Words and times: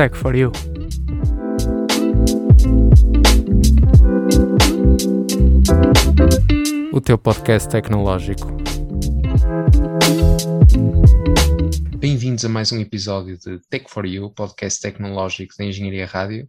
Tech 0.00 0.16
for 0.16 0.34
You. 0.34 0.50
O 6.90 7.00
teu 7.02 7.18
podcast 7.18 7.68
tecnológico. 7.68 8.46
Bem-vindos 11.98 12.46
a 12.46 12.48
mais 12.48 12.72
um 12.72 12.80
episódio 12.80 13.36
de 13.36 13.60
Tech 13.68 13.90
for 13.90 14.06
You, 14.06 14.30
podcast 14.30 14.80
tecnológico 14.80 15.54
da 15.58 15.66
Engenharia 15.66 16.06
Rádio. 16.06 16.48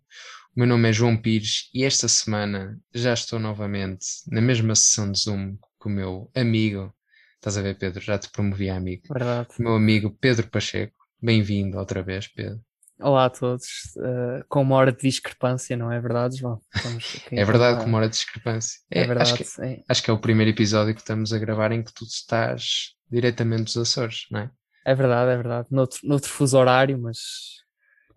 O 0.55 0.59
meu 0.61 0.67
nome 0.67 0.87
é 0.87 0.93
João 0.93 1.17
Pires 1.17 1.69
e 1.73 1.83
esta 1.83 2.07
semana 2.07 2.79
já 2.93 3.13
estou 3.13 3.37
novamente 3.37 4.05
na 4.29 4.39
mesma 4.39 4.75
sessão 4.75 5.11
de 5.11 5.19
Zoom 5.19 5.57
com 5.77 5.89
o 5.89 5.91
meu 5.91 6.31
amigo. 6.33 6.95
Estás 7.35 7.57
a 7.57 7.61
ver, 7.61 7.77
Pedro? 7.77 7.99
Já 7.99 8.17
te 8.17 8.31
promovi 8.31 8.69
a 8.69 8.77
amigo. 8.77 9.03
Verdade. 9.11 9.49
O 9.59 9.63
meu 9.63 9.75
amigo 9.75 10.09
Pedro 10.21 10.47
Pacheco. 10.47 10.95
Bem-vindo 11.21 11.77
outra 11.77 12.01
vez, 12.01 12.29
Pedro. 12.29 12.61
Olá 13.01 13.25
a 13.25 13.29
todos. 13.29 13.65
Uh, 13.97 14.45
com 14.47 14.61
uma 14.61 14.75
hora 14.75 14.91
de 14.91 14.99
discrepância, 14.99 15.75
não 15.75 15.91
é 15.91 15.99
verdade, 15.99 16.37
João? 16.37 16.61
é 17.31 17.43
verdade, 17.43 17.79
com 17.79 17.87
uma 17.87 17.97
hora 17.97 18.07
de 18.07 18.13
discrepância. 18.13 18.79
É, 18.91 19.01
é 19.01 19.07
verdade. 19.07 19.33
Acho 19.33 19.43
que, 19.43 19.61
é. 19.63 19.83
acho 19.89 20.03
que 20.03 20.11
é 20.11 20.13
o 20.13 20.19
primeiro 20.19 20.51
episódio 20.51 20.93
que 20.93 21.01
estamos 21.01 21.33
a 21.33 21.39
gravar 21.39 21.71
em 21.71 21.81
que 21.81 21.91
tu 21.93 22.05
estás 22.05 22.93
diretamente 23.09 23.63
dos 23.63 23.77
Açores, 23.77 24.27
não 24.29 24.41
é? 24.41 24.51
É 24.85 24.93
verdade, 24.93 25.31
é 25.31 25.35
verdade. 25.35 25.67
Noutro, 25.71 25.99
noutro 26.03 26.29
fuso 26.29 26.57
horário, 26.57 26.99
mas 26.99 27.17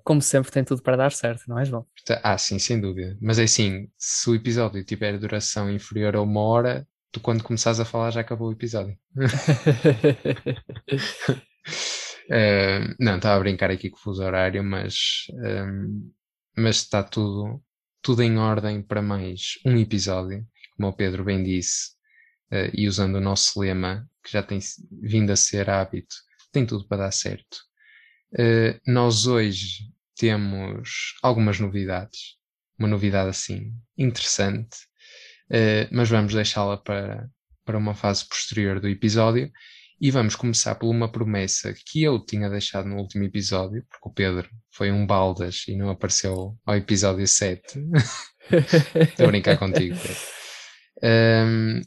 como 0.02 0.20
sempre 0.20 0.52
tem 0.52 0.62
tudo 0.62 0.82
para 0.82 0.96
dar 0.96 1.12
certo, 1.12 1.44
não 1.48 1.58
é, 1.58 1.64
João? 1.64 1.86
Ah, 2.22 2.36
sim, 2.36 2.58
sem 2.58 2.78
dúvida. 2.78 3.16
Mas 3.22 3.38
é 3.38 3.44
assim, 3.44 3.88
se 3.96 4.28
o 4.28 4.34
episódio 4.34 4.84
tiver 4.84 5.18
duração 5.18 5.70
inferior 5.70 6.14
a 6.14 6.20
uma 6.20 6.40
hora, 6.40 6.86
tu 7.10 7.20
quando 7.20 7.42
começares 7.42 7.80
a 7.80 7.86
falar 7.86 8.10
já 8.10 8.20
acabou 8.20 8.48
o 8.48 8.52
episódio. 8.52 8.94
Uh, 12.26 12.94
não, 12.98 13.16
estava 13.16 13.36
a 13.36 13.40
brincar 13.40 13.70
aqui 13.70 13.90
com 13.90 13.96
o 13.96 14.00
fuso 14.00 14.22
horário, 14.22 14.64
mas, 14.64 15.26
um, 15.32 16.10
mas 16.56 16.76
está 16.76 17.02
tudo, 17.02 17.62
tudo 18.00 18.22
em 18.22 18.38
ordem 18.38 18.82
para 18.82 19.02
mais 19.02 19.58
um 19.64 19.76
episódio, 19.76 20.46
como 20.74 20.88
o 20.88 20.92
Pedro 20.92 21.24
bem 21.24 21.42
disse, 21.42 21.90
uh, 22.50 22.70
e 22.72 22.88
usando 22.88 23.16
o 23.16 23.20
nosso 23.20 23.60
lema, 23.60 24.08
que 24.22 24.32
já 24.32 24.42
tem 24.42 24.58
vindo 25.02 25.32
a 25.32 25.36
ser 25.36 25.68
hábito, 25.68 26.14
tem 26.50 26.64
tudo 26.64 26.88
para 26.88 27.04
dar 27.04 27.12
certo. 27.12 27.58
Uh, 28.32 28.80
nós 28.86 29.26
hoje 29.26 29.90
temos 30.16 31.14
algumas 31.22 31.60
novidades, 31.60 32.38
uma 32.78 32.88
novidade 32.88 33.28
assim 33.28 33.72
interessante, 33.98 34.78
mas 35.92 36.08
vamos 36.08 36.34
deixá-la 36.34 36.76
para, 36.76 37.28
para 37.64 37.78
uma 37.78 37.94
fase 37.94 38.26
posterior 38.26 38.80
do 38.80 38.88
episódio. 38.88 39.52
E 40.00 40.10
vamos 40.10 40.34
começar 40.34 40.74
por 40.74 40.88
uma 40.88 41.10
promessa 41.10 41.74
que 41.86 42.02
eu 42.02 42.18
tinha 42.18 42.50
deixado 42.50 42.88
no 42.88 42.96
último 42.96 43.24
episódio, 43.24 43.84
porque 43.88 44.08
o 44.08 44.12
Pedro 44.12 44.48
foi 44.70 44.90
um 44.90 45.06
baldas 45.06 45.64
e 45.68 45.76
não 45.76 45.88
apareceu 45.88 46.56
ao 46.64 46.76
episódio 46.76 47.26
7. 47.26 47.80
Estou 49.08 49.26
a 49.26 49.28
brincar 49.28 49.56
contigo, 49.56 49.96
Pedro. 49.96 50.20
Um, 51.02 51.80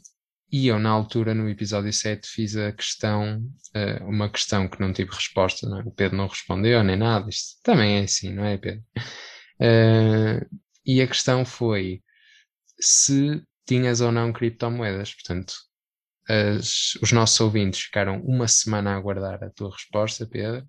e 0.50 0.66
eu, 0.66 0.78
na 0.78 0.88
altura, 0.88 1.34
no 1.34 1.48
episódio 1.48 1.92
7, 1.92 2.26
fiz 2.26 2.56
a 2.56 2.72
questão, 2.72 3.42
uh, 3.76 4.04
uma 4.08 4.30
questão 4.30 4.66
que 4.66 4.80
não 4.80 4.92
tive 4.92 5.10
resposta, 5.10 5.68
não 5.68 5.80
é? 5.80 5.82
o 5.82 5.90
Pedro 5.90 6.16
não 6.16 6.26
respondeu 6.26 6.82
nem 6.82 6.96
nada. 6.96 7.28
Isto 7.28 7.60
também 7.62 7.98
é 7.98 8.04
assim, 8.04 8.32
não 8.32 8.44
é, 8.44 8.56
Pedro? 8.56 8.82
Uh, 9.60 10.58
e 10.86 11.02
a 11.02 11.06
questão 11.06 11.44
foi 11.44 12.02
se 12.80 13.42
tinhas 13.66 14.00
ou 14.00 14.10
não 14.10 14.32
criptomoedas. 14.32 15.12
Portanto, 15.14 15.52
as, 16.28 16.94
os 17.02 17.10
nossos 17.10 17.40
ouvintes 17.40 17.80
ficaram 17.80 18.20
uma 18.20 18.46
semana 18.46 18.92
a 18.92 18.96
aguardar 18.96 19.42
a 19.42 19.50
tua 19.50 19.70
resposta, 19.70 20.26
Pedro. 20.26 20.66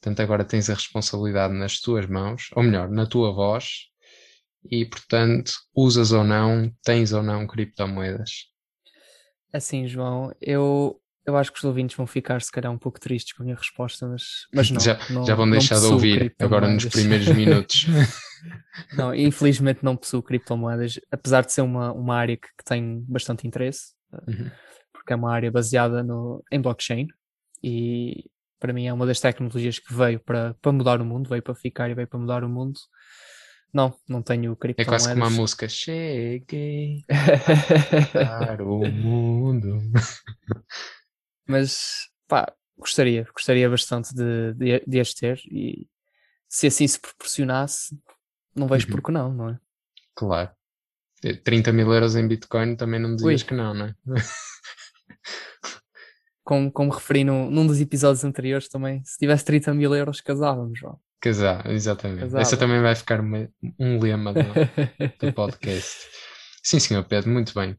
Portanto, 0.00 0.20
agora 0.20 0.44
tens 0.44 0.68
a 0.68 0.74
responsabilidade 0.74 1.54
nas 1.54 1.80
tuas 1.80 2.06
mãos, 2.06 2.50
ou 2.54 2.62
melhor, 2.62 2.90
na 2.90 3.06
tua 3.06 3.32
voz, 3.32 3.86
e 4.70 4.84
portanto, 4.84 5.52
usas 5.74 6.12
ou 6.12 6.24
não, 6.24 6.70
tens 6.84 7.12
ou 7.12 7.22
não 7.22 7.46
criptomoedas. 7.46 8.48
Assim, 9.52 9.86
João, 9.86 10.34
eu, 10.40 11.00
eu 11.24 11.36
acho 11.36 11.52
que 11.52 11.58
os 11.58 11.64
ouvintes 11.64 11.96
vão 11.96 12.06
ficar, 12.06 12.42
se 12.42 12.50
calhar, 12.50 12.72
um 12.72 12.78
pouco 12.78 12.98
tristes 12.98 13.32
com 13.32 13.42
a 13.42 13.44
minha 13.44 13.56
resposta, 13.56 14.06
mas, 14.08 14.22
mas 14.52 14.70
não. 14.70 14.80
Já, 14.80 14.98
não, 15.08 15.24
já 15.24 15.34
vão 15.34 15.48
deixar 15.48 15.78
de 15.78 15.86
ouvir 15.86 16.34
agora 16.38 16.68
nos 16.68 16.84
primeiros 16.86 17.28
minutos. 17.32 17.86
não, 18.92 19.14
infelizmente 19.14 19.84
não 19.84 19.96
possuo 19.96 20.22
criptomoedas, 20.22 20.98
apesar 21.12 21.44
de 21.44 21.52
ser 21.52 21.62
uma, 21.62 21.92
uma 21.92 22.16
área 22.16 22.36
que, 22.36 22.48
que 22.58 22.64
tem 22.64 23.04
bastante 23.06 23.46
interesse. 23.46 23.92
Uhum 24.26 24.50
porque 25.02 25.12
é 25.12 25.16
uma 25.16 25.32
área 25.32 25.50
baseada 25.50 26.02
no, 26.02 26.44
em 26.50 26.60
blockchain 26.60 27.08
e 27.62 28.30
para 28.60 28.72
mim 28.72 28.86
é 28.86 28.92
uma 28.92 29.04
das 29.04 29.20
tecnologias 29.20 29.80
que 29.80 29.92
veio 29.92 30.20
para, 30.20 30.54
para 30.62 30.72
mudar 30.72 31.00
o 31.00 31.04
mundo, 31.04 31.28
veio 31.28 31.42
para 31.42 31.54
ficar 31.54 31.90
e 31.90 31.94
veio 31.94 32.06
para 32.06 32.20
mudar 32.20 32.44
o 32.44 32.48
mundo. 32.48 32.78
Não, 33.74 33.92
não 34.08 34.22
tenho 34.22 34.54
criptomoedas. 34.54 35.06
É 35.06 35.08
quase 35.08 35.20
como 35.20 35.24
a 35.26 35.30
música 35.30 35.68
Cheguei 35.68 37.04
para 38.12 38.64
o 38.64 38.86
mundo. 38.88 39.80
Mas, 41.48 42.08
pá, 42.28 42.52
gostaria, 42.78 43.26
gostaria 43.34 43.68
bastante 43.68 44.14
de, 44.14 44.54
de, 44.54 44.84
de 44.86 45.00
as 45.00 45.12
ter 45.12 45.40
e 45.50 45.88
se 46.48 46.68
assim 46.68 46.86
se 46.86 47.00
proporcionasse, 47.00 47.98
não 48.54 48.68
vejo 48.68 48.86
uhum. 48.86 48.92
por 48.92 49.02
que 49.02 49.10
não, 49.10 49.32
não 49.32 49.48
é? 49.48 49.58
Claro. 50.14 50.50
30 51.44 51.72
mil 51.72 51.92
euros 51.92 52.14
em 52.14 52.28
Bitcoin 52.28 52.76
também 52.76 53.00
não 53.00 53.16
dizias 53.16 53.42
Ui. 53.42 53.48
que 53.48 53.54
não, 53.54 53.74
não 53.74 53.86
é? 53.86 53.94
como, 56.44 56.70
como 56.70 56.92
referi 56.92 57.24
no, 57.24 57.50
num 57.50 57.66
dos 57.66 57.80
episódios 57.80 58.24
anteriores 58.24 58.68
também, 58.68 59.02
se 59.04 59.18
tivesse 59.18 59.44
30 59.44 59.74
mil 59.74 59.94
euros, 59.94 60.20
casávamos, 60.20 60.78
João. 60.78 60.98
Casar, 61.20 61.70
exatamente. 61.70 62.20
Casava. 62.20 62.42
Essa 62.42 62.56
também 62.56 62.82
vai 62.82 62.94
ficar 62.96 63.20
uma, 63.20 63.48
um 63.78 64.00
lema 64.00 64.32
do, 64.32 64.40
do 65.20 65.32
podcast. 65.32 66.08
Sim, 66.62 66.80
senhor 66.80 67.04
Pedro, 67.04 67.30
muito 67.30 67.54
bem. 67.54 67.76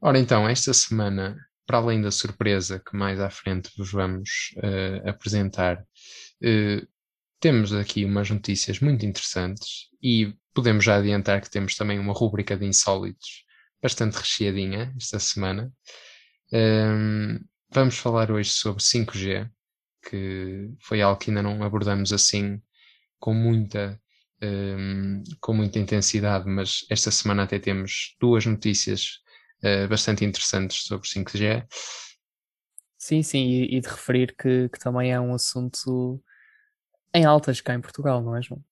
Ora 0.00 0.18
então, 0.18 0.48
esta 0.48 0.72
semana, 0.74 1.36
para 1.66 1.78
além 1.78 2.02
da 2.02 2.10
surpresa 2.10 2.80
que 2.80 2.96
mais 2.96 3.20
à 3.20 3.30
frente 3.30 3.70
vos 3.76 3.92
vamos 3.92 4.28
uh, 4.56 5.08
apresentar, 5.08 5.78
uh, 5.78 6.88
temos 7.40 7.72
aqui 7.72 8.04
umas 8.04 8.30
notícias 8.30 8.80
muito 8.80 9.06
interessantes 9.06 9.88
e 10.02 10.34
podemos 10.52 10.84
já 10.84 10.96
adiantar 10.96 11.40
que 11.40 11.50
temos 11.50 11.76
também 11.76 11.98
uma 11.98 12.12
rúbrica 12.12 12.56
de 12.56 12.66
insólitos 12.66 13.44
bastante 13.80 14.16
recheadinha 14.16 14.92
esta 14.96 15.18
semana. 15.18 15.72
Um, 16.52 17.38
vamos 17.70 17.98
falar 17.98 18.30
hoje 18.30 18.50
sobre 18.50 18.82
5G, 18.82 19.50
que 20.08 20.70
foi 20.80 21.02
algo 21.02 21.20
que 21.20 21.30
ainda 21.30 21.42
não 21.42 21.62
abordamos 21.62 22.12
assim 22.12 22.62
com 23.18 23.34
muita, 23.34 24.00
um, 24.42 25.22
com 25.40 25.52
muita 25.52 25.78
intensidade, 25.78 26.48
mas 26.48 26.86
esta 26.88 27.10
semana 27.10 27.42
até 27.42 27.58
temos 27.58 28.16
duas 28.20 28.46
notícias 28.46 29.20
uh, 29.62 29.88
bastante 29.88 30.24
interessantes 30.24 30.84
sobre 30.84 31.08
5G. 31.08 31.66
Sim, 32.96 33.22
sim, 33.22 33.46
e, 33.46 33.76
e 33.76 33.80
de 33.80 33.88
referir 33.88 34.34
que, 34.36 34.68
que 34.68 34.78
também 34.78 35.12
é 35.12 35.20
um 35.20 35.34
assunto 35.34 36.22
em 37.14 37.24
altas 37.24 37.60
cá 37.60 37.74
em 37.74 37.80
Portugal, 37.80 38.22
não 38.22 38.36
é, 38.36 38.42
João? 38.42 38.62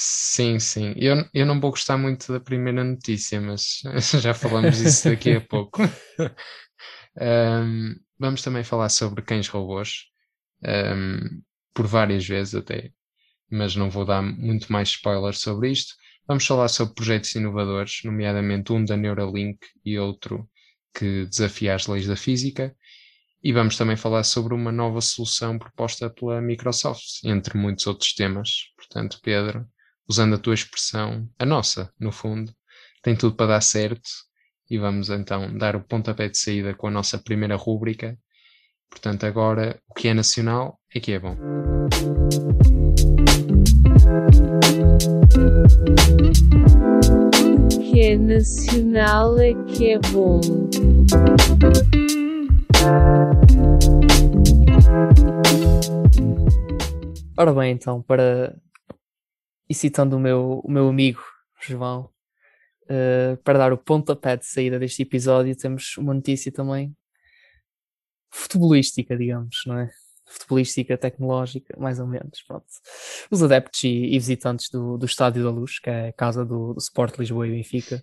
Sim, 0.00 0.60
sim. 0.60 0.94
Eu, 0.96 1.28
eu 1.34 1.44
não 1.44 1.60
vou 1.60 1.70
gostar 1.70 1.98
muito 1.98 2.32
da 2.32 2.38
primeira 2.38 2.84
notícia, 2.84 3.40
mas 3.40 3.82
já 4.22 4.32
falamos 4.32 4.78
disso 4.78 5.08
daqui 5.08 5.32
a 5.32 5.40
pouco. 5.40 5.82
um, 7.20 7.96
vamos 8.18 8.42
também 8.42 8.62
falar 8.62 8.88
sobre 8.90 9.22
cães 9.22 9.48
robôs, 9.48 10.06
um, 10.64 11.42
por 11.74 11.86
várias 11.86 12.26
vezes 12.26 12.54
até, 12.54 12.92
mas 13.50 13.74
não 13.74 13.90
vou 13.90 14.04
dar 14.04 14.22
muito 14.22 14.72
mais 14.72 14.90
spoilers 14.90 15.40
sobre 15.40 15.70
isto. 15.72 15.94
Vamos 16.28 16.46
falar 16.46 16.68
sobre 16.68 16.94
projetos 16.94 17.34
inovadores, 17.34 18.00
nomeadamente 18.04 18.72
um 18.72 18.84
da 18.84 18.96
Neuralink 18.96 19.58
e 19.84 19.98
outro 19.98 20.48
que 20.94 21.26
desafia 21.26 21.74
as 21.74 21.86
leis 21.88 22.06
da 22.06 22.16
física. 22.16 22.76
E 23.42 23.52
vamos 23.52 23.76
também 23.76 23.96
falar 23.96 24.24
sobre 24.24 24.54
uma 24.54 24.70
nova 24.72 25.00
solução 25.00 25.58
proposta 25.58 26.10
pela 26.10 26.40
Microsoft, 26.40 27.24
entre 27.24 27.56
muitos 27.58 27.86
outros 27.86 28.12
temas. 28.14 28.72
Portanto, 28.76 29.20
Pedro, 29.22 29.66
usando 30.08 30.34
a 30.34 30.38
tua 30.38 30.54
expressão, 30.54 31.28
a 31.38 31.44
nossa, 31.44 31.92
no 32.00 32.10
fundo, 32.10 32.52
tem 33.02 33.14
tudo 33.14 33.36
para 33.36 33.46
dar 33.48 33.60
certo 33.60 34.08
e 34.70 34.78
vamos 34.78 35.10
então 35.10 35.56
dar 35.56 35.76
o 35.76 35.80
pontapé 35.82 36.28
de 36.28 36.38
saída 36.38 36.74
com 36.74 36.86
a 36.86 36.90
nossa 36.90 37.18
primeira 37.18 37.56
rúbrica. 37.56 38.18
Portanto, 38.90 39.24
agora 39.24 39.78
o 39.86 39.94
que 39.94 40.08
é 40.08 40.14
nacional 40.14 40.80
é 40.94 41.00
que 41.00 41.12
é 41.12 41.18
bom. 41.18 41.36
O 47.74 47.78
que 47.80 48.00
é 48.00 48.16
nacional 48.16 49.38
é 49.38 49.54
que 49.64 49.92
é 49.92 49.98
bom. 49.98 50.40
Ora 57.36 57.52
bem, 57.52 57.72
então, 57.72 58.02
para 58.02 58.56
e 59.68 59.74
citando 59.74 60.16
o 60.16 60.20
meu, 60.20 60.60
o 60.64 60.70
meu 60.70 60.88
amigo 60.88 61.22
João, 61.60 62.10
uh, 62.84 63.36
para 63.42 63.58
dar 63.58 63.72
o 63.72 63.78
pontapé 63.78 64.36
de 64.36 64.46
saída 64.46 64.78
deste 64.78 65.02
episódio, 65.02 65.56
temos 65.56 65.96
uma 65.96 66.14
notícia 66.14 66.50
também 66.52 66.96
futebolística, 68.30 69.16
digamos, 69.16 69.62
não 69.66 69.78
é? 69.78 69.90
futebolística, 70.30 70.96
tecnológica, 70.96 71.74
mais 71.78 71.98
ou 71.98 72.06
menos. 72.06 72.42
Pronto. 72.46 72.66
Os 73.30 73.42
adeptos 73.42 73.82
e, 73.84 73.88
e 73.88 74.18
visitantes 74.18 74.68
do, 74.70 74.98
do 74.98 75.06
Estádio 75.06 75.42
da 75.42 75.50
Luz, 75.50 75.78
que 75.78 75.88
é 75.88 76.08
a 76.08 76.12
casa 76.12 76.44
do, 76.44 76.74
do 76.74 76.78
Sport 76.78 77.18
Lisboa 77.18 77.46
e 77.46 77.50
Benfica, 77.50 78.02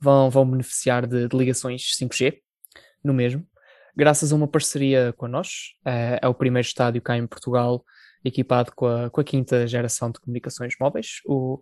vão, 0.00 0.28
vão 0.28 0.48
beneficiar 0.50 1.06
de, 1.06 1.28
de 1.28 1.36
ligações 1.36 1.82
5G 2.00 2.40
no 3.02 3.14
mesmo, 3.14 3.46
graças 3.96 4.32
a 4.32 4.36
uma 4.36 4.48
parceria 4.48 5.14
com 5.16 5.28
nós. 5.28 5.74
É, 5.84 6.18
é 6.22 6.28
o 6.28 6.34
primeiro 6.34 6.66
estádio 6.66 7.00
cá 7.00 7.16
em 7.16 7.26
Portugal 7.26 7.84
equipado 8.26 8.72
com 8.74 8.86
a, 8.86 9.10
com 9.10 9.20
a 9.20 9.24
quinta 9.24 9.66
geração 9.66 10.10
de 10.10 10.20
comunicações 10.20 10.74
móveis. 10.80 11.20
O, 11.24 11.60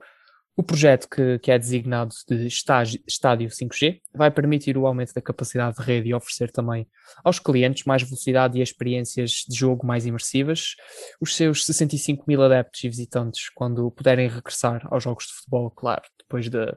o 0.57 0.63
projeto, 0.63 1.09
que, 1.09 1.39
que 1.41 1.51
é 1.51 1.59
designado 1.59 2.15
de 2.29 2.47
estádio 2.47 3.51
5G, 3.51 4.01
vai 4.15 4.31
permitir 4.31 4.79
o 4.79 4.87
aumento 4.87 5.13
da 5.13 5.21
capacidade 5.21 5.77
de 5.77 5.83
rede 5.83 6.09
e 6.09 6.15
oferecer 6.15 6.51
também 6.51 6.87
aos 7.25 7.41
clientes 7.41 7.85
mais 7.85 8.03
velocidade 8.03 8.59
e 8.59 8.63
experiências 8.63 9.45
de 9.49 9.57
jogo 9.57 9.85
mais 9.85 10.07
imersivas. 10.07 10.77
Os 11.21 11.35
seus 11.35 11.67
65 11.67 12.25
mil 12.27 12.41
adeptos 12.41 12.85
e 12.85 12.89
visitantes, 12.89 13.51
quando 13.51 13.91
puderem 13.91 14.29
regressar 14.29 14.87
aos 14.91 15.03
jogos 15.03 15.27
de 15.27 15.33
futebol, 15.33 15.71
claro, 15.73 16.05
depois, 16.21 16.49
de, 16.49 16.77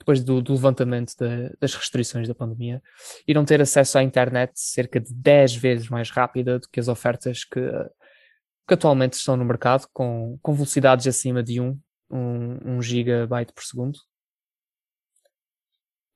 depois 0.00 0.24
do, 0.24 0.42
do 0.42 0.52
levantamento 0.54 1.14
de, 1.16 1.56
das 1.60 1.72
restrições 1.72 2.26
da 2.26 2.34
pandemia, 2.34 2.82
irão 3.28 3.44
ter 3.44 3.60
acesso 3.62 3.96
à 3.96 4.02
internet 4.02 4.52
cerca 4.56 4.98
de 4.98 5.14
10 5.14 5.54
vezes 5.54 5.88
mais 5.88 6.10
rápida 6.10 6.58
do 6.58 6.68
que 6.68 6.80
as 6.80 6.88
ofertas 6.88 7.44
que, 7.44 7.60
que 8.66 8.74
atualmente 8.74 9.14
estão 9.14 9.36
no 9.36 9.44
mercado, 9.44 9.86
com, 9.92 10.38
com 10.42 10.54
velocidades 10.54 11.06
acima 11.06 11.42
de 11.42 11.60
1 11.60 11.78
um, 12.10 12.76
um 12.76 12.82
gigabyte 12.82 13.52
por 13.52 13.64
segundo. 13.64 13.98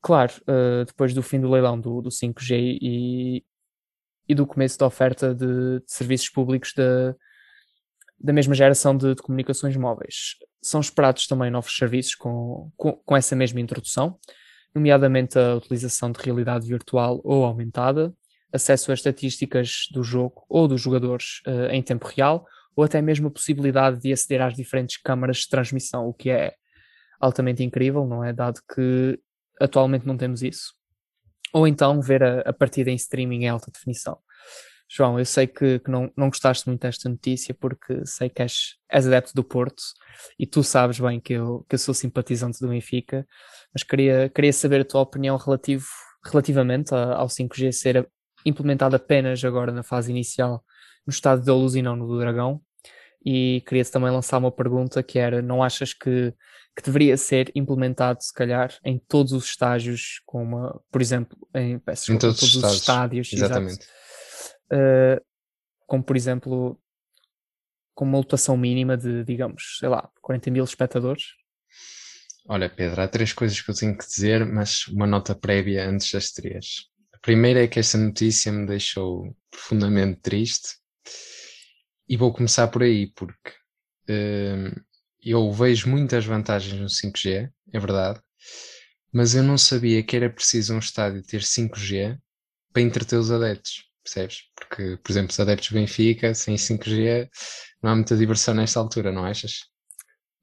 Claro, 0.01 0.33
uh, 0.43 0.85
depois 0.85 1.13
do 1.13 1.23
fim 1.23 1.41
do 1.41 1.51
leilão 1.51 1.79
do, 1.79 2.01
do 2.01 2.09
5G 2.09 2.79
e, 2.81 3.45
e 4.29 4.35
do 4.35 4.47
começo 4.47 4.79
da 4.79 4.87
oferta 4.87 5.35
de, 5.35 5.81
de 5.81 5.85
serviços 5.87 6.29
públicos 6.29 6.73
da, 6.75 7.15
da 8.19 8.33
mesma 8.33 8.55
geração 8.55 8.97
de, 8.97 9.15
de, 9.15 9.23
comunicações 9.23 9.77
móveis. 9.77 10.37
São 10.63 10.81
esperados 10.81 11.27
também 11.27 11.51
novos 11.51 11.77
serviços 11.77 12.15
com, 12.15 12.71
com, 12.77 12.93
com, 12.93 13.17
essa 13.17 13.35
mesma 13.35 13.61
introdução, 13.61 14.19
nomeadamente 14.75 15.39
a 15.39 15.57
utilização 15.57 16.13
de 16.13 16.21
realidade 16.23 16.67
virtual 16.67 17.21
ou 17.25 17.45
aumentada, 17.45 18.15
acesso 18.53 18.91
a 18.91 18.95
estatísticas 18.95 19.87
do 19.93 20.03
jogo 20.03 20.45
ou 20.49 20.67
dos 20.67 20.81
jogadores 20.81 21.41
uh, 21.47 21.71
em 21.71 21.83
tempo 21.83 22.07
real, 22.07 22.47
ou 22.75 22.85
até 22.85 23.03
mesmo 23.03 23.29
a 23.29 23.31
possibilidade 23.31 24.01
de 24.01 24.13
aceder 24.13 24.41
às 24.43 24.55
diferentes 24.55 24.97
câmaras 24.97 25.39
de 25.39 25.49
transmissão, 25.49 26.07
o 26.07 26.15
que 26.15 26.31
é 26.31 26.55
altamente 27.21 27.63
incrível, 27.63 28.07
não 28.07 28.23
é? 28.23 28.33
Dado 28.33 28.61
que 28.75 29.19
atualmente 29.61 30.07
não 30.07 30.17
temos 30.17 30.43
isso. 30.43 30.75
Ou 31.53 31.67
então 31.67 32.01
ver 32.01 32.23
a, 32.23 32.41
a 32.41 32.53
partida 32.53 32.91
em 32.91 32.95
streaming 32.95 33.45
em 33.45 33.49
alta 33.49 33.71
definição. 33.71 34.19
João, 34.91 35.19
eu 35.19 35.25
sei 35.25 35.47
que, 35.47 35.81
que, 35.81 35.91
não, 35.91 36.11
não 36.17 36.29
gostaste 36.29 36.67
muito 36.67 36.81
desta 36.81 37.09
notícia 37.09 37.53
porque 37.53 38.07
sei 38.07 38.31
que 38.31 38.41
és, 38.41 38.77
és 38.91 39.07
adepto 39.07 39.35
do 39.35 39.45
Porto 39.45 39.83
e 40.39 40.47
tu 40.47 40.63
sabes 40.63 40.99
bem 40.99 41.21
que 41.21 41.35
eu, 41.35 41.67
que 41.69 41.75
eu 41.75 41.79
sou 41.79 41.93
simpatizante 41.93 42.59
do 42.61 42.69
Benfica, 42.69 43.27
mas 43.73 43.83
queria, 43.83 44.31
queria 44.31 44.53
saber 44.53 44.81
a 44.81 44.85
tua 44.85 45.03
opinião 45.03 45.37
relativo, 45.37 45.87
relativamente 46.25 46.95
a, 46.95 47.17
ao 47.17 47.27
5G 47.27 47.73
ser 47.73 48.09
implementado 48.45 48.97
apenas 48.97 49.45
agora 49.45 49.73
na 49.73 49.83
fase 49.83 50.11
inicial 50.11 50.65
no 51.07 51.11
estado 51.11 51.45
da 51.45 51.55
Luz 51.55 51.75
e 51.75 51.83
não 51.83 51.97
no 51.97 52.07
do 52.07 52.19
Dragão, 52.19 52.61
e 53.25 53.63
queria-te 53.67 53.91
também 53.91 54.11
lançar 54.11 54.39
uma 54.39 54.53
pergunta 54.53 55.03
que 55.03 55.19
era, 55.19 55.43
não 55.43 55.63
achas 55.63 55.93
que, 55.93 56.33
que 56.77 56.83
deveria 56.83 57.17
ser 57.17 57.51
implementado, 57.55 58.23
se 58.23 58.33
calhar, 58.33 58.77
em 58.85 58.99
todos 58.99 59.33
os 59.33 59.45
estágios, 59.47 60.21
como, 60.25 60.81
por 60.91 61.01
exemplo, 61.01 61.37
em, 61.55 61.79
peço, 61.79 62.13
em 62.13 62.19
todos, 62.19 62.39
todos 62.39 62.55
os 62.55 62.75
estádios, 62.75 63.33
exatamente. 63.33 63.87
Uh, 64.73 65.23
como, 65.87 66.03
por 66.03 66.17
exemplo, 66.17 66.79
com 67.95 68.05
uma 68.05 68.19
lotação 68.19 68.57
mínima 68.57 68.97
de, 68.97 69.25
digamos, 69.25 69.79
sei 69.81 69.89
lá, 69.89 70.09
40 70.23 70.51
mil 70.51 70.65
espectadores? 70.65 71.25
Olha, 72.47 72.71
Pedro, 72.71 73.03
há 73.03 73.09
três 73.09 73.33
coisas 73.33 73.61
que 73.61 73.71
eu 73.71 73.75
tenho 73.75 73.97
que 73.97 74.07
dizer, 74.07 74.47
mas 74.47 74.87
uma 74.89 75.07
nota 75.07 75.35
prévia 75.35 75.89
antes 75.89 76.13
das 76.13 76.31
três. 76.31 76.89
Primeira 77.21 77.65
é 77.65 77.69
que 77.69 77.79
esta 77.79 77.99
notícia 77.99 78.53
me 78.53 78.67
deixou 78.67 79.37
profundamente 79.51 80.21
triste 80.21 80.77
e 82.09 82.17
vou 82.17 82.33
começar 82.33 82.69
por 82.69 82.83
aí, 82.83 83.13
porque 83.13 83.51
uh, 84.09 84.81
eu 85.23 85.53
vejo 85.53 85.89
muitas 85.89 86.25
vantagens 86.25 86.81
no 86.81 86.89
5G, 86.89 87.51
é 87.73 87.79
verdade, 87.79 88.21
mas 89.13 89.35
eu 89.35 89.43
não 89.43 89.59
sabia 89.59 90.03
que 90.03 90.17
era 90.17 90.31
preciso 90.31 90.75
um 90.75 90.79
estádio 90.79 91.23
ter 91.23 91.43
5G 91.43 92.19
para 92.73 92.83
entreter 92.83 93.19
os 93.19 93.31
adeptos, 93.31 93.85
percebes? 94.03 94.43
Porque, 94.55 94.97
por 95.03 95.11
exemplo, 95.11 95.31
os 95.31 95.41
adeptos 95.41 95.71
do 95.71 95.75
Benfica, 95.75 96.35
sem 96.35 96.57
5G, 96.57 97.29
não 97.83 97.91
há 97.91 97.95
muita 97.95 98.17
diversão 98.17 98.55
nesta 98.55 98.81
altura, 98.81 99.13
não 99.13 99.25
achas? 99.25 99.67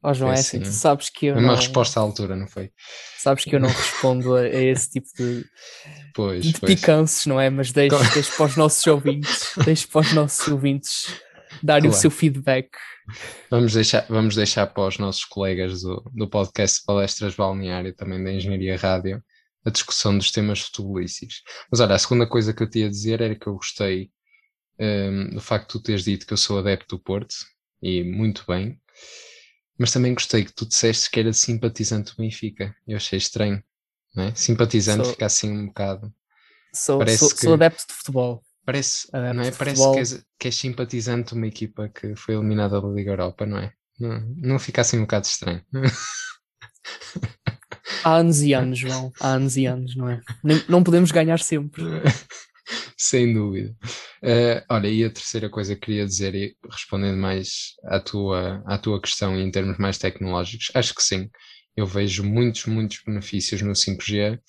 Ó 0.04 0.12
oh, 0.12 0.14
João, 0.14 0.32
é, 0.32 0.36
é 0.36 0.40
assim, 0.40 0.60
tu 0.60 0.72
sabes 0.72 1.10
que 1.10 1.28
eu. 1.28 1.34
Uma 1.34 1.50
não... 1.50 1.56
resposta 1.56 2.00
à 2.00 2.04
altura, 2.04 2.36
não 2.36 2.48
foi? 2.48 2.72
Sabes 3.18 3.44
que 3.44 3.56
eu 3.56 3.60
não 3.60 3.70
respondo 3.70 4.36
a, 4.36 4.42
a 4.42 4.64
esse 4.64 4.92
tipo 4.92 5.08
de, 5.18 5.46
pois, 6.14 6.46
de 6.46 6.60
pois. 6.60 6.76
picanços, 6.76 7.26
não 7.26 7.40
é? 7.40 7.50
Mas 7.50 7.72
deixo, 7.72 7.98
deixo 8.14 8.38
para 8.38 8.46
os 8.46 8.56
nossos 8.56 8.86
ouvintes, 8.88 9.52
deixo 9.66 9.88
para 9.88 10.02
os 10.02 10.14
nossos 10.14 10.48
ouvintes 10.50 11.08
darem 11.64 11.90
claro. 11.90 11.98
o 11.98 12.02
seu 12.02 12.12
feedback. 12.12 12.70
Vamos 13.50 13.74
deixar, 13.74 14.06
vamos 14.10 14.36
deixar 14.36 14.68
para 14.68 14.88
os 14.88 14.98
nossos 14.98 15.26
colegas 15.26 15.82
do, 15.82 16.04
do 16.14 16.28
podcast 16.28 16.84
Palestras 16.86 17.36
Balneário, 17.36 17.96
também 17.96 18.24
da 18.24 18.32
Engenharia 18.32 18.78
Rádio, 18.78 19.24
a 19.66 19.70
discussão 19.70 20.18
dos 20.18 20.32
temas 20.32 20.60
futebolísticos. 20.62 21.42
Mas 21.72 21.80
olha, 21.80 21.96
a 21.96 22.00
segunda 22.00 22.28
coisa 22.28 22.54
que 22.54 22.64
eu 22.64 22.70
tinha 22.70 22.88
a 22.88 22.90
dizer 22.90 23.22
era 23.22 23.36
que 23.36 23.48
eu 23.48 23.54
gostei 23.56 24.12
um, 24.80 25.30
do 25.36 25.42
facto 25.42 25.68
de 25.68 25.74
tu 25.74 25.84
teres 25.84 26.04
dito 26.04 26.26
que 26.26 26.34
eu 26.34 26.38
sou 26.38 26.60
adepto 26.60 26.96
do 26.96 27.02
Porto, 27.02 27.36
e 27.82 28.04
muito 28.04 28.44
bem, 28.48 28.80
mas 29.78 29.92
também 29.92 30.14
gostei 30.14 30.46
que 30.46 30.54
tu 30.54 30.66
disseste 30.66 31.10
que 31.10 31.20
era 31.20 31.34
simpatizante 31.34 32.14
do 32.14 32.18
Benfica. 32.22 32.76
Eu 32.88 32.98
achei 32.98 33.18
estranho, 33.18 33.64
não 34.16 34.26
é? 34.26 34.36
Simpatizante 34.36 35.04
sou, 35.04 35.14
fica 35.14 35.26
assim 35.26 35.52
um 35.52 35.68
bocado. 35.68 36.14
Sou, 36.74 37.00
sou, 37.10 37.30
que... 37.30 37.38
sou 37.38 37.54
adepto 37.54 37.86
de 37.88 37.94
futebol. 37.94 38.44
Parece, 38.66 39.08
uh, 39.10 39.34
não 39.34 39.44
é? 39.44 39.52
Parece 39.52 39.92
que 39.92 40.00
és, 40.00 40.26
que 40.40 40.48
és, 40.48 40.56
simpatizante 40.56 41.30
de 41.30 41.36
uma 41.36 41.48
equipa 41.48 41.88
que 41.88 42.16
foi 42.16 42.36
eliminada 42.36 42.82
da 42.82 42.88
Liga 42.88 43.12
Europa, 43.12 43.46
não 43.46 43.60
é? 43.60 43.72
Não, 44.00 44.20
não 44.38 44.60
fica 44.60 44.82
assim 44.82 44.98
um 44.98 45.02
bocado 45.02 45.28
estranho. 45.28 45.64
Há 48.04 48.16
anos 48.16 48.42
e 48.42 48.54
anos, 48.54 48.80
João. 48.80 49.12
Há 49.20 49.30
anos 49.34 49.56
e 49.56 49.66
anos, 49.66 49.96
não 49.96 50.10
é? 50.10 50.22
Não 50.68 50.84
podemos 50.84 51.12
ganhar 51.12 51.40
sempre. 51.40 51.84
Sem 52.98 53.34
dúvida. 53.34 53.76
Uh, 54.26 54.60
olha, 54.72 54.88
e 54.88 55.04
a 55.04 55.10
terceira 55.12 55.48
coisa 55.52 55.76
que 55.76 55.82
queria 55.82 56.04
dizer, 56.04 56.34
e 56.34 56.58
respondendo 56.68 57.16
mais 57.16 57.76
à 57.84 58.00
tua, 58.00 58.64
à 58.66 58.76
tua 58.76 59.00
questão 59.00 59.40
em 59.40 59.52
termos 59.52 59.78
mais 59.78 60.00
tecnológicos, 60.00 60.72
acho 60.74 60.96
que 60.96 61.04
sim. 61.04 61.30
Eu 61.78 61.86
vejo 61.86 62.24
muitos, 62.24 62.66
muitos 62.66 63.02
benefícios 63.06 63.62
no 63.62 63.76
5G 63.76 64.40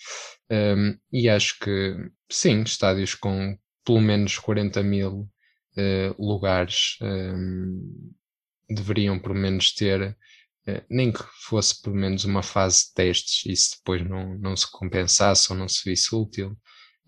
um, 0.51 0.55
ehm, 0.55 0.99
e 1.13 1.29
acho 1.29 1.59
que 1.61 1.95
sim, 2.33 2.63
estádios 2.63 3.15
com 3.15 3.59
pelo 3.85 4.01
menos 4.01 4.39
40 4.39 4.83
mil 4.83 5.29
uh, 5.77 6.15
lugares 6.19 6.97
um, 7.03 7.07
ehm, 8.71 8.75
deveriam 8.75 9.19
pelo 9.19 9.35
menos 9.35 9.75
ter, 9.75 10.17
uh, 10.69 10.85
nem 10.89 11.13
que 11.13 11.23
fosse 11.43 11.83
pelo 11.83 11.97
menos 11.97 12.25
uma 12.25 12.43
fase 12.43 12.87
de 12.87 12.95
testes 12.95 13.45
e 13.45 13.55
se 13.55 13.77
depois 13.77 14.03
não, 14.09 14.39
não 14.39 14.57
se 14.57 14.71
compensasse 14.71 15.53
ou 15.53 15.59
não 15.59 15.69
se 15.69 15.83
visse 15.85 16.15
útil. 16.15 16.57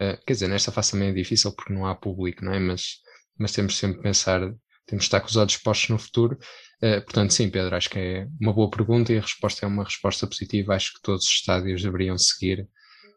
Uh, 0.01 0.17
quer 0.27 0.33
dizer, 0.33 0.49
nesta 0.49 0.73
fase 0.73 0.93
também 0.93 1.09
é 1.09 1.13
difícil 1.13 1.53
porque 1.55 1.73
não 1.73 1.87
há 1.87 1.95
público, 1.95 2.45
não 2.45 2.53
é? 2.53 2.59
Mas, 2.59 2.99
mas 3.39 3.53
temos 3.53 3.77
sempre 3.77 3.99
que 3.99 4.03
pensar, 4.03 4.41
temos 4.87 5.05
de 5.05 5.09
estar 5.09 5.21
com 5.21 5.27
os 5.27 5.37
olhos 5.37 5.57
postos 5.57 5.91
no 5.91 5.99
futuro. 5.99 6.39
portanto, 6.81 7.33
sim, 7.33 7.51
Pedro, 7.51 7.75
acho 7.77 7.91
que 7.91 7.99
é 7.99 8.27
uma 8.41 8.53
boa 8.53 8.71
pergunta 8.71 9.13
e 9.13 9.19
a 9.19 9.23
resposta 9.23 9.67
é 9.67 9.69
uma 9.69 9.85
resposta 9.85 10.27
positiva. 10.27 10.75
Acho 10.75 10.95
que 10.95 11.03
todos 11.03 11.25
os 11.25 11.31
estádios 11.31 11.83
deveriam 11.83 12.17
seguir 12.17 12.69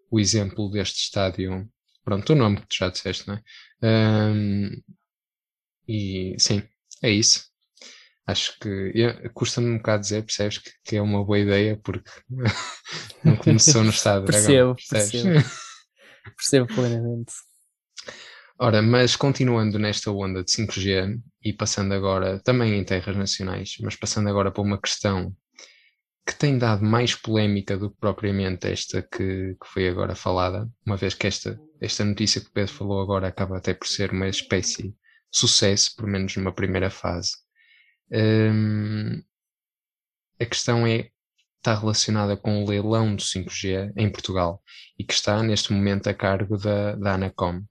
o 0.10 0.20
exemplo 0.20 0.70
deste 0.70 1.04
estádio 1.04 1.70
Pronto, 2.04 2.34
o 2.34 2.36
nome 2.36 2.58
que 2.58 2.68
tu 2.68 2.76
já 2.78 2.90
disseste, 2.90 3.28
não 3.28 3.36
é? 3.36 3.42
Um, 3.84 4.72
e 5.88 6.36
sim, 6.40 6.64
é 7.02 7.12
isso. 7.12 7.46
Acho 8.26 8.58
que 8.60 8.94
custa-me 9.34 9.68
um 9.68 9.78
bocado 9.78 10.02
dizer, 10.02 10.24
percebes, 10.24 10.58
que, 10.58 10.72
que, 10.84 10.96
é 10.96 11.02
uma 11.02 11.24
boa 11.24 11.38
ideia 11.38 11.80
porque 11.84 12.10
não 13.24 13.36
começou 13.36 13.84
no 13.84 13.90
estado 13.92 14.26
percebo, 14.26 14.76
percebo. 14.90 15.30
percebo 16.36 16.68
plenamente. 16.68 17.34
Ora, 18.60 18.82
mas 18.82 19.16
continuando 19.16 19.80
nesta 19.80 20.12
onda 20.12 20.44
de 20.44 20.52
5G 20.52 21.20
e 21.44 21.54
passando 21.54 21.94
agora 21.94 22.40
também 22.40 22.78
em 22.78 22.84
terras 22.84 23.16
nacionais, 23.16 23.76
mas 23.82 23.96
passando 23.96 24.30
agora 24.30 24.52
para 24.52 24.62
uma 24.62 24.80
questão 24.80 25.36
que 26.26 26.36
tem 26.36 26.58
dado 26.58 26.84
mais 26.84 27.16
polémica 27.16 27.78
do 27.78 27.90
que 27.90 27.98
propriamente 28.00 28.68
esta 28.68 29.02
que, 29.02 29.56
que 29.60 29.68
foi 29.68 29.88
agora 29.88 30.16
falada, 30.16 30.70
uma 30.86 30.96
vez 30.96 31.14
que 31.16 31.26
esta, 31.28 31.60
esta 31.80 32.06
notícia 32.06 32.40
que 32.40 32.48
o 32.48 32.52
Pedro 32.52 32.74
falou 32.74 33.02
agora 33.02 33.28
acaba 33.28 33.58
até 33.58 33.74
por 33.74 33.88
ser 33.88 34.12
uma 34.12 34.28
espécie 34.28 34.90
de 34.90 34.96
sucesso, 35.32 35.96
pelo 35.96 36.10
menos 36.10 36.36
numa 36.36 36.54
primeira 36.54 36.90
fase. 36.90 37.32
Um, 38.12 39.24
a 40.40 40.46
questão 40.46 40.86
é 40.86 41.10
está 41.62 41.76
relacionada 41.76 42.36
com 42.36 42.64
o 42.64 42.68
leilão 42.68 43.16
do 43.16 43.22
5G 43.22 43.94
em 43.96 44.12
Portugal 44.12 44.62
e 44.98 45.04
que 45.04 45.14
está 45.14 45.42
neste 45.44 45.72
momento 45.72 46.08
a 46.08 46.14
cargo 46.14 46.58
da, 46.58 46.96
da 46.96 47.14
Anacom. 47.14 47.62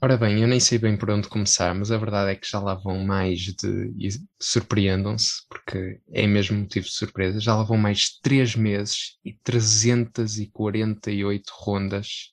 Ora 0.00 0.16
bem, 0.16 0.40
eu 0.40 0.46
nem 0.46 0.60
sei 0.60 0.78
bem 0.78 0.96
por 0.96 1.10
onde 1.10 1.28
começar, 1.28 1.74
mas 1.74 1.90
a 1.90 1.98
verdade 1.98 2.30
é 2.30 2.36
que 2.36 2.48
já 2.48 2.60
lá 2.60 2.74
vão 2.74 3.04
mais 3.04 3.40
de. 3.40 3.92
Surpreendam-se, 4.40 5.44
porque 5.48 6.00
é 6.12 6.26
mesmo 6.26 6.58
motivo 6.58 6.86
de 6.86 6.92
surpresa. 6.92 7.40
Já 7.40 7.56
lá 7.56 7.64
vão 7.64 7.76
mais 7.76 7.98
de 7.98 8.20
3 8.22 8.54
meses 8.54 9.18
e 9.24 9.32
348 9.42 11.50
rondas. 11.52 12.32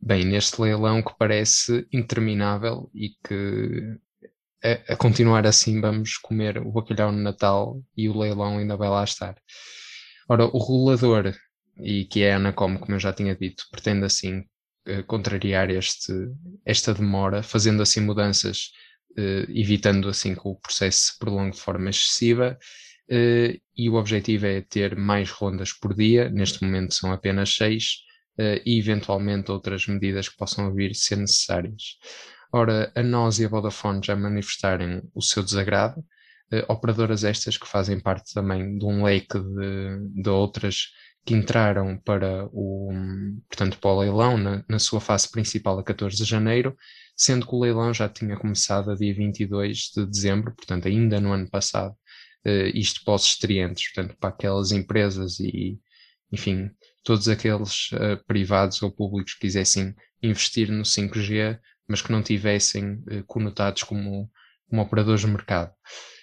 Bem, 0.00 0.24
neste 0.24 0.60
leilão 0.60 1.02
que 1.02 1.14
parece 1.18 1.86
interminável 1.92 2.90
e 2.94 3.10
que 3.26 3.98
a, 4.62 4.94
a 4.94 4.96
continuar 4.96 5.46
assim 5.46 5.80
vamos 5.80 6.16
comer 6.16 6.58
o 6.58 6.70
bacalhau 6.72 7.12
no 7.12 7.22
Natal 7.22 7.82
e 7.96 8.08
o 8.08 8.18
leilão 8.18 8.58
ainda 8.58 8.76
vai 8.76 8.88
lá 8.88 9.04
estar. 9.04 9.36
Ora, 10.28 10.44
o 10.46 10.58
regulador, 10.58 11.34
e 11.78 12.04
que 12.04 12.22
é 12.22 12.32
a 12.32 12.36
Anacom, 12.36 12.78
como 12.78 12.94
eu 12.94 13.00
já 13.00 13.12
tinha 13.12 13.36
dito, 13.36 13.64
pretende 13.70 14.04
assim 14.04 14.44
eh, 14.86 15.02
contrariar 15.02 15.70
este, 15.70 16.12
esta 16.64 16.94
demora, 16.94 17.42
fazendo 17.42 17.82
assim 17.82 18.00
mudanças, 18.00 18.70
uh, 19.18 19.50
evitando 19.50 20.08
assim 20.08 20.34
que 20.34 20.42
o 20.44 20.56
processo 20.56 21.12
se 21.12 21.18
prolongue 21.18 21.56
de 21.56 21.60
forma 21.60 21.90
excessiva. 21.90 22.58
Uh, 23.10 23.60
e 23.76 23.88
o 23.88 23.94
objetivo 23.94 24.46
é 24.46 24.60
ter 24.62 24.96
mais 24.96 25.30
rondas 25.30 25.72
por 25.72 25.94
dia, 25.94 26.28
neste 26.30 26.62
momento 26.64 26.94
são 26.94 27.12
apenas 27.12 27.54
seis, 27.54 28.04
e 28.66 28.78
eventualmente 28.78 29.50
outras 29.50 29.86
medidas 29.86 30.28
que 30.28 30.36
possam 30.36 30.74
vir 30.74 30.94
ser 30.94 31.16
necessárias. 31.16 31.96
Ora, 32.52 32.92
a 32.94 33.02
nós 33.02 33.38
e 33.38 33.44
a 33.44 33.48
Vodafone 33.48 34.00
já 34.04 34.16
manifestarem 34.16 35.02
o 35.14 35.22
seu 35.22 35.42
desagrado, 35.42 36.04
operadoras 36.68 37.24
estas 37.24 37.58
que 37.58 37.66
fazem 37.66 37.98
parte 37.98 38.32
também 38.32 38.78
de 38.78 38.84
um 38.84 39.02
leque 39.02 39.38
de, 39.38 40.22
de 40.22 40.30
outras 40.30 40.90
que 41.26 41.34
entraram 41.34 41.98
para 41.98 42.48
o, 42.52 42.88
portanto, 43.48 43.78
para 43.80 43.90
o 43.90 43.98
leilão 43.98 44.38
na, 44.38 44.64
na, 44.68 44.78
sua 44.78 45.00
fase 45.00 45.28
principal 45.28 45.76
a 45.76 45.82
14 45.82 46.16
de 46.16 46.24
janeiro, 46.24 46.76
sendo 47.16 47.44
que 47.44 47.52
o 47.52 47.58
leilão 47.58 47.92
já 47.92 48.08
tinha 48.08 48.36
começado 48.36 48.92
a 48.92 48.94
dia 48.94 49.12
22 49.12 49.90
de 49.96 50.06
dezembro, 50.06 50.54
portanto, 50.54 50.86
ainda 50.86 51.20
no 51.20 51.32
ano 51.32 51.50
passado, 51.50 51.92
uh, 52.46 52.70
isto 52.72 53.02
para 53.04 53.14
os 53.14 53.24
estreantes, 53.24 53.92
portanto, 53.92 54.16
para 54.20 54.30
aquelas 54.30 54.70
empresas 54.70 55.40
e, 55.40 55.80
enfim, 56.30 56.70
todos 57.02 57.28
aqueles 57.28 57.90
uh, 57.90 58.24
privados 58.24 58.80
ou 58.80 58.92
públicos 58.92 59.34
que 59.34 59.40
quisessem 59.40 59.96
investir 60.22 60.70
no 60.70 60.84
5G, 60.84 61.58
mas 61.88 62.02
que 62.02 62.12
não 62.12 62.22
tivessem 62.22 62.94
uh, 62.94 63.24
conotados 63.26 63.82
como, 63.82 64.30
como 64.68 64.82
operadores 64.82 65.20
de 65.20 65.26
mercado. 65.26 65.72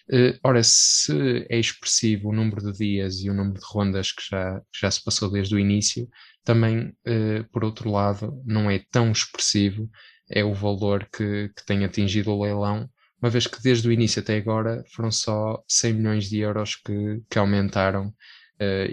Uh, 0.10 0.38
ora, 0.44 0.62
se 0.64 1.46
é 1.50 1.58
expressivo 1.58 2.30
o 2.30 2.34
número 2.34 2.62
de 2.62 2.78
dias 2.78 3.22
e 3.22 3.30
o 3.30 3.34
número 3.34 3.60
de 3.60 3.66
rondas 3.66 4.12
que 4.12 4.24
já, 4.30 4.60
que 4.60 4.82
já 4.82 4.92
se 4.92 5.04
passou 5.04 5.32
desde 5.32 5.56
o 5.56 5.60
início, 5.60 6.10
também, 6.44 6.90
uh, 7.08 7.44
por 7.52 7.64
outro 7.64 7.90
lado, 7.90 8.42
não 8.46 8.70
é 8.70 8.84
tão 8.92 9.12
expressivo 9.12 9.90
é 10.30 10.44
o 10.44 10.54
valor 10.54 11.08
que, 11.16 11.50
que 11.50 11.66
tem 11.66 11.84
atingido 11.84 12.32
o 12.32 12.42
leilão, 12.42 12.90
uma 13.22 13.30
vez 13.30 13.46
que 13.46 13.62
desde 13.62 13.88
o 13.88 13.92
início 13.92 14.22
até 14.22 14.38
agora 14.38 14.84
foram 14.94 15.12
só 15.12 15.62
100 15.68 15.94
milhões 15.94 16.30
de 16.30 16.40
euros 16.40 16.76
que, 16.76 17.22
que 17.30 17.38
aumentaram, 17.38 18.14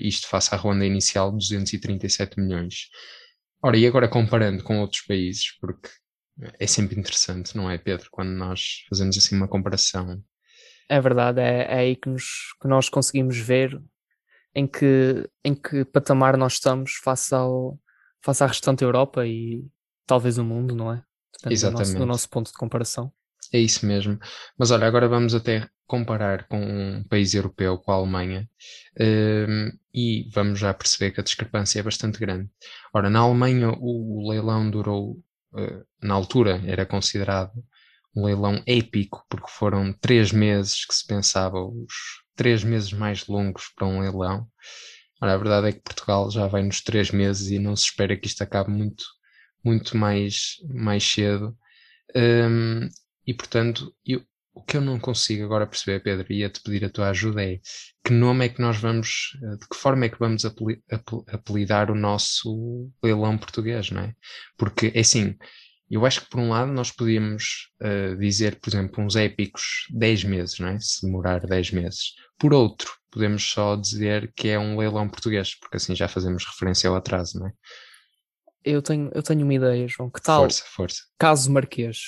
isto 0.01 0.29
face 0.29 0.53
à 0.53 0.59
ronda 0.59 0.85
inicial 0.85 1.31
de 1.31 1.39
237 1.39 2.41
milhões. 2.41 2.89
Ora, 3.63 3.77
e 3.77 3.87
agora 3.87 4.09
comparando 4.09 4.63
com 4.65 4.81
outros 4.81 5.03
países, 5.03 5.57
porque 5.61 5.89
é 6.59 6.67
sempre 6.67 6.99
interessante, 6.99 7.57
não 7.57 7.71
é, 7.71 7.79
Pedro, 7.79 8.09
quando 8.11 8.31
nós 8.31 8.85
fazemos 8.89 9.17
assim 9.17 9.37
uma 9.37 9.49
comparação 9.49 10.23
é 10.91 11.01
verdade, 11.01 11.41
é, 11.41 11.63
é 11.63 11.79
aí 11.79 11.95
que, 11.95 12.09
nos, 12.09 12.25
que 12.61 12.67
nós 12.67 12.89
conseguimos 12.89 13.39
ver 13.39 13.81
em 14.53 14.67
que, 14.67 15.25
em 15.45 15.55
que 15.55 15.85
patamar 15.85 16.37
nós 16.37 16.55
estamos 16.55 16.95
face, 16.95 17.33
ao, 17.33 17.79
face 18.21 18.43
à 18.43 18.47
restante 18.49 18.83
Europa 18.83 19.25
e 19.25 19.65
talvez 20.05 20.37
o 20.37 20.45
mundo, 20.45 20.75
não 20.75 20.93
é? 20.93 21.01
Portanto, 21.33 21.53
Exatamente. 21.53 21.79
No 21.79 21.93
nosso, 21.93 21.99
no 22.01 22.07
nosso 22.07 22.29
ponto 22.29 22.47
de 22.49 22.59
comparação. 22.59 23.13
É 23.53 23.61
isso 23.61 23.87
mesmo. 23.87 24.19
Mas 24.59 24.73
olha, 24.73 24.85
agora 24.85 25.09
vamos 25.09 25.33
até 25.33 25.69
comparar 25.87 26.49
com 26.49 26.61
um 26.61 27.05
país 27.05 27.35
europeu, 27.35 27.79
com 27.79 27.93
a 27.93 27.95
Alemanha, 27.95 28.49
um, 29.01 29.71
e 29.95 30.29
vamos 30.35 30.59
já 30.59 30.75
perceber 30.75 31.13
que 31.13 31.21
a 31.21 31.25
discrepância 31.25 31.79
é 31.79 31.83
bastante 31.85 32.19
grande. 32.19 32.51
Ora, 32.93 33.09
na 33.09 33.21
Alemanha 33.21 33.71
o, 33.79 34.29
leilão 34.29 34.69
durou, 34.69 35.23
na 36.03 36.15
altura 36.15 36.63
era 36.67 36.87
considerado 36.87 37.53
um 38.15 38.25
leilão 38.25 38.63
épico, 38.67 39.25
porque 39.29 39.51
foram 39.51 39.93
três 39.93 40.33
meses 40.33 40.85
que 40.85 40.95
se 40.95 41.07
pensava, 41.07 41.59
os 41.61 42.23
três 42.35 42.65
meses 42.65 42.93
mais 42.93 43.27
longos 43.27 43.71
para 43.75 43.87
um 43.87 44.01
leilão. 44.01 44.47
Ora, 45.23 45.35
a 45.35 45.37
verdade 45.37 45.69
é 45.69 45.73
que 45.73 45.81
Portugal 45.81 46.31
já 46.31 46.47
vai 46.47 46.63
nos 46.63 46.81
três 46.81 47.11
meses 47.11 47.51
e 47.51 47.59
não 47.59 47.77
se 47.77 47.85
espera 47.85 48.17
que 48.17 48.27
isto 48.27 48.43
acabe 48.43 48.71
muito, 48.71 49.05
muito 49.65 49.97
mais, 49.97 50.57
mais 50.69 51.05
cedo. 51.05 51.57
Um, 52.17 52.89
e 53.27 53.35
portanto, 53.35 53.95
eu, 54.05 54.25
o 54.53 54.63
que 54.63 54.77
eu 54.77 54.81
não 54.81 54.99
consigo 54.99 55.45
agora 55.45 55.67
perceber, 55.67 56.01
Pedro, 56.01 56.27
e 56.31 56.41
ia-te 56.41 56.61
pedir 56.63 56.85
a 56.85 56.91
tua 56.91 57.11
ajuda 57.11 57.45
é 57.45 57.59
que 58.05 58.13
nome 58.13 58.47
é 58.47 58.49
que 58.49 58.61
nós 58.61 58.77
vamos, 58.77 59.31
de 59.61 59.69
que 59.69 59.77
forma 59.77 60.05
é 60.05 60.09
que 60.09 60.19
vamos 60.19 60.45
apelidar 61.29 61.91
o 61.91 61.95
nosso 61.95 62.91
leilão 63.03 63.39
português, 63.39 63.91
não 63.91 64.03
é? 64.03 64.15
Porque, 64.57 64.93
é 64.95 65.01
assim, 65.01 65.37
eu 65.91 66.07
acho 66.07 66.23
que 66.23 66.31
por 66.31 66.41
um 66.41 66.51
lado 66.51 66.73
nós 66.73 66.91
podíamos 66.91 67.69
uh, 67.83 68.17
dizer, 68.17 68.61
por 68.61 68.71
exemplo, 68.71 69.05
uns 69.05 69.17
épicos 69.17 69.87
10 69.91 70.25
meses, 70.25 70.59
não 70.59 70.69
é? 70.69 70.79
se 70.81 71.05
demorar 71.05 71.41
10 71.41 71.73
meses. 71.73 72.15
Por 72.39 72.55
outro, 72.55 72.91
podemos 73.11 73.43
só 73.43 73.77
dizer 73.77 74.33
que 74.37 74.49
é 74.49 74.59
um 74.59 74.79
leilão 74.79 75.09
português, 75.09 75.55
porque 75.59 75.77
assim 75.77 75.95
já 75.95 76.07
fazemos 76.09 76.45
referência 76.47 76.89
ao 76.89 76.97
atraso, 76.97 77.39
não 77.39 77.49
é? 77.49 77.53
Eu 78.63 78.83
tenho, 78.83 79.11
eu 79.15 79.23
tenho 79.23 79.43
uma 79.43 79.55
ideia, 79.55 79.89
João. 79.89 80.11
Que 80.11 80.21
tal? 80.21 80.43
Força, 80.43 80.65
força. 80.67 81.03
Caso 81.19 81.51
Marquês. 81.51 81.99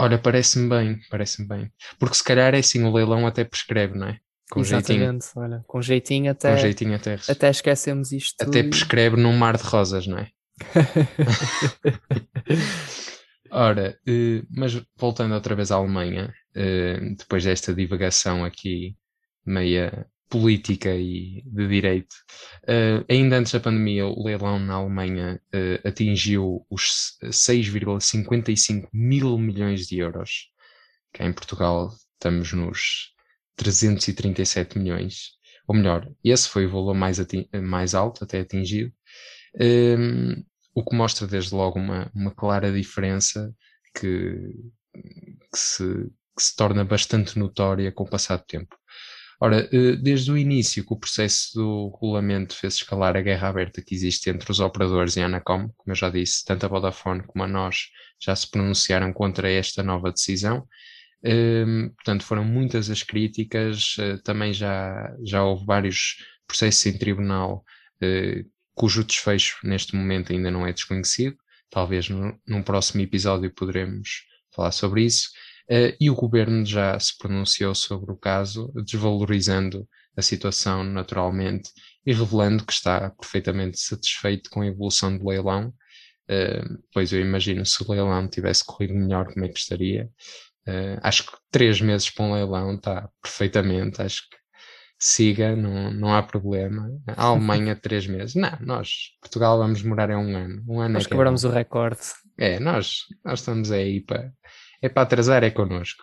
Olha, 0.00 0.18
parece-me 0.18 0.68
bem, 0.68 1.00
parece-me 1.10 1.48
bem. 1.48 1.72
Porque 1.98 2.14
se 2.14 2.24
calhar 2.24 2.54
é 2.54 2.58
assim, 2.58 2.84
o 2.84 2.92
leilão 2.92 3.26
até 3.26 3.44
prescreve, 3.44 3.98
não 3.98 4.08
é? 4.08 4.18
Com 4.50 4.60
Exatamente, 4.60 5.24
jeitinho. 5.24 5.44
olha, 5.44 5.64
com 5.66 5.82
jeitinho 5.82 6.30
até, 6.30 6.54
com 6.54 6.56
jeitinho 6.56 6.94
até, 6.94 7.18
até 7.28 7.50
esquecemos 7.50 8.12
isto. 8.12 8.42
Até 8.42 8.62
prescreve 8.62 9.16
num 9.16 9.36
mar 9.36 9.56
de 9.56 9.64
rosas, 9.64 10.06
não 10.06 10.18
é? 10.18 10.28
Ora, 13.50 13.98
uh, 14.08 14.46
mas 14.50 14.74
voltando 14.96 15.34
outra 15.34 15.54
vez 15.54 15.70
à 15.70 15.76
Alemanha, 15.76 16.32
uh, 16.56 17.16
depois 17.16 17.44
desta 17.44 17.74
divagação 17.74 18.44
aqui 18.44 18.96
meia 19.44 20.06
política 20.28 20.94
e 20.94 21.42
de 21.46 21.68
direito, 21.68 22.14
uh, 22.64 23.04
ainda 23.08 23.38
antes 23.38 23.52
da 23.52 23.60
pandemia, 23.60 24.06
o 24.06 24.24
leilão 24.24 24.58
na 24.58 24.74
Alemanha 24.74 25.40
atingiu 25.84 26.66
os 26.70 27.16
6,55 27.24 28.88
mil 28.92 29.38
milhões 29.38 29.86
de 29.86 29.98
euros. 29.98 30.50
Cá 31.12 31.24
em 31.24 31.32
Portugal 31.32 31.90
estamos 32.18 32.52
nos 32.52 33.14
337 33.56 34.78
milhões. 34.78 35.38
Ou 35.66 35.74
melhor, 35.74 36.10
esse 36.24 36.48
foi 36.48 36.66
o 36.66 36.70
valor 36.70 36.94
mais, 36.94 37.18
mais 37.62 37.94
alto 37.94 38.24
até 38.24 38.40
atingido. 38.40 38.92
Um, 39.60 40.42
o 40.74 40.84
que 40.84 40.96
mostra 40.96 41.26
desde 41.26 41.54
logo 41.54 41.78
uma, 41.78 42.10
uma 42.14 42.30
clara 42.30 42.72
diferença 42.72 43.52
que, 43.94 44.54
que, 45.52 45.58
se, 45.58 45.84
que 46.36 46.42
se 46.42 46.56
torna 46.56 46.84
bastante 46.84 47.38
notória 47.38 47.92
com 47.92 48.04
o 48.04 48.08
passar 48.08 48.36
do 48.38 48.44
tempo. 48.44 48.76
Ora, 49.40 49.68
eh, 49.72 49.96
desde 49.96 50.32
o 50.32 50.38
início 50.38 50.84
que 50.84 50.92
o 50.92 50.98
processo 50.98 51.54
do 51.54 51.90
regulamento 51.94 52.56
fez 52.56 52.74
escalar 52.74 53.16
a 53.16 53.20
guerra 53.20 53.48
aberta 53.48 53.80
que 53.80 53.94
existe 53.94 54.28
entre 54.30 54.50
os 54.50 54.58
operadores 54.58 55.16
e 55.16 55.20
a 55.20 55.26
Anacom, 55.26 55.68
como 55.76 55.92
eu 55.92 55.94
já 55.94 56.10
disse, 56.10 56.44
tanto 56.44 56.66
a 56.66 56.68
Vodafone 56.68 57.22
como 57.24 57.44
a 57.44 57.48
nós 57.48 57.88
já 58.20 58.34
se 58.34 58.50
pronunciaram 58.50 59.12
contra 59.12 59.48
esta 59.50 59.82
nova 59.82 60.10
decisão. 60.10 60.66
Ehm, 61.22 61.90
portanto, 61.90 62.24
foram 62.24 62.44
muitas 62.44 62.90
as 62.90 63.02
críticas, 63.02 63.96
uh, 63.98 64.22
também 64.22 64.52
já, 64.52 65.14
já 65.24 65.42
houve 65.44 65.64
vários 65.66 66.16
processos 66.46 66.86
em 66.86 66.98
tribunal 66.98 67.64
uh, 68.02 68.50
cujo 68.74 69.04
desfecho 69.04 69.58
neste 69.64 69.96
momento 69.96 70.32
ainda 70.32 70.50
não 70.50 70.66
é 70.66 70.72
desconhecido. 70.72 71.36
Talvez 71.70 72.08
no, 72.08 72.38
num 72.46 72.62
próximo 72.62 73.02
episódio 73.02 73.52
poderemos 73.52 74.24
falar 74.54 74.72
sobre 74.72 75.04
isso. 75.04 75.30
Uh, 75.70 75.94
e 76.00 76.10
o 76.10 76.14
governo 76.14 76.64
já 76.64 76.98
se 76.98 77.16
pronunciou 77.18 77.74
sobre 77.74 78.10
o 78.10 78.16
caso, 78.16 78.72
desvalorizando 78.86 79.86
a 80.16 80.22
situação 80.22 80.82
naturalmente 80.82 81.70
e 82.06 82.12
revelando 82.12 82.64
que 82.64 82.72
está 82.72 83.10
perfeitamente 83.10 83.78
satisfeito 83.78 84.48
com 84.50 84.62
a 84.62 84.66
evolução 84.66 85.16
do 85.16 85.28
leilão. 85.28 85.72
Uh, 86.30 86.82
pois 86.92 87.12
eu 87.12 87.20
imagino 87.20 87.64
se 87.66 87.82
o 87.82 87.90
leilão 87.90 88.28
tivesse 88.28 88.64
corrido 88.64 88.94
melhor, 88.94 89.32
como 89.32 89.44
é 89.44 89.48
que 89.48 89.58
estaria. 89.58 90.10
Uh, 90.66 90.98
acho 91.02 91.24
que 91.24 91.32
três 91.50 91.80
meses 91.80 92.10
para 92.10 92.24
um 92.24 92.32
leilão 92.32 92.74
está 92.74 93.08
perfeitamente. 93.22 94.00
Acho 94.02 94.22
que 94.22 94.38
siga, 94.98 95.54
não, 95.54 95.92
não 95.92 96.14
há 96.14 96.22
problema. 96.22 96.90
A 97.06 97.24
Alemanha, 97.26 97.76
três 97.80 98.06
meses. 98.06 98.34
Não, 98.34 98.58
nós, 98.60 99.12
Portugal, 99.20 99.58
vamos 99.58 99.82
demorar 99.82 100.10
é 100.10 100.16
um 100.16 100.36
ano. 100.36 100.64
Um 100.68 100.80
ano 100.80 100.94
nós 100.94 101.06
é 101.06 101.08
quebramos 101.08 101.44
é 101.44 101.48
o 101.48 101.50
recorde. 101.50 102.00
É, 102.38 102.58
nós, 102.58 103.04
nós 103.24 103.40
estamos 103.40 103.70
aí 103.70 104.00
para. 104.00 104.32
É 104.80 104.88
para 104.88 105.02
atrasar, 105.02 105.42
é 105.44 105.50
connosco. 105.50 106.02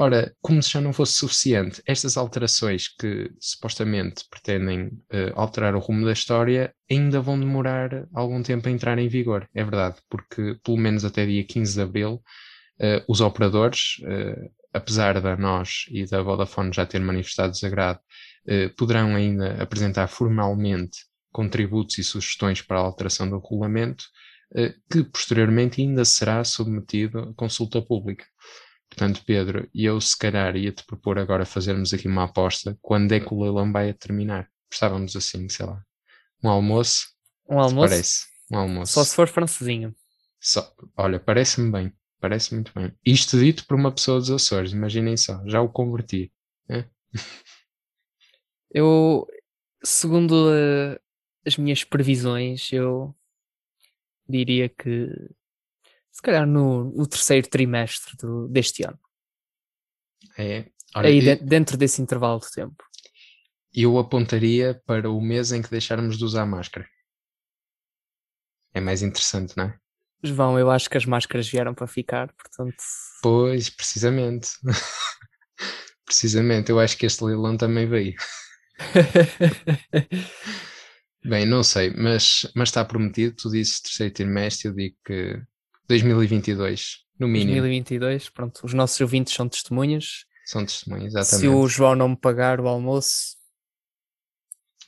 Ora, 0.00 0.32
como 0.40 0.62
se 0.62 0.70
já 0.70 0.80
não 0.80 0.92
fosse 0.92 1.14
suficiente, 1.14 1.82
estas 1.84 2.16
alterações 2.16 2.86
que 2.86 3.32
supostamente 3.40 4.24
pretendem 4.30 4.86
uh, 4.86 5.32
alterar 5.34 5.74
o 5.74 5.80
rumo 5.80 6.06
da 6.06 6.12
história 6.12 6.72
ainda 6.88 7.20
vão 7.20 7.36
demorar 7.36 8.06
algum 8.14 8.40
tempo 8.40 8.68
a 8.68 8.70
entrar 8.70 8.96
em 8.98 9.08
vigor, 9.08 9.48
é 9.52 9.64
verdade, 9.64 9.96
porque 10.08 10.56
pelo 10.62 10.76
menos 10.76 11.04
até 11.04 11.26
dia 11.26 11.42
15 11.42 11.74
de 11.74 11.80
abril, 11.80 12.22
uh, 12.80 13.04
os 13.08 13.20
operadores, 13.20 13.96
uh, 14.02 14.48
apesar 14.72 15.20
da 15.20 15.36
nós 15.36 15.86
e 15.90 16.06
da 16.06 16.22
Vodafone 16.22 16.70
já 16.72 16.86
ter 16.86 17.00
manifestado 17.00 17.52
desagrado, 17.52 17.98
poderão 18.78 19.14
ainda 19.14 19.62
apresentar 19.62 20.06
formalmente 20.06 21.00
contributos 21.30 21.98
e 21.98 22.04
sugestões 22.04 22.62
para 22.62 22.78
a 22.78 22.82
alteração 22.82 23.28
do 23.28 23.38
regulamento, 23.38 24.04
que 24.90 25.04
posteriormente 25.04 25.80
ainda 25.80 26.04
será 26.04 26.42
submetido 26.44 27.18
a 27.18 27.34
consulta 27.34 27.82
pública. 27.82 28.24
Portanto, 28.88 29.22
Pedro, 29.26 29.68
eu 29.74 30.00
se 30.00 30.16
calhar 30.16 30.56
ia-te 30.56 30.84
propor 30.84 31.18
agora 31.18 31.44
fazermos 31.44 31.92
aqui 31.92 32.08
uma 32.08 32.24
aposta. 32.24 32.76
Quando 32.80 33.12
é 33.12 33.20
que 33.20 33.32
o 33.32 33.42
leilão 33.42 33.70
vai 33.70 33.92
terminar? 33.92 34.48
Estávamos 34.72 35.14
assim, 35.14 35.48
sei 35.48 35.66
lá. 35.66 35.82
Um 36.42 36.48
almoço? 36.48 37.08
Um 37.48 37.58
almoço? 37.60 37.88
Parece. 37.90 38.26
Um 38.50 38.58
almoço. 38.58 38.92
Só 38.92 39.04
se 39.04 39.14
for 39.14 39.28
francesinho. 39.28 39.94
Só, 40.40 40.72
olha, 40.96 41.20
parece-me 41.20 41.70
bem. 41.70 41.92
Parece 42.20 42.54
muito 42.54 42.72
bem. 42.74 42.92
Isto 43.04 43.38
dito 43.38 43.66
por 43.66 43.76
uma 43.76 43.92
pessoa 43.92 44.18
dos 44.18 44.30
Açores, 44.30 44.72
imaginem 44.72 45.16
só, 45.16 45.40
já 45.46 45.60
o 45.60 45.68
converti. 45.68 46.32
É? 46.68 46.84
Eu, 48.70 49.26
segundo 49.82 50.32
uh, 50.32 51.00
as 51.46 51.56
minhas 51.56 51.84
previsões, 51.84 52.70
eu 52.70 53.16
diria 54.28 54.68
que 54.68 55.08
se 56.10 56.22
calhar 56.22 56.46
no, 56.46 56.84
no 56.84 57.06
terceiro 57.06 57.48
trimestre 57.48 58.16
do, 58.16 58.48
deste 58.48 58.84
ano. 58.84 58.98
É. 60.36 60.66
Olha, 60.94 61.08
Aí, 61.08 61.26
eu, 61.26 61.44
dentro 61.44 61.76
desse 61.76 62.02
intervalo 62.02 62.40
de 62.40 62.50
tempo. 62.50 62.84
Eu 63.72 63.98
apontaria 63.98 64.80
para 64.86 65.10
o 65.10 65.20
mês 65.20 65.52
em 65.52 65.62
que 65.62 65.70
deixarmos 65.70 66.18
de 66.18 66.24
usar 66.24 66.46
máscara. 66.46 66.88
É 68.74 68.80
mais 68.80 69.02
interessante, 69.02 69.56
não 69.56 69.64
é? 69.64 69.78
João, 70.22 70.58
eu 70.58 70.70
acho 70.70 70.90
que 70.90 70.96
as 70.96 71.06
máscaras 71.06 71.48
vieram 71.48 71.74
para 71.74 71.86
ficar, 71.86 72.32
portanto. 72.32 72.82
Pois, 73.22 73.70
precisamente. 73.70 74.50
precisamente, 76.04 76.70
eu 76.70 76.80
acho 76.80 76.96
que 76.96 77.06
este 77.06 77.22
leilão 77.22 77.56
também 77.56 77.88
veio. 77.88 78.14
Bem, 81.28 81.44
não 81.44 81.62
sei, 81.62 81.92
mas, 81.94 82.50
mas 82.54 82.70
está 82.70 82.82
prometido. 82.82 83.36
Tu 83.36 83.50
dizes 83.50 83.80
terceiro 83.80 84.14
trimestre, 84.14 84.68
eu 84.68 84.74
digo 84.74 84.96
que 85.04 85.38
2022, 85.86 87.00
no 87.20 87.28
mínimo. 87.28 87.60
2022, 87.60 88.30
pronto. 88.30 88.60
Os 88.64 88.72
nossos 88.72 88.98
ouvintes 89.00 89.34
são 89.34 89.46
testemunhas. 89.46 90.24
São 90.46 90.64
testemunhas, 90.64 91.14
exatamente. 91.14 91.40
Se 91.40 91.48
o 91.48 91.68
João 91.68 91.94
não 91.94 92.08
me 92.10 92.16
pagar 92.16 92.60
o 92.60 92.68
almoço. 92.68 93.36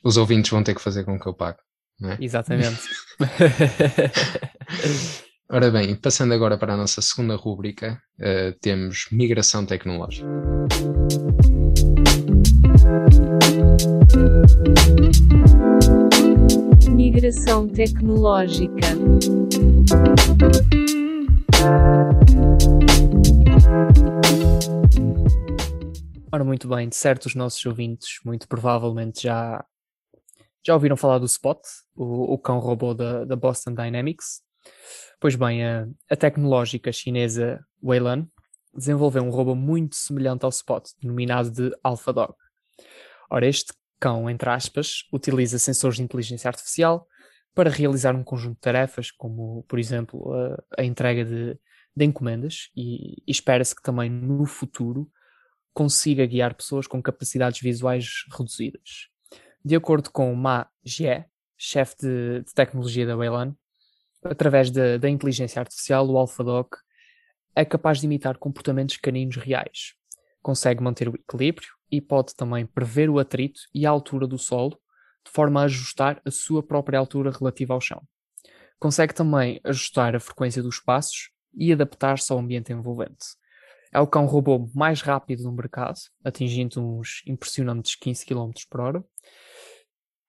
Os 0.02 0.16
ouvintes 0.16 0.50
vão 0.50 0.64
ter 0.64 0.74
que 0.74 0.80
fazer 0.80 1.04
com 1.04 1.20
que 1.20 1.26
eu 1.26 1.34
pague, 1.34 1.58
não 2.00 2.12
é? 2.12 2.18
Exatamente. 2.18 2.80
Ora 5.52 5.70
bem, 5.70 5.94
passando 5.94 6.32
agora 6.32 6.56
para 6.56 6.72
a 6.72 6.76
nossa 6.76 7.02
segunda 7.02 7.36
rúbrica, 7.36 8.00
uh, 8.18 8.58
temos 8.60 9.08
migração 9.10 9.66
tecnológica. 9.66 10.26
Migração 16.94 17.68
tecnológica. 17.68 18.86
Ora, 26.32 26.44
muito 26.44 26.68
bem, 26.68 26.88
de 26.88 26.96
certo 26.96 27.26
os 27.26 27.34
nossos 27.34 27.64
ouvintes 27.66 28.20
muito 28.24 28.46
provavelmente 28.46 29.22
já, 29.22 29.64
já 30.64 30.74
ouviram 30.74 30.96
falar 30.96 31.18
do 31.18 31.26
Spot, 31.26 31.60
o, 31.94 32.34
o 32.34 32.38
cão 32.38 32.58
robô 32.58 32.94
da, 32.94 33.24
da 33.24 33.36
Boston 33.36 33.74
Dynamics. 33.74 34.42
Pois 35.20 35.34
bem, 35.34 35.64
a, 35.64 35.88
a 36.10 36.16
tecnológica 36.16 36.92
chinesa 36.92 37.64
Weilan 37.82 38.26
desenvolveu 38.74 39.22
um 39.22 39.30
robô 39.30 39.54
muito 39.54 39.96
semelhante 39.96 40.44
ao 40.44 40.50
Spot, 40.50 40.84
denominado 41.00 41.50
de 41.50 41.70
AlphaDog. 41.82 42.34
Ora, 43.30 43.46
este 43.46 43.72
cão, 44.00 44.28
entre 44.28 44.48
aspas, 44.48 45.04
utiliza 45.12 45.58
sensores 45.58 45.98
de 45.98 46.02
inteligência 46.02 46.48
artificial 46.48 47.06
para 47.54 47.68
realizar 47.70 48.14
um 48.16 48.24
conjunto 48.24 48.54
de 48.54 48.60
tarefas, 48.60 49.10
como, 49.10 49.64
por 49.68 49.78
exemplo, 49.78 50.32
a, 50.32 50.64
a 50.78 50.84
entrega 50.84 51.24
de, 51.24 51.58
de 51.94 52.04
encomendas, 52.04 52.70
e, 52.74 53.22
e 53.26 53.30
espera-se 53.30 53.74
que 53.74 53.82
também 53.82 54.08
no 54.08 54.46
futuro 54.46 55.10
consiga 55.72 56.26
guiar 56.26 56.54
pessoas 56.54 56.86
com 56.86 57.02
capacidades 57.02 57.60
visuais 57.60 58.24
reduzidas. 58.36 59.08
De 59.64 59.76
acordo 59.76 60.10
com 60.10 60.34
Ma 60.34 60.68
Jie, 60.82 61.24
chefe 61.56 61.96
de, 62.00 62.40
de, 62.40 62.54
tecnologia 62.54 63.06
da 63.06 63.16
Wayland, 63.16 63.54
através 64.24 64.70
da, 64.70 65.08
inteligência 65.08 65.60
artificial, 65.60 66.08
o 66.08 66.16
AlphaDoc 66.16 66.76
é 67.54 67.64
capaz 67.64 68.00
de 68.00 68.06
imitar 68.06 68.38
comportamentos 68.38 68.96
caninos 68.96 69.36
reais. 69.36 69.94
Consegue 70.42 70.82
manter 70.82 71.08
o 71.08 71.14
equilíbrio 71.14 71.68
e 71.90 72.00
pode 72.00 72.34
também 72.34 72.66
prever 72.66 73.10
o 73.10 73.18
atrito 73.18 73.60
e 73.74 73.86
a 73.86 73.90
altura 73.90 74.26
do 74.26 74.38
solo, 74.38 74.78
de 75.24 75.30
forma 75.30 75.60
a 75.60 75.64
ajustar 75.64 76.20
a 76.24 76.30
sua 76.30 76.62
própria 76.62 76.98
altura 76.98 77.30
relativa 77.30 77.74
ao 77.74 77.80
chão. 77.80 78.02
Consegue 78.78 79.14
também 79.14 79.60
ajustar 79.64 80.16
a 80.16 80.20
frequência 80.20 80.62
dos 80.62 80.80
passos 80.80 81.30
e 81.54 81.72
adaptar-se 81.72 82.32
ao 82.32 82.38
ambiente 82.38 82.72
envolvente. 82.72 83.26
É 83.92 83.98
o 83.98 84.06
cão 84.06 84.24
robô 84.24 84.70
mais 84.74 85.02
rápido 85.02 85.42
do 85.42 85.52
mercado, 85.52 85.98
atingindo 86.24 86.80
uns 86.80 87.22
impressionantes 87.26 87.96
15 87.96 88.24
km 88.24 88.50
por 88.70 88.80
hora. 88.80 89.04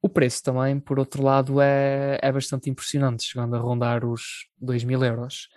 O 0.04 0.10
preço 0.10 0.42
também, 0.42 0.80
por 0.80 0.98
outro 0.98 1.22
lado, 1.22 1.62
é, 1.62 2.18
é 2.22 2.32
bastante 2.32 2.70
impressionante, 2.70 3.24
chegando 3.24 3.56
a 3.56 3.60
rondar 3.60 4.04
os 4.04 4.48
2 4.58 4.84
mil 4.84 5.04
euros. 5.04 5.48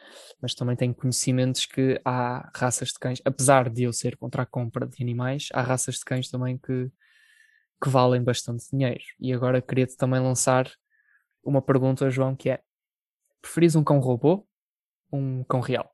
Mas 0.40 0.54
também 0.54 0.76
tenho 0.76 0.94
conhecimentos 0.94 1.64
que 1.64 1.98
há 2.04 2.50
raças 2.54 2.88
de 2.88 2.98
cães, 2.98 3.22
apesar 3.24 3.70
de 3.70 3.84
eu 3.84 3.92
ser 3.92 4.18
contra 4.18 4.42
a 4.42 4.46
compra 4.46 4.86
de 4.86 5.02
animais, 5.02 5.48
há 5.54 5.62
raças 5.62 5.94
de 5.94 6.04
cães 6.04 6.28
também 6.28 6.58
que, 6.58 6.90
que 7.82 7.88
valem 7.88 8.22
bastante 8.22 8.68
dinheiro. 8.70 9.02
E 9.18 9.32
agora 9.32 9.62
queria-te 9.62 9.96
também 9.96 10.20
lançar 10.20 10.70
uma 11.42 11.62
pergunta, 11.62 12.10
João, 12.10 12.36
que 12.36 12.50
é: 12.50 12.60
preferis 13.40 13.74
um 13.74 13.82
cão 13.82 13.98
robô 13.98 14.46
ou 15.10 15.20
um 15.20 15.42
cão 15.44 15.60
real? 15.60 15.90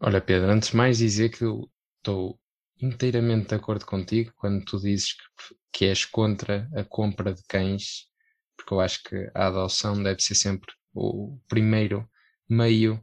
Olha, 0.00 0.20
Pedro, 0.20 0.50
antes 0.50 0.70
de 0.70 0.76
mais 0.76 0.98
dizer 0.98 1.28
que 1.28 1.44
eu 1.44 1.70
estou 1.98 2.36
inteiramente 2.82 3.48
de 3.48 3.54
acordo 3.54 3.84
contigo 3.86 4.32
quando 4.36 4.64
tu 4.64 4.78
dizes 4.80 5.14
que, 5.14 5.54
que 5.72 5.84
és 5.86 6.04
contra 6.04 6.68
a 6.74 6.84
compra 6.84 7.34
de 7.34 7.42
cães, 7.44 8.06
porque 8.56 8.74
eu 8.74 8.80
acho 8.80 9.02
que 9.04 9.30
a 9.34 9.46
adoção 9.46 10.02
deve 10.02 10.20
ser 10.20 10.34
sempre 10.34 10.72
o 10.94 11.38
primeiro 11.48 12.08
meio 12.48 13.02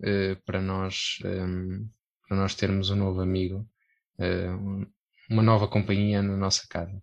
uh, 0.00 0.42
para 0.44 0.60
nós 0.60 1.18
um, 1.24 1.28
ehm, 1.28 1.90
para 2.28 2.36
nós 2.36 2.54
termos 2.54 2.90
um 2.90 2.96
novo 2.96 3.22
amigo, 3.22 3.66
uh, 4.18 4.86
uma 5.30 5.42
nova 5.42 5.66
companhia 5.66 6.22
na 6.22 6.36
nossa 6.36 6.66
casa. 6.68 7.02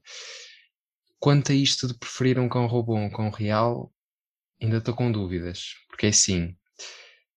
Quanto 1.19 1.51
a 1.51 1.55
isto 1.55 1.87
de 1.87 1.97
preferir 1.97 2.39
um 2.39 2.47
cão 2.47 2.67
robô 2.67 2.93
ou 2.93 2.99
um 2.99 3.09
cão 3.09 3.31
real, 3.31 3.91
ainda 4.61 4.77
estou 4.77 4.93
com 4.93 5.11
dúvidas, 5.11 5.73
porque 5.87 6.05
é 6.05 6.09
assim, 6.09 6.55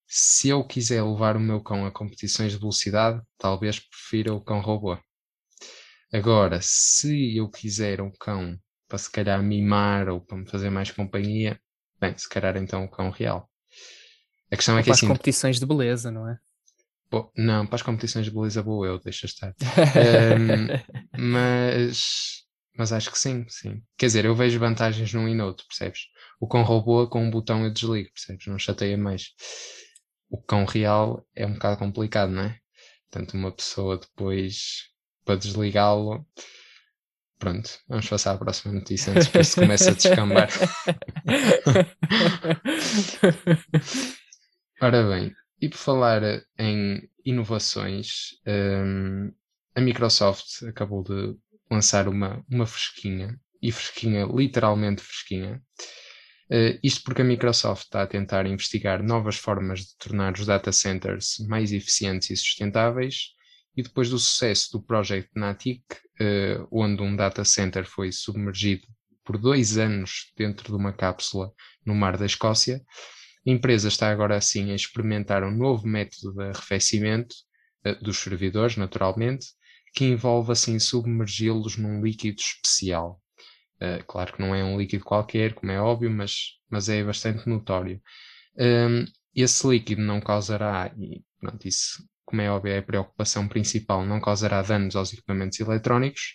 se 0.09 0.49
eu 0.49 0.65
quiser 0.65 1.03
levar 1.05 1.37
o 1.37 1.41
meu 1.41 1.61
cão 1.61 1.85
a 1.85 1.93
competições 1.93 2.53
de 2.53 2.59
velocidade, 2.59 3.21
talvez 3.37 3.79
prefira 3.79 4.33
o 4.33 4.41
cão 4.41 4.61
robô. 4.61 4.99
Agora, 6.11 6.61
se 6.63 7.37
eu 7.37 7.51
quiser 7.51 8.01
um 8.01 8.11
cão 8.11 8.59
para 8.89 8.97
se 8.97 9.11
calhar 9.11 9.43
mimar 9.43 10.09
ou 10.09 10.23
para 10.23 10.39
me 10.39 10.49
fazer 10.49 10.71
mais 10.71 10.91
companhia, 10.91 11.61
bem, 12.01 12.17
se 12.17 12.27
calhar 12.27 12.57
então 12.57 12.85
o 12.85 12.91
cão 12.91 13.11
real. 13.11 13.51
A 14.51 14.57
questão 14.57 14.75
ou 14.75 14.81
é 14.81 14.83
que 14.83 14.87
para 14.87 14.95
assim. 14.95 15.07
Para 15.07 15.13
as 15.13 15.19
competições 15.19 15.61
de 15.61 15.67
beleza, 15.67 16.11
não 16.11 16.27
é? 16.27 16.39
não, 17.37 17.67
para 17.67 17.77
as 17.77 17.83
competições 17.83 18.25
de 18.25 18.31
beleza 18.31 18.63
vou 18.63 18.87
eu, 18.87 18.99
deixa 18.99 19.27
estar. 19.27 19.55
um, 20.39 20.69
mas, 21.19 22.45
mas 22.77 22.93
acho 22.93 23.11
que 23.11 23.19
sim, 23.19 23.45
sim. 23.49 23.83
Quer 23.99 24.07
dizer, 24.07 24.25
eu 24.25 24.35
vejo 24.35 24.59
vantagens 24.59 25.13
num 25.13 25.29
e 25.29 25.35
no 25.35 25.45
outro, 25.45 25.67
percebes? 25.67 26.01
O 26.41 26.49
cão 26.49 26.63
robô 26.63 27.07
com 27.09 27.23
um 27.23 27.31
botão 27.31 27.65
eu 27.65 27.73
desligo, 27.73 28.11
percebes? 28.13 28.47
Não 28.47 28.59
chateia 28.59 28.97
mais 28.97 29.35
o 30.31 30.41
cão 30.41 30.65
real 30.65 31.27
é 31.35 31.47
um 31.47 31.55
bocado 31.55 31.79
complicado, 31.79 32.31
não 32.31 32.43
é? 32.43 32.59
Portanto, 33.11 33.35
uma 33.35 33.51
pessoa 33.53 33.99
depois 33.99 34.89
para 35.25 35.37
desligá-lo. 35.37 36.27
Pronto, 37.39 37.71
vamos 37.89 38.09
passar 38.09 38.33
à 38.33 38.39
próxima 38.39 38.75
notícia 38.75 39.13
antes 39.13 39.29
que 39.29 39.39
isto 39.39 39.61
comece 39.61 39.91
a 39.91 39.93
descambar. 39.93 40.49
Ora 44.81 45.09
bem, 45.09 45.33
e 45.61 45.69
por 45.69 45.79
falar 45.79 46.23
em 46.59 47.09
inovações, 47.25 48.31
um, 48.47 49.33
a 49.75 49.81
Microsoft 49.81 50.63
acabou 50.65 51.03
de 51.05 51.37
lançar 51.71 52.09
uma, 52.09 52.45
uma 52.51 52.67
fresquinha, 52.67 53.39
e 53.63 53.71
fresquinha, 53.71 54.25
literalmente 54.25 55.03
fresquinha, 55.03 55.63
Uh, 56.51 56.79
isto 56.83 57.03
porque 57.05 57.21
a 57.21 57.25
Microsoft 57.25 57.85
está 57.85 58.03
a 58.03 58.07
tentar 58.07 58.47
investigar 58.47 59.03
novas 59.03 59.37
formas 59.37 59.81
de 59.81 59.97
tornar 59.99 60.33
os 60.33 60.47
data 60.47 60.73
centers 60.73 61.37
mais 61.47 61.73
eficientes 61.73 62.31
e 62.31 62.37
sustentáveis 62.37 63.35
e 63.77 63.83
depois 63.83 64.09
do 64.09 64.19
sucesso 64.19 64.73
do 64.73 64.83
projeto 64.83 65.29
Natic, 65.37 65.83
uh, 65.93 66.67
onde 66.73 67.03
um 67.03 67.15
data 67.15 67.45
center 67.45 67.85
foi 67.85 68.11
submergido 68.13 68.87
por 69.25 69.37
dois 69.37 69.77
anos 69.77 70.33
dentro 70.37 70.69
de 70.69 70.75
uma 70.75 70.93
cápsula 70.93 71.53
no 71.85 71.95
mar 71.95 72.17
da 72.17 72.25
Escócia, 72.25 72.83
a 73.47 73.51
empresa 73.51 73.89
está 73.89 74.11
agora 74.11 74.37
assim 74.37 74.73
a 74.73 74.75
experimentar 74.75 75.45
um 75.45 75.51
novo 75.51 75.87
método 75.87 76.33
de 76.33 76.45
arrefecimento 76.45 77.35
uh, 77.87 78.03
dos 78.03 78.19
servidores, 78.19 78.77
naturalmente, 78.77 79.47
que 79.95 80.05
envolve 80.05 80.53
assim 80.53 80.79
submergi-los 80.79 81.77
num 81.77 82.03
líquido 82.03 82.41
especial. 82.41 83.21
Uh, 83.81 84.05
claro 84.07 84.33
que 84.33 84.41
não 84.41 84.55
é 84.55 84.65
um 84.65 84.79
líquido 84.79 85.05
qualquer, 85.05 85.55
como 85.55 85.71
é 85.71 85.81
óbvio, 85.81 86.11
mas, 86.11 86.59
mas 86.69 86.89
é 86.89 87.03
bastante 87.05 87.49
notório. 87.49 88.01
Um, 88.59 89.05
esse 89.35 89.67
líquido 89.67 90.03
não 90.03 90.21
causará, 90.21 90.93
e 90.99 91.23
pronto, 91.41 91.67
isso, 91.69 92.05
como 92.25 92.43
é 92.43 92.51
óbvio, 92.51 92.73
é 92.73 92.79
a 92.79 92.83
preocupação 92.83 93.47
principal, 93.47 94.05
não 94.05 94.21
causará 94.21 94.63
danos 94.63 94.97
aos 94.97 95.13
equipamentos 95.13 95.61
eletrónicos 95.61 96.35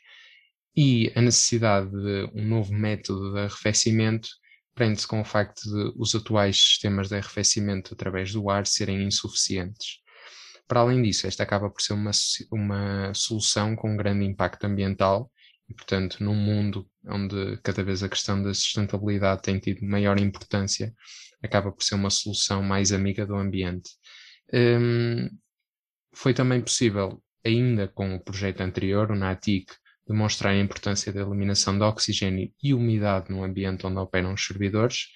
e 0.76 1.12
a 1.16 1.22
necessidade 1.22 1.92
de 1.92 2.32
um 2.34 2.48
novo 2.48 2.74
método 2.74 3.34
de 3.34 3.40
arrefecimento 3.42 4.30
prende-se 4.74 5.08
com 5.08 5.22
o 5.22 5.26
facto 5.26 5.62
de 5.64 5.94
os 5.98 6.16
atuais 6.16 6.58
sistemas 6.58 7.10
de 7.10 7.16
arrefecimento 7.16 7.94
através 7.94 8.34
do 8.34 8.50
ar 8.50 8.66
serem 8.66 9.04
insuficientes. 9.04 10.00
Para 10.68 10.80
além 10.80 11.02
disso, 11.04 11.28
esta 11.28 11.44
acaba 11.44 11.70
por 11.70 11.82
ser 11.82 11.94
uma, 11.94 12.12
uma 12.52 13.14
solução 13.14 13.76
com 13.76 13.96
grande 13.96 14.26
impacto 14.26 14.64
ambiental 14.64 15.30
e, 15.70 15.74
portanto, 15.74 16.24
num 16.24 16.36
mundo 16.36 16.90
onde 17.06 17.58
cada 17.64 17.84
vez 17.84 18.04
a 18.04 18.10
questão 18.10 18.42
da 18.42 18.54
sustentabilidade 18.54 19.42
tem 19.42 19.60
tido 19.60 19.86
maior 19.86 20.20
importância, 20.20 20.94
acaba 21.42 21.72
por 21.72 21.84
ser 21.84 21.96
uma 21.96 22.10
solução 22.10 22.62
mais 22.62 22.92
amiga 22.92 23.26
do 23.26 23.36
ambiente. 23.36 23.90
Um, 24.54 25.30
foi 26.14 26.34
também 26.34 26.62
possível, 26.62 27.22
ainda 27.46 27.88
com 27.88 28.16
o 28.16 28.24
projeto 28.24 28.62
anterior, 28.62 29.12
o 29.12 29.16
NATIC, 29.16 29.74
demonstrar 30.08 30.54
a 30.54 30.60
importância 30.60 31.12
da 31.12 31.22
eliminação 31.22 31.78
de 31.78 31.84
oxigênio 31.84 32.52
e 32.62 32.74
umidade 32.74 33.32
no 33.32 33.44
ambiente 33.44 33.86
onde 33.86 34.00
operam 34.00 34.34
os 34.34 34.46
servidores 34.46 35.08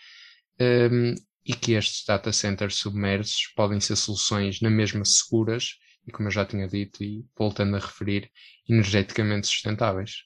um, 0.59 1.13
e 1.45 1.53
que 1.53 1.73
estes 1.73 2.05
data 2.05 2.31
centers 2.31 2.75
submersos 2.75 3.51
podem 3.55 3.79
ser 3.79 3.95
soluções 3.95 4.61
na 4.61 4.69
mesma 4.69 5.03
seguras 5.05 5.75
e, 6.05 6.11
como 6.11 6.27
eu 6.27 6.31
já 6.31 6.45
tinha 6.45 6.67
dito 6.67 7.03
e 7.03 7.25
voltando 7.37 7.75
a 7.75 7.79
referir, 7.79 8.31
energeticamente 8.67 9.47
sustentáveis. 9.47 10.23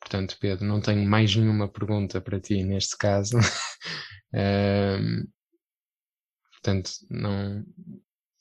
Portanto, 0.00 0.36
Pedro, 0.40 0.64
não 0.64 0.80
tenho 0.80 1.04
mais 1.08 1.34
nenhuma 1.34 1.68
pergunta 1.68 2.20
para 2.20 2.40
ti 2.40 2.62
neste 2.62 2.96
caso. 2.96 3.38
um, 4.32 5.24
portanto, 6.52 6.90
não. 7.10 7.64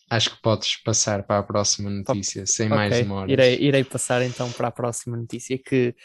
Acho 0.09 0.35
que 0.35 0.41
podes 0.41 0.81
passar 0.83 1.23
para 1.23 1.39
a 1.39 1.43
próxima 1.43 1.89
notícia 1.89 2.43
Top. 2.43 2.51
sem 2.51 2.67
okay. 2.67 2.77
mais 2.77 2.95
demoras. 2.95 3.31
Irei, 3.31 3.59
irei 3.59 3.83
passar 3.83 4.21
então 4.21 4.51
para 4.51 4.67
a 4.67 4.71
próxima 4.71 5.17
notícia 5.17 5.57
que 5.57 5.95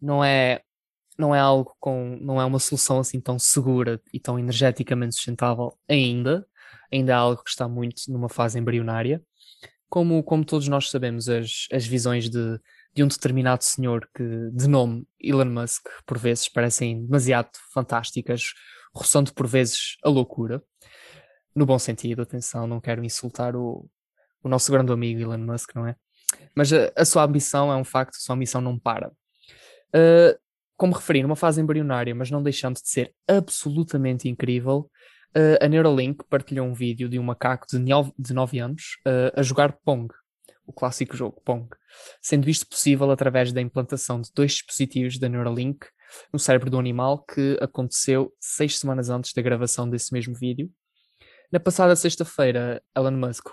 não 0.00 0.22
é 0.22 0.60
não 1.18 1.34
é 1.34 1.40
algo 1.40 1.74
com 1.80 2.18
não 2.20 2.38
é 2.40 2.44
uma 2.44 2.58
solução 2.58 2.98
assim 2.98 3.20
tão 3.20 3.38
segura 3.38 4.00
e 4.12 4.20
tão 4.20 4.38
energeticamente 4.38 5.14
sustentável 5.14 5.78
ainda 5.88 6.46
ainda 6.92 7.12
é 7.12 7.14
algo 7.14 7.42
que 7.42 7.48
está 7.48 7.66
muito 7.66 8.02
numa 8.08 8.28
fase 8.28 8.58
embrionária 8.58 9.22
como 9.88 10.22
como 10.22 10.44
todos 10.44 10.68
nós 10.68 10.90
sabemos 10.90 11.28
as, 11.28 11.66
as 11.72 11.86
visões 11.86 12.28
de 12.28 12.60
de 12.96 13.04
um 13.04 13.08
determinado 13.08 13.62
senhor 13.62 14.08
que, 14.14 14.24
de 14.52 14.66
nome 14.66 15.06
Elon 15.20 15.44
Musk, 15.44 15.86
por 16.06 16.16
vezes 16.18 16.48
parecem 16.48 17.04
demasiado 17.04 17.50
fantásticas, 17.70 18.54
roçando 18.94 19.34
por 19.34 19.46
vezes 19.46 19.98
a 20.02 20.08
loucura. 20.08 20.62
No 21.54 21.66
bom 21.66 21.78
sentido, 21.78 22.22
atenção, 22.22 22.66
não 22.66 22.80
quero 22.80 23.04
insultar 23.04 23.54
o, 23.54 23.86
o 24.42 24.48
nosso 24.48 24.72
grande 24.72 24.92
amigo 24.92 25.20
Elon 25.20 25.36
Musk, 25.36 25.74
não 25.74 25.86
é? 25.86 25.94
Mas 26.54 26.72
a, 26.72 26.90
a 26.96 27.04
sua 27.04 27.24
ambição 27.24 27.70
é 27.70 27.76
um 27.76 27.84
facto, 27.84 28.14
a 28.16 28.18
sua 28.18 28.34
ambição 28.34 28.62
não 28.62 28.78
para. 28.78 29.08
Uh, 29.94 30.38
como 30.74 30.94
referi, 30.94 31.22
numa 31.22 31.36
fase 31.36 31.60
embrionária, 31.60 32.14
mas 32.14 32.30
não 32.30 32.42
deixando 32.42 32.76
de 32.76 32.88
ser 32.88 33.14
absolutamente 33.28 34.26
incrível, 34.26 34.90
uh, 35.36 35.62
a 35.62 35.68
Neuralink 35.68 36.24
partilhou 36.30 36.66
um 36.66 36.72
vídeo 36.72 37.10
de 37.10 37.18
um 37.18 37.22
macaco 37.22 37.66
de 37.68 38.32
9 38.32 38.58
anos 38.58 38.96
uh, 39.06 39.38
a 39.38 39.42
jogar 39.42 39.72
Pong 39.84 40.08
o 40.66 40.72
clássico 40.72 41.16
jogo 41.16 41.40
Pong, 41.44 41.68
sendo 42.20 42.50
isto 42.50 42.66
possível 42.66 43.10
através 43.10 43.52
da 43.52 43.60
implantação 43.60 44.20
de 44.20 44.30
dois 44.34 44.52
dispositivos 44.52 45.18
da 45.18 45.28
Neuralink 45.28 45.86
no 46.32 46.38
cérebro 46.38 46.70
do 46.70 46.78
animal, 46.78 47.24
que 47.24 47.58
aconteceu 47.60 48.32
seis 48.40 48.78
semanas 48.78 49.10
antes 49.10 49.32
da 49.32 49.42
gravação 49.42 49.88
desse 49.88 50.12
mesmo 50.12 50.34
vídeo. 50.34 50.70
Na 51.52 51.60
passada 51.60 51.94
sexta-feira, 51.94 52.82
Elon 52.96 53.12
Musk, 53.12 53.48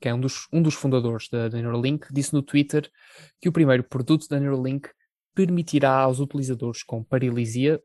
que 0.00 0.08
é 0.08 0.14
um 0.14 0.20
dos, 0.20 0.46
um 0.52 0.60
dos 0.60 0.74
fundadores 0.74 1.28
da, 1.30 1.48
da 1.48 1.58
Neuralink, 1.58 2.08
disse 2.12 2.34
no 2.34 2.42
Twitter 2.42 2.90
que 3.40 3.48
o 3.48 3.52
primeiro 3.52 3.84
produto 3.84 4.26
da 4.28 4.38
Neuralink 4.38 4.88
permitirá 5.34 5.94
aos 5.94 6.20
utilizadores 6.20 6.82
com 6.82 7.02
paralisia 7.02 7.82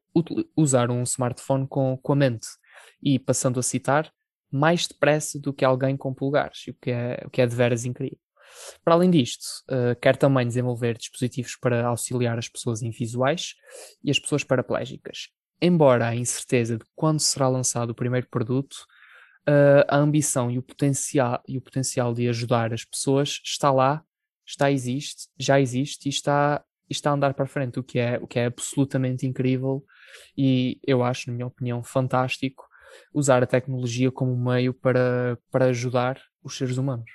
usar 0.55 0.91
um 0.91 1.03
smartphone 1.03 1.65
com, 1.67 1.97
com 1.97 2.13
a 2.13 2.15
mente. 2.15 2.47
E, 3.01 3.17
passando 3.19 3.59
a 3.59 3.63
citar, 3.63 4.11
mais 4.51 4.87
depressa 4.87 5.39
do 5.39 5.53
que 5.53 5.63
alguém 5.63 5.95
com 5.95 6.13
pulgares, 6.13 6.67
o 6.67 6.73
que 6.73 6.91
é, 6.91 7.23
o 7.25 7.29
que 7.29 7.41
é 7.41 7.45
de 7.45 7.55
veras 7.55 7.85
incrível. 7.85 8.17
Para 8.83 8.93
além 8.93 9.09
disto, 9.09 9.45
uh, 9.69 9.99
quer 10.01 10.15
também 10.15 10.47
desenvolver 10.47 10.97
dispositivos 10.97 11.55
para 11.55 11.85
auxiliar 11.85 12.37
as 12.37 12.47
pessoas 12.47 12.81
invisuais 12.81 13.55
e 14.03 14.11
as 14.11 14.19
pessoas 14.19 14.43
paraplégicas. 14.43 15.29
Embora 15.61 16.07
a 16.07 16.15
incerteza 16.15 16.77
de 16.77 16.85
quando 16.95 17.19
será 17.19 17.47
lançado 17.47 17.89
o 17.91 17.95
primeiro 17.95 18.27
produto, 18.29 18.75
uh, 19.47 19.83
a 19.87 19.97
ambição 19.97 20.51
e 20.51 20.57
o, 20.57 20.63
potencial, 20.63 21.41
e 21.47 21.57
o 21.57 21.61
potencial 21.61 22.13
de 22.13 22.27
ajudar 22.29 22.73
as 22.73 22.85
pessoas 22.85 23.41
está 23.43 23.71
lá, 23.71 24.03
está 24.45 24.71
existe, 24.71 25.27
já 25.37 25.59
existe 25.59 26.07
e 26.07 26.09
está, 26.09 26.63
está 26.89 27.09
a 27.09 27.13
andar 27.13 27.33
para 27.33 27.47
frente, 27.47 27.79
o 27.79 27.83
que 27.83 27.99
é, 27.99 28.17
o 28.21 28.27
que 28.27 28.39
é 28.39 28.45
absolutamente 28.45 29.25
incrível 29.25 29.83
e 30.37 30.79
eu 30.85 31.03
acho, 31.03 31.29
na 31.29 31.35
minha 31.35 31.47
opinião, 31.47 31.83
fantástico 31.83 32.65
usar 33.13 33.43
a 33.43 33.47
tecnologia 33.47 34.11
como 34.11 34.35
meio 34.35 34.73
para, 34.73 35.37
para 35.51 35.65
ajudar 35.65 36.21
os 36.43 36.57
seres 36.57 36.77
humanos. 36.77 37.09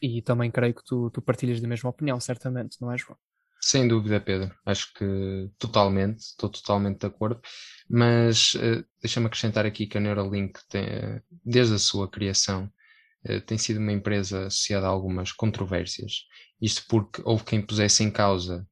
E 0.00 0.22
também 0.22 0.50
creio 0.50 0.74
que 0.74 0.84
tu, 0.84 1.10
tu 1.10 1.20
partilhas 1.20 1.60
da 1.60 1.68
mesma 1.68 1.90
opinião, 1.90 2.18
certamente, 2.20 2.80
não 2.80 2.92
é, 2.92 2.98
João? 2.98 3.18
Sem 3.60 3.88
dúvida, 3.88 4.20
Pedro. 4.20 4.54
Acho 4.64 4.92
que 4.94 5.50
totalmente, 5.58 6.20
estou 6.20 6.48
totalmente 6.48 7.00
de 7.00 7.06
acordo. 7.06 7.40
Mas 7.88 8.54
uh, 8.54 8.84
deixa-me 9.02 9.26
acrescentar 9.26 9.66
aqui 9.66 9.86
que 9.86 9.98
a 9.98 10.00
Neuralink, 10.00 10.60
tem, 10.68 11.20
desde 11.44 11.74
a 11.74 11.78
sua 11.78 12.08
criação, 12.08 12.70
uh, 13.28 13.40
tem 13.40 13.58
sido 13.58 13.78
uma 13.78 13.92
empresa 13.92 14.46
associada 14.46 14.86
a 14.86 14.90
algumas 14.90 15.32
controvérsias. 15.32 16.26
Isto 16.60 16.84
porque 16.88 17.20
houve 17.24 17.44
quem 17.44 17.60
pusesse 17.60 18.04
em 18.04 18.10
causa 18.10 18.66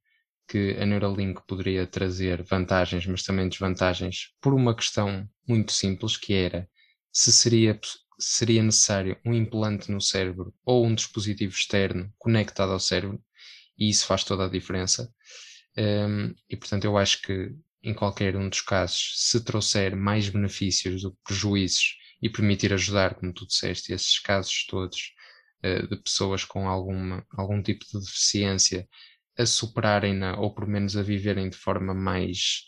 que 0.48 0.76
a 0.80 0.86
Neuralink 0.86 1.42
poderia 1.46 1.86
trazer 1.86 2.42
vantagens, 2.44 3.04
mas 3.06 3.24
também 3.24 3.48
desvantagens, 3.48 4.28
por 4.40 4.54
uma 4.54 4.74
questão 4.74 5.28
muito 5.46 5.72
simples, 5.72 6.16
que 6.16 6.32
era 6.32 6.68
se 7.12 7.32
seria 7.32 7.78
seria 8.18 8.62
necessário 8.62 9.18
um 9.24 9.34
implante 9.34 9.90
no 9.90 10.00
cérebro 10.00 10.54
ou 10.64 10.84
um 10.86 10.94
dispositivo 10.94 11.54
externo 11.54 12.12
conectado 12.18 12.72
ao 12.72 12.80
cérebro, 12.80 13.22
e 13.78 13.88
isso 13.88 14.06
faz 14.06 14.24
toda 14.24 14.46
a 14.46 14.50
diferença. 14.50 15.12
Um, 15.76 16.34
e 16.48 16.56
portanto, 16.56 16.84
eu 16.84 16.96
acho 16.96 17.20
que 17.22 17.54
em 17.82 17.94
qualquer 17.94 18.34
um 18.36 18.48
dos 18.48 18.60
casos, 18.60 19.12
se 19.14 19.44
trouxer 19.44 19.94
mais 19.94 20.28
benefícios 20.28 21.02
do 21.02 21.12
que 21.12 21.18
prejuízos 21.24 21.96
e 22.20 22.28
permitir 22.28 22.72
ajudar, 22.72 23.14
como 23.14 23.32
tu 23.32 23.46
disseste, 23.46 23.92
esses 23.92 24.18
casos 24.18 24.66
todos 24.66 25.12
uh, 25.64 25.86
de 25.86 25.96
pessoas 26.02 26.44
com 26.44 26.68
alguma, 26.68 27.24
algum 27.30 27.62
tipo 27.62 27.84
de 27.86 28.00
deficiência 28.00 28.88
a 29.38 29.46
superarem-na 29.46 30.36
ou 30.40 30.52
pelo 30.52 30.66
menos 30.66 30.96
a 30.96 31.02
viverem 31.02 31.48
de 31.48 31.56
forma 31.56 31.94
mais 31.94 32.64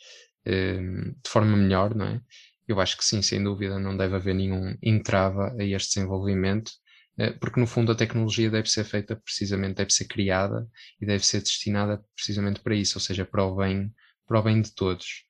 uh, 0.47 1.13
de 1.21 1.29
forma 1.29 1.57
melhor, 1.57 1.95
não 1.97 2.07
é? 2.07 2.21
Eu 2.69 2.81
acho 2.81 2.97
que 2.97 3.05
sim, 3.05 3.23
sem 3.23 3.43
dúvida, 3.43 3.79
não 3.79 3.97
deve 3.97 4.15
haver 4.15 4.35
nenhum 4.35 4.77
entrava 4.83 5.57
a 5.59 5.65
este 5.65 5.95
desenvolvimento, 5.95 6.71
eh, 7.19 7.33
porque 7.33 7.59
no 7.59 7.67
fundo 7.67 7.91
a 7.91 7.95
tecnologia 7.95 8.51
deve 8.51 8.69
ser 8.71 8.85
feita 8.85 9.17
precisamente, 9.17 9.77
deve 9.77 9.93
ser 9.93 10.05
criada 10.05 10.69
e 11.01 11.07
deve 11.07 11.25
ser 11.25 11.41
destinada 11.41 12.05
precisamente 12.15 12.61
para 12.61 12.75
isso, 12.75 12.99
ou 12.99 13.03
seja, 13.03 13.25
para 13.25 13.43
o 13.43 13.57
bem, 13.57 13.93
para 14.27 14.39
o 14.39 14.43
bem 14.43 14.61
de 14.61 14.75
todos. 14.75 15.25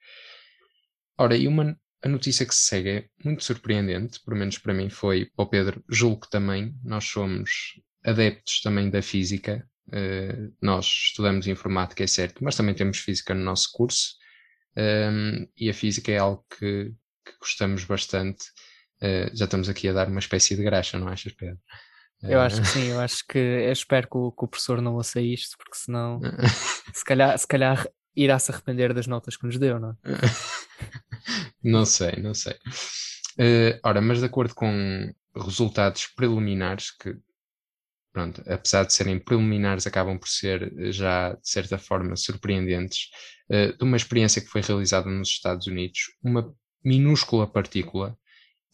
Ora, 1.17 1.37
e 1.37 1.47
uma 1.47 1.79
a 2.03 2.09
notícia 2.09 2.47
que 2.47 2.55
se 2.55 2.63
segue 2.63 2.91
é 2.91 3.09
muito 3.25 3.43
surpreendente, 3.43 4.21
pelo 4.25 4.37
menos 4.37 4.59
para 4.59 4.75
mim 4.75 4.89
foi, 4.89 5.27
para 5.27 5.45
o 5.45 5.49
Pedro, 5.49 5.85
julgo 5.89 6.21
que 6.21 6.31
também, 6.31 6.75
nós 6.85 7.05
somos 7.05 7.51
adeptos 8.05 8.61
também 8.61 8.89
da 8.89 9.03
física, 9.03 9.69
uh, 9.89 10.55
nós 10.63 10.87
estudamos 10.87 11.47
informática, 11.49 12.05
é 12.05 12.07
certo, 12.07 12.43
mas 12.45 12.55
também 12.55 12.75
temos 12.75 12.99
física 12.99 13.35
no 13.35 13.43
nosso 13.43 13.71
curso, 13.73 14.15
um, 14.77 14.81
ehm, 14.81 15.49
e 15.57 15.69
a 15.69 15.75
física 15.75 16.13
é 16.13 16.19
algo 16.19 16.45
que, 16.57 16.95
que 17.33 17.39
gostamos 17.39 17.85
bastante, 17.85 18.45
uh, 19.03 19.37
já 19.37 19.45
estamos 19.45 19.69
aqui 19.69 19.89
a 19.89 19.93
dar 19.93 20.09
uma 20.09 20.21
espécie 20.21 20.57
de 20.57 20.63
graxa, 20.63 20.99
não 20.99 21.09
achas, 21.09 21.33
Pedro? 21.33 21.59
Eu 22.23 22.41
acho 22.41 22.61
que 22.61 22.67
sim, 22.67 22.89
eu 22.89 23.01
acho 23.01 23.25
que 23.29 23.39
eu 23.39 23.73
espero 23.73 24.09
que 24.09 24.17
o, 24.17 24.33
que 24.33 24.45
o 24.45 24.49
professor 24.49 24.83
não 24.83 24.95
ouça 24.95 25.21
isto, 25.21 25.57
porque 25.57 25.77
senão 25.77 26.21
se 26.93 27.05
calhar, 27.05 27.39
se 27.39 27.47
calhar 27.47 27.89
irá 28.17 28.39
se 28.39 28.51
arrepender 28.51 28.93
das 28.93 29.07
notas 29.07 29.37
que 29.37 29.47
nos 29.47 29.57
deu, 29.57 29.79
não 29.79 29.91
é? 29.91 29.95
não 31.63 31.87
sei, 31.87 32.13
não 32.21 32.35
sei. 32.35 32.55
Uh, 33.39 33.79
ora, 33.85 34.01
mas 34.01 34.19
de 34.19 34.27
acordo 34.27 34.53
com 34.53 35.15
resultados 35.37 36.09
preliminares 36.09 36.91
que 36.91 37.17
pronto, 38.13 38.43
apesar 38.51 38.85
de 38.85 38.93
serem 38.93 39.21
preliminares, 39.21 39.87
acabam 39.87 40.19
por 40.19 40.29
ser 40.29 40.73
já, 40.93 41.35
de 41.35 41.49
certa 41.49 41.79
forma, 41.79 42.17
surpreendentes, 42.17 43.11
uh, 43.49 43.77
de 43.77 43.85
uma 43.85 43.97
experiência 43.97 44.43
que 44.43 44.49
foi 44.49 44.61
realizada 44.61 45.09
nos 45.09 45.29
Estados 45.29 45.69
Unidos, 45.69 46.01
uma 46.21 46.53
minúscula 46.85 47.47
partícula 47.47 48.17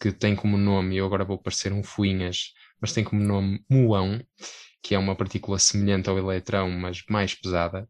que 0.00 0.12
tem 0.12 0.34
como 0.36 0.58
nome, 0.58 0.96
eu 0.96 1.06
agora 1.06 1.24
vou 1.24 1.38
parecer 1.38 1.72
um 1.72 1.82
fuinhas, 1.82 2.52
mas 2.80 2.92
tem 2.92 3.04
como 3.04 3.22
nome 3.22 3.64
muão, 3.70 4.20
que 4.82 4.94
é 4.94 4.98
uma 4.98 5.16
partícula 5.16 5.58
semelhante 5.58 6.10
ao 6.10 6.18
eletrão, 6.18 6.70
mas 6.70 7.02
mais 7.08 7.34
pesada, 7.34 7.88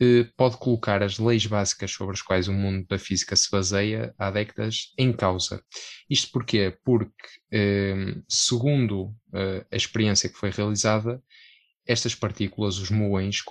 eh, 0.00 0.26
pode 0.36 0.56
colocar 0.56 1.02
as 1.02 1.18
leis 1.18 1.46
básicas 1.46 1.90
sobre 1.92 2.14
as 2.14 2.22
quais 2.22 2.48
o 2.48 2.52
mundo 2.52 2.86
da 2.88 2.98
física 2.98 3.36
se 3.36 3.50
baseia 3.50 4.14
há 4.18 4.30
décadas 4.30 4.92
em 4.98 5.12
causa. 5.12 5.62
Isto 6.08 6.32
porquê? 6.32 6.76
Porque, 6.84 7.12
eh, 7.52 8.16
segundo 8.28 9.14
eh, 9.34 9.66
a 9.70 9.76
experiência 9.76 10.28
que 10.28 10.38
foi 10.38 10.50
realizada, 10.50 11.22
estas 11.86 12.14
partículas, 12.14 12.78
os 12.78 12.90
muões, 12.90 13.42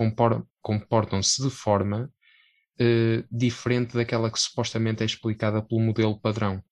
comportam-se 0.61 1.43
de 1.43 1.49
forma 1.49 2.11
diferente 3.31 3.93
daquela 3.93 4.31
que 4.31 4.39
supostamente 4.39 5.03
é 5.03 5.05
explicada 5.05 5.61
pelo 5.61 5.81
modelo 5.81 6.19
padrão 6.19 6.63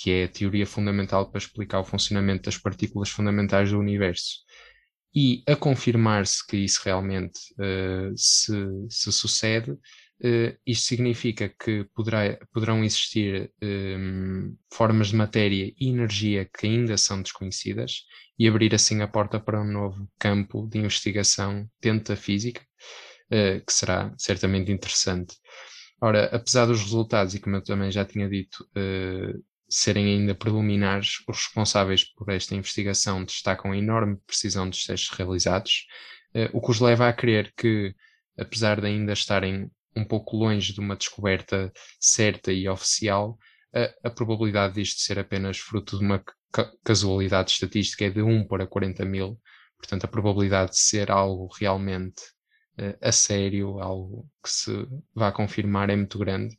que 0.00 0.12
é 0.12 0.24
a 0.24 0.28
teoria 0.28 0.66
fundamental 0.66 1.28
para 1.28 1.38
explicar 1.38 1.80
o 1.80 1.84
funcionamento 1.84 2.44
das 2.44 2.56
partículas 2.56 3.10
fundamentais 3.10 3.70
do 3.72 3.78
universo. 3.78 4.44
E 5.14 5.42
a 5.46 5.56
confirmar-se 5.56 6.46
que 6.46 6.56
isso 6.56 6.80
realmente 6.84 7.38
uh, 7.54 8.12
se, 8.16 8.52
se, 8.88 9.10
sucede, 9.10 9.72
uh, 9.72 10.56
isto 10.64 10.86
significa 10.86 11.48
que 11.48 11.84
poderá, 11.94 12.38
poderão 12.52 12.84
existir 12.84 13.50
um, 13.60 14.56
formas 14.72 15.08
de 15.08 15.16
matéria 15.16 15.72
e 15.76 15.88
energia 15.88 16.44
que 16.44 16.68
ainda 16.68 16.96
são 16.96 17.20
desconhecidas 17.20 18.04
e 18.38 18.46
abrir 18.46 18.72
assim 18.74 19.02
a 19.02 19.08
porta 19.08 19.40
para 19.40 19.60
um 19.60 19.72
novo 19.72 20.08
campo 20.16 20.68
de 20.68 20.78
investigação 20.78 21.68
dentro 21.80 22.14
da 22.14 22.20
física, 22.20 22.62
que 23.30 23.72
será 23.72 24.12
certamente 24.16 24.72
interessante. 24.72 25.36
Ora, 26.00 26.26
apesar 26.26 26.66
dos 26.66 26.80
resultados, 26.80 27.34
e 27.34 27.40
como 27.40 27.56
eu 27.56 27.62
também 27.62 27.90
já 27.90 28.04
tinha 28.04 28.28
dito, 28.28 28.64
uh, 28.76 29.44
serem 29.68 30.06
ainda 30.06 30.34
preliminares, 30.34 31.18
os 31.28 31.36
responsáveis 31.38 32.04
por 32.04 32.30
esta 32.30 32.54
investigação 32.54 33.24
destacam 33.24 33.72
a 33.72 33.76
enorme 33.76 34.16
precisão 34.26 34.68
dos 34.68 34.84
testes 34.86 35.10
realizados, 35.10 35.86
uh, 36.34 36.56
o 36.56 36.60
que 36.60 36.70
os 36.70 36.80
leva 36.80 37.08
a 37.08 37.12
crer 37.12 37.52
que, 37.56 37.94
apesar 38.38 38.80
de 38.80 38.86
ainda 38.86 39.12
estarem 39.12 39.68
um 39.96 40.04
pouco 40.04 40.36
longe 40.36 40.72
de 40.72 40.78
uma 40.78 40.94
descoberta 40.94 41.72
certa 41.98 42.52
e 42.52 42.68
oficial, 42.68 43.36
a, 43.74 44.08
a 44.08 44.10
probabilidade 44.10 44.74
disto 44.74 45.00
ser 45.00 45.18
apenas 45.18 45.58
fruto 45.58 45.98
de 45.98 46.04
uma 46.04 46.22
ca 46.52 46.72
casualidade 46.84 47.50
estatística 47.50 48.04
é 48.04 48.10
de 48.10 48.22
1 48.22 48.46
para 48.46 48.66
40 48.66 49.04
mil, 49.04 49.38
portanto 49.76 50.04
a 50.04 50.08
probabilidade 50.08 50.70
de 50.70 50.78
ser 50.78 51.10
algo 51.10 51.48
realmente 51.58 52.22
a 53.00 53.12
sério, 53.12 53.80
algo 53.80 54.28
que 54.42 54.50
se 54.50 54.70
vá 55.14 55.32
confirmar 55.32 55.90
é 55.90 55.96
muito 55.96 56.18
grande. 56.18 56.58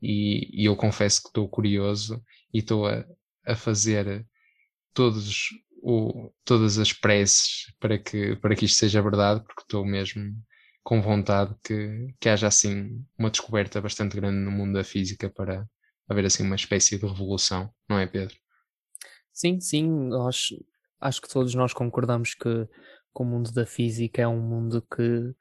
E, 0.00 0.62
e 0.62 0.66
eu 0.66 0.76
confesso 0.76 1.22
que 1.22 1.28
estou 1.28 1.48
curioso 1.48 2.22
e 2.52 2.58
estou 2.58 2.86
a, 2.86 3.04
a 3.46 3.56
fazer 3.56 4.26
todos 4.94 5.48
o, 5.82 6.32
todas 6.44 6.78
as 6.78 6.92
preces 6.92 7.72
para 7.78 7.98
que, 7.98 8.36
para 8.36 8.54
que 8.54 8.64
isto 8.64 8.78
seja 8.78 9.02
verdade, 9.02 9.42
porque 9.44 9.62
estou 9.62 9.84
mesmo 9.84 10.34
com 10.82 11.02
vontade 11.02 11.54
que, 11.62 12.14
que 12.18 12.28
haja 12.28 12.46
assim 12.46 13.04
uma 13.18 13.30
descoberta 13.30 13.80
bastante 13.80 14.16
grande 14.16 14.38
no 14.38 14.50
mundo 14.50 14.74
da 14.74 14.84
física 14.84 15.28
para 15.28 15.68
haver 16.08 16.24
assim 16.24 16.42
uma 16.42 16.56
espécie 16.56 16.98
de 16.98 17.06
revolução, 17.06 17.70
não 17.88 17.98
é 17.98 18.06
Pedro? 18.06 18.34
Sim, 19.32 19.60
sim, 19.60 20.10
acho, 20.26 20.56
acho 21.00 21.20
que 21.20 21.28
todos 21.28 21.54
nós 21.54 21.72
concordamos 21.72 22.34
que, 22.34 22.42
que 22.64 23.22
o 23.22 23.24
mundo 23.24 23.52
da 23.52 23.66
física 23.66 24.22
é 24.22 24.26
um 24.26 24.40
mundo 24.40 24.82
que, 24.82 25.34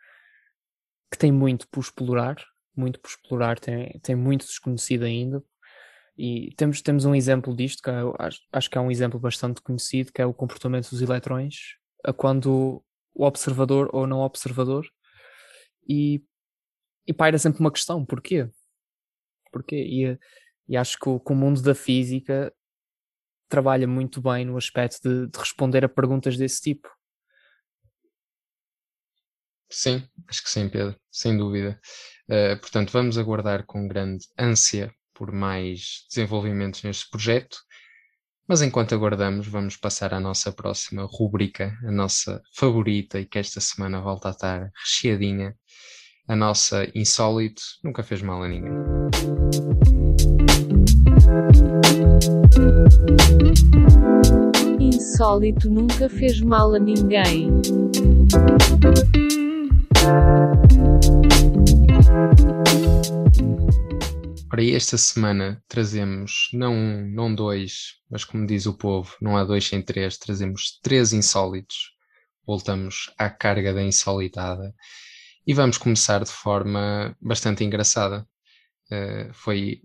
que 1.12 1.18
tem 1.18 1.32
muito 1.32 1.68
por 1.70 1.82
explorar, 1.82 2.36
muito 2.76 3.00
por 3.00 3.10
explorar, 3.10 3.60
tem, 3.60 4.00
tem 4.02 4.16
muito 4.16 4.46
desconhecido 4.46 5.04
ainda, 5.04 5.44
e 6.18 6.52
temos, 6.58 6.82
temos 6.82 7.06
um 7.06 7.14
exemplo 7.14 7.56
disto, 7.56 7.84
que 7.84 7.92
é, 7.92 7.94
acho, 8.52 8.70
que 8.70 8.78
é 8.78 8.82
um 8.82 8.90
exemplo 8.90 9.20
bastante 9.20 9.62
conhecido, 9.62 10.12
que 10.12 10.22
é 10.22 10.26
o 10.26 10.34
comportamento 10.34 10.90
dos 10.90 11.02
eletrões, 11.02 11.76
a 12.04 12.12
quando 12.12 12.84
o 13.14 13.24
observador 13.24 13.90
ou 13.94 14.08
não 14.08 14.22
observador. 14.22 14.88
E, 15.88 16.24
e 17.06 17.14
paira 17.14 17.38
sempre 17.38 17.60
uma 17.60 17.72
questão, 17.72 18.04
porquê? 18.04 18.50
Porquê? 19.52 19.76
E, 19.76 20.20
e 20.68 20.76
acho 20.76 20.98
que 20.98 21.08
o, 21.08 21.20
que 21.20 21.32
o 21.32 21.36
mundo 21.36 21.62
da 21.62 21.76
física 21.76 22.52
trabalha 23.48 23.88
muito 23.88 24.20
bem 24.20 24.44
no 24.44 24.58
aspecto 24.58 25.00
de, 25.08 25.28
de 25.28 25.40
responder 25.40 25.86
a 25.86 25.90
perguntas 25.90 26.36
desse 26.36 26.62
tipo. 26.62 26.90
Sim, 29.70 30.04
acho 30.28 30.44
que 30.44 30.50
sim, 30.50 30.70
Pedro, 30.70 30.96
sem 31.12 31.38
dúvida. 31.38 31.80
Uh, 32.30 32.60
portanto, 32.60 32.92
vamos 32.92 33.18
aguardar 33.18 33.66
com 33.66 33.88
grande 33.88 34.26
ânsia 34.38 34.94
por 35.14 35.32
mais 35.32 36.06
desenvolvimentos 36.10 36.84
neste 36.84 37.10
projeto. 37.10 37.58
Mas 38.48 38.62
enquanto 38.62 38.96
aguardamos, 38.96 39.48
vamos 39.48 39.76
passar 39.76 40.14
à 40.14 40.22
nossa 40.22 40.54
próxima 40.54 41.04
rubrica, 41.04 41.78
a 41.84 41.92
nossa 41.92 42.42
favorita 42.56 43.20
e 43.20 43.26
que 43.26 43.40
esta 43.40 43.60
semana 43.60 44.00
volta 44.00 44.30
a 44.30 44.32
estar 44.32 44.72
recheadinha. 44.74 45.54
A 46.30 46.36
nossa 46.36 46.88
Insólito 46.96 47.62
nunca 47.84 48.04
fez 48.04 48.22
mal 48.22 48.44
a 48.44 48.48
ninguém. 48.48 48.72
Insólito 54.80 55.70
nunca 55.70 56.08
fez 56.08 56.40
mal 56.40 56.74
a 56.74 56.80
ninguém. 56.80 57.50
Para 64.50 64.64
esta 64.64 64.98
semana 64.98 65.64
trazemos 65.68 66.50
não 66.52 66.74
um, 66.74 67.12
não 67.12 67.36
dois, 67.36 67.98
mas 68.10 68.26
como 68.26 68.48
diz 68.48 68.66
o 68.66 68.76
povo, 68.76 69.16
não 69.22 69.38
há 69.38 69.44
dois 69.44 69.68
sem 69.68 69.84
três, 69.84 70.18
trazemos 70.18 70.80
três 70.82 71.14
insólitos. 71.14 71.92
Voltamos 72.44 73.14
à 73.20 73.30
carga 73.30 73.72
da 73.74 73.84
insolitada 73.84 74.74
e 75.46 75.54
vamos 75.54 75.78
começar 75.78 76.24
de 76.24 76.32
forma 76.32 77.16
bastante 77.22 77.64
engraçada. 77.64 78.28
Uh, 78.92 79.32
foi 79.34 79.82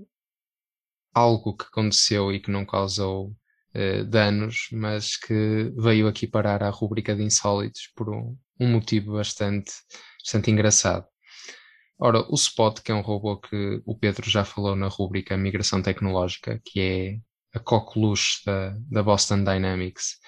algo 1.13 1.57
que 1.57 1.67
aconteceu 1.67 2.33
e 2.33 2.41
que 2.41 2.51
não 2.51 2.65
causou 2.65 3.37
uh, 3.75 4.05
danos, 4.07 4.69
mas 4.73 5.17
que 5.17 5.71
veio 5.77 6.09
aqui 6.09 6.27
parar 6.27 6.63
à 6.63 6.71
rubrica 6.71 7.15
de 7.15 7.23
insólitos 7.23 7.91
por 7.95 8.09
um, 8.09 8.37
um 8.59 8.69
motivo 8.73 9.13
bastante, 9.13 9.73
bastante 10.23 10.51
engraçado. 10.51 11.07
Ora, 11.99 12.21
o 12.29 12.35
Spot, 12.35 12.81
que 12.81 12.91
é 12.91 12.95
um 12.95 13.01
robô 13.01 13.39
que 13.39 13.81
o 13.87 13.97
Pedro 13.97 14.29
já 14.29 14.45
falou 14.45 14.75
na 14.75 14.89
rubrica 14.89 15.37
Migração 15.37 15.81
Tecnológica, 15.83 16.61
que 16.65 16.81
é 16.81 17.19
a 17.57 17.61
coqueluche 17.61 18.45
da, 18.45 18.77
da 18.91 19.03
Boston 19.03 19.45
Dynamics, 19.45 20.19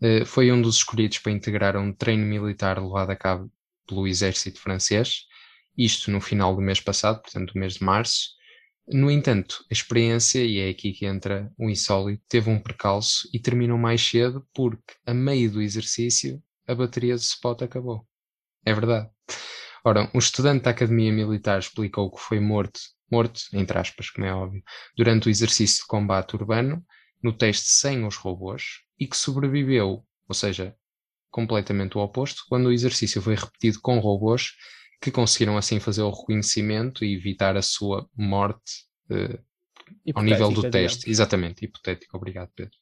eh, 0.00 0.24
foi 0.24 0.52
um 0.52 0.60
dos 0.60 0.76
escolhidos 0.76 1.18
para 1.18 1.32
integrar 1.32 1.76
um 1.76 1.92
treino 1.92 2.24
militar 2.26 2.80
levado 2.80 3.10
a 3.10 3.16
cabo 3.16 3.50
pelo 3.86 4.06
exército 4.06 4.60
francês, 4.60 5.22
isto 5.76 6.10
no 6.10 6.20
final 6.20 6.54
do 6.54 6.62
mês 6.62 6.80
passado, 6.80 7.20
portanto, 7.22 7.52
do 7.52 7.60
mês 7.60 7.74
de 7.74 7.84
março. 7.84 8.30
No 8.86 9.10
entanto, 9.10 9.64
a 9.70 9.72
experiência, 9.72 10.44
e 10.44 10.58
é 10.58 10.68
aqui 10.68 10.92
que 10.92 11.06
entra 11.06 11.50
o 11.58 11.70
insólito, 11.70 12.22
teve 12.28 12.50
um 12.50 12.60
percalço 12.62 13.28
e 13.32 13.40
terminou 13.40 13.78
mais 13.78 14.02
cedo 14.02 14.46
porque, 14.54 14.94
a 15.06 15.14
meio 15.14 15.50
do 15.50 15.62
exercício, 15.62 16.42
a 16.66 16.74
bateria 16.74 17.14
do 17.14 17.20
spot 17.20 17.62
acabou. 17.62 18.06
É 18.64 18.72
verdade. 18.74 19.13
Ora, 19.84 20.10
um 20.14 20.18
estudante 20.18 20.62
da 20.62 20.70
Academia 20.70 21.12
Militar 21.12 21.58
explicou 21.58 22.10
que 22.10 22.20
foi 22.20 22.40
morto, 22.40 22.80
morto, 23.10 23.40
entre 23.52 23.78
aspas, 23.78 24.08
como 24.10 24.26
é 24.26 24.32
óbvio, 24.32 24.62
durante 24.96 25.28
o 25.28 25.30
exercício 25.30 25.82
de 25.82 25.86
combate 25.86 26.34
urbano, 26.34 26.82
no 27.22 27.32
teste 27.32 27.68
sem 27.68 28.06
os 28.06 28.16
robôs, 28.16 28.80
e 28.98 29.06
que 29.06 29.16
sobreviveu, 29.16 30.04
ou 30.28 30.34
seja, 30.34 30.74
completamente 31.30 31.98
o 31.98 32.00
oposto, 32.00 32.44
quando 32.48 32.66
o 32.66 32.72
exercício 32.72 33.20
foi 33.20 33.34
repetido 33.34 33.78
com 33.82 33.98
robôs, 33.98 34.52
que 35.00 35.10
conseguiram 35.10 35.58
assim 35.58 35.78
fazer 35.78 36.02
o 36.02 36.10
reconhecimento 36.10 37.04
e 37.04 37.14
evitar 37.14 37.56
a 37.56 37.62
sua 37.62 38.08
morte 38.16 38.86
uh, 39.10 39.38
ao 40.14 40.22
nível 40.22 40.50
do 40.50 40.70
teste. 40.70 41.10
Exatamente, 41.10 41.64
hipotético. 41.64 42.16
Obrigado, 42.16 42.50
Pedro. 42.54 42.76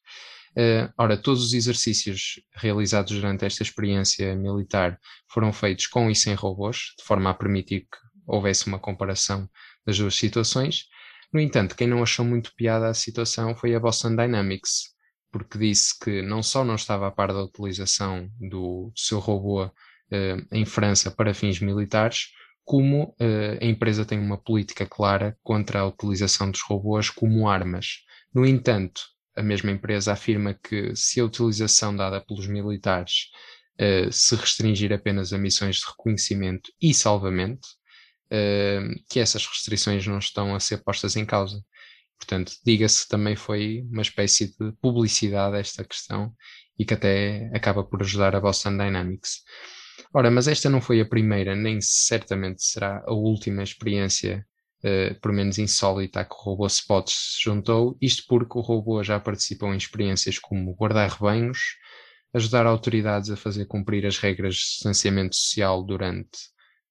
Uh, 0.57 0.93
ora, 0.99 1.17
todos 1.17 1.45
os 1.45 1.55
exercícios 1.55 2.41
realizados 2.55 3.13
durante 3.13 3.45
esta 3.45 3.63
experiência 3.63 4.37
militar 4.37 4.99
foram 5.29 5.53
feitos 5.53 5.87
com 5.87 6.11
e 6.11 6.15
sem 6.15 6.35
robôs, 6.35 6.95
de 6.99 7.05
forma 7.05 7.31
a 7.31 7.35
permitir 7.35 7.81
que 7.81 7.99
houvesse 8.27 8.67
uma 8.67 8.79
comparação 8.79 9.49
das 9.87 9.99
duas 9.99 10.15
situações. 10.15 10.85
No 11.33 11.41
entanto, 11.41 11.75
quem 11.75 11.87
não 11.87 12.03
achou 12.03 12.25
muito 12.25 12.55
piada 12.55 12.89
a 12.89 12.95
situação 12.95 13.57
foi 13.57 13.75
a 13.75 13.81
Boston 13.81 14.15
Dynamics, 14.15 14.93
porque 15.31 15.57
disse 15.57 15.99
que 15.99 16.21
não 16.21 16.43
só 16.43 16.63
não 16.63 16.75
estava 16.75 17.07
a 17.07 17.11
par 17.11 17.29
da 17.29 17.43
utilização 17.43 18.29
do 18.39 18.93
seu 18.95 19.19
robô 19.19 19.65
uh, 19.65 19.71
em 20.53 20.67
França 20.67 21.11
para 21.11 21.33
fins 21.33 21.59
militares, 21.61 22.27
como 22.63 23.05
uh, 23.05 23.59
a 23.61 23.65
empresa 23.65 24.05
tem 24.05 24.19
uma 24.19 24.37
política 24.37 24.85
clara 24.85 25.37
contra 25.43 25.81
a 25.81 25.87
utilização 25.87 26.51
dos 26.51 26.61
robôs 26.61 27.09
como 27.09 27.49
armas. 27.49 28.03
No 28.35 28.47
entanto, 28.47 29.01
a 29.37 29.43
mesma 29.43 29.71
empresa 29.71 30.13
afirma 30.13 30.55
que 30.55 30.95
se 30.95 31.21
a 31.21 31.25
utilização 31.25 31.95
dada 31.95 32.21
pelos 32.21 32.47
militares 32.47 33.29
uh, 33.81 34.13
se 34.13 34.35
restringir 34.37 34.93
apenas 34.93 35.33
a 35.33 35.39
missões 35.39 35.77
de 35.77 35.87
reconhecimento 35.87 36.71
e 36.81 36.93
salvamento, 36.93 37.67
uh, 38.27 38.95
que 39.11 39.21
essas 39.21 39.47
restrições 39.47 40.07
não 40.07 40.19
estão 40.19 40.55
a 40.55 40.61
ser 40.61 40.83
postas 40.83 41.17
em 41.17 41.25
causa. 41.25 41.63
Portanto, 42.19 42.53
diga-se 42.65 43.09
também 43.09 43.35
foi 43.35 43.85
uma 43.91 44.03
espécie 44.03 44.55
de 44.59 44.73
publicidade 44.81 45.57
esta 45.57 45.85
questão 45.85 46.33
e 46.79 46.85
que 46.85 46.95
até 46.95 47.51
acaba 47.55 47.85
por 47.85 48.01
ajudar 48.01 48.37
a 48.37 48.41
Boston 48.41 48.77
Dynamics. 48.77 49.43
Ora, 50.15 50.31
mas 50.31 50.47
esta 50.47 50.69
não 50.69 50.81
foi 50.81 51.01
a 51.01 51.09
primeira, 51.09 51.57
nem 51.57 51.81
certamente 51.81 52.63
será 52.63 53.03
a 53.07 53.13
última 53.13 53.63
experiência, 53.63 54.47
uh, 54.85 55.19
por 55.21 55.33
menos 55.33 55.59
insólita, 55.59 56.21
a 56.21 56.25
que 56.25 56.35
o 56.35 56.43
robô 56.43 56.67
Spots 56.67 57.37
se 57.37 57.43
juntou, 57.45 57.97
isto 58.01 58.25
porque 58.29 58.59
o 58.59 58.63
robô 58.63 59.03
já 59.03 59.19
participou 59.21 59.73
em 59.73 59.77
experiências 59.77 60.39
como 60.39 60.75
guardar 60.75 61.11
rebanhos, 61.11 61.59
ajudar 62.35 62.67
autoridades 62.67 63.31
a 63.31 63.37
fazer 63.37 63.67
cumprir 63.67 64.07
as 64.07 64.19
regras 64.19 64.55
de 64.55 64.61
distanciamento 64.61 65.37
social 65.37 65.83
durante 65.83 66.39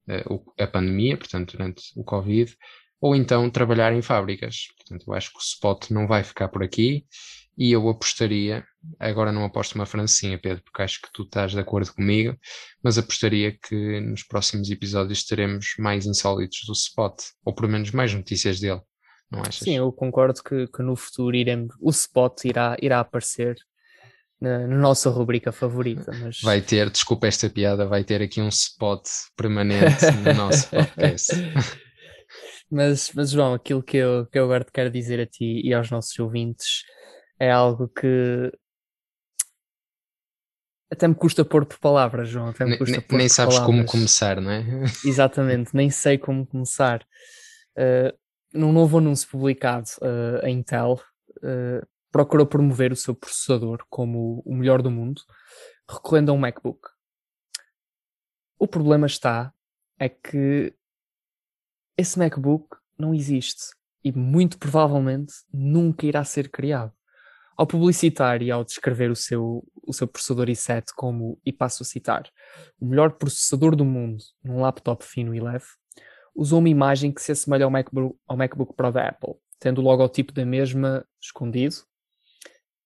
uh, 0.10 0.54
a 0.60 0.68
pandemia, 0.68 1.18
portanto, 1.18 1.58
durante 1.58 1.84
o 1.96 2.04
Covid, 2.04 2.56
ou 3.00 3.16
então 3.16 3.50
trabalhar 3.50 3.94
em 3.94 4.02
fábricas. 4.02 4.68
Portanto, 4.78 5.06
eu 5.08 5.14
acho 5.14 5.32
que 5.32 5.38
o 5.38 5.42
Spot 5.42 5.90
não 5.90 6.08
vai 6.08 6.24
ficar 6.24 6.50
por 6.50 6.64
aqui 6.64 7.06
e 7.62 7.74
eu 7.74 7.88
apostaria, 7.88 8.66
agora 9.00 9.32
não 9.32 9.46
aposto 9.46 9.76
uma 9.76 9.86
francinha, 9.86 10.40
Pedro, 10.40 10.64
porque 10.64 10.82
acho 10.82 11.00
que 11.00 11.14
tu 11.14 11.22
estás 11.22 11.52
de 11.52 11.60
acordo 11.60 11.94
comigo, 11.94 12.36
mas 12.84 12.98
apostaria 12.98 13.56
que 13.56 14.02
nos 14.02 14.24
próximos 14.24 14.72
episódios 14.72 15.24
teremos 15.24 15.76
mais 15.78 16.08
insólitos 16.08 16.62
do 16.66 16.74
Spot, 16.74 17.14
ou 17.46 17.54
pelo 17.54 17.70
menos 17.70 17.92
mais 17.92 18.12
notícias 18.16 18.60
dele. 18.60 18.82
Não 19.30 19.42
achas? 19.42 19.58
Sim, 19.58 19.78
eu 19.78 19.92
concordo 19.92 20.42
que, 20.42 20.66
que 20.70 20.82
no 20.82 20.96
futuro 20.96 21.36
iremos, 21.36 21.76
o 21.80 21.92
Spot 21.92 22.34
irá, 22.46 22.76
irá 22.82 23.00
aparecer 23.00 23.56
na, 24.42 24.68
na, 24.68 24.78
nossa 24.80 25.12
rubrica 25.12 25.52
favorita. 25.52 26.12
Mas... 26.20 26.42
Vai 26.42 26.62
ter, 26.62 26.90
desculpa 26.90 27.28
esta 27.28 27.48
piada, 27.48 27.86
vai 27.86 28.04
ter 28.04 28.24
aqui 28.24 28.42
um 28.42 28.50
spot 28.50 29.08
permanente 29.38 30.04
no 30.26 30.34
nosso 30.34 30.68
podcast. 30.68 31.32
mas, 32.72 33.12
mas 33.14 33.30
João, 33.30 33.54
aquilo 33.54 33.84
que 33.84 33.98
eu, 33.98 34.26
que 34.26 34.40
eu 34.40 34.46
agora 34.46 34.64
te 34.64 34.72
quero 34.72 34.90
dizer 34.90 35.20
a 35.20 35.28
ti 35.28 35.62
e 35.64 35.72
aos 35.76 35.92
nossos 35.92 36.18
ouvintes 36.18 36.90
é 37.42 37.50
algo 37.50 37.88
que 37.88 38.56
até 40.92 41.08
me 41.08 41.16
custa 41.16 41.44
pôr 41.44 41.66
por 41.66 41.80
palavras, 41.80 42.30
João. 42.30 42.50
Até 42.50 42.66
me 42.66 42.78
custa 42.78 42.98
nem, 42.98 43.02
pôr 43.08 43.18
nem 43.18 43.28
por 43.28 43.34
sabes 43.34 43.56
palavras. 43.56 43.76
como 43.76 43.86
começar, 43.88 44.40
não 44.40 44.52
é? 44.52 44.64
Exatamente, 45.04 45.76
nem 45.76 45.90
sei 45.90 46.20
como 46.20 46.46
começar. 46.46 47.04
Uh, 47.76 48.16
num 48.54 48.72
novo 48.72 49.00
anúncio 49.00 49.28
publicado, 49.28 49.88
uh, 50.02 50.46
a 50.46 50.50
Intel 50.52 51.02
uh, 51.38 51.88
procurou 52.12 52.46
promover 52.46 52.92
o 52.92 52.96
seu 52.96 53.16
processador 53.16 53.84
como 53.90 54.44
o 54.46 54.54
melhor 54.54 54.84
do 54.84 54.92
mundo, 54.92 55.24
recorrendo 55.90 56.30
a 56.30 56.36
um 56.36 56.38
MacBook. 56.38 56.90
O 58.60 58.68
problema 58.68 59.08
está 59.08 59.52
é 59.98 60.08
que 60.10 60.76
esse 61.98 62.20
MacBook 62.20 62.78
não 63.00 63.16
existe 63.16 63.72
e 64.04 64.12
muito 64.12 64.60
provavelmente 64.60 65.34
nunca 65.52 66.06
irá 66.06 66.24
ser 66.24 66.48
criado. 66.52 66.94
Ao 67.62 67.68
publicitar 67.68 68.42
e 68.42 68.50
ao 68.50 68.64
descrever 68.64 69.12
o 69.12 69.16
seu, 69.16 69.64
o 69.86 69.94
seu 69.94 70.08
processador 70.08 70.48
i7 70.48 70.86
como, 70.96 71.40
e 71.46 71.54
passo 71.54 71.84
a 71.84 71.86
citar, 71.86 72.28
o 72.80 72.88
melhor 72.88 73.12
processador 73.12 73.76
do 73.76 73.86
mundo 73.86 74.24
num 74.44 74.62
laptop 74.62 75.06
fino 75.06 75.36
e 75.36 75.40
leve, 75.40 75.68
usou 76.36 76.58
uma 76.58 76.70
imagem 76.70 77.12
que 77.12 77.22
se 77.22 77.32
assemelha 77.32 77.66
ao 77.66 77.70
MacBook, 77.70 78.18
ao 78.28 78.36
MacBook 78.36 78.76
Pro 78.76 78.92
da 78.92 79.10
Apple, 79.10 79.36
tendo 79.60 79.80
o 79.80 79.84
logotipo 79.84 80.34
da 80.34 80.44
mesma 80.44 81.06
escondido. 81.22 81.76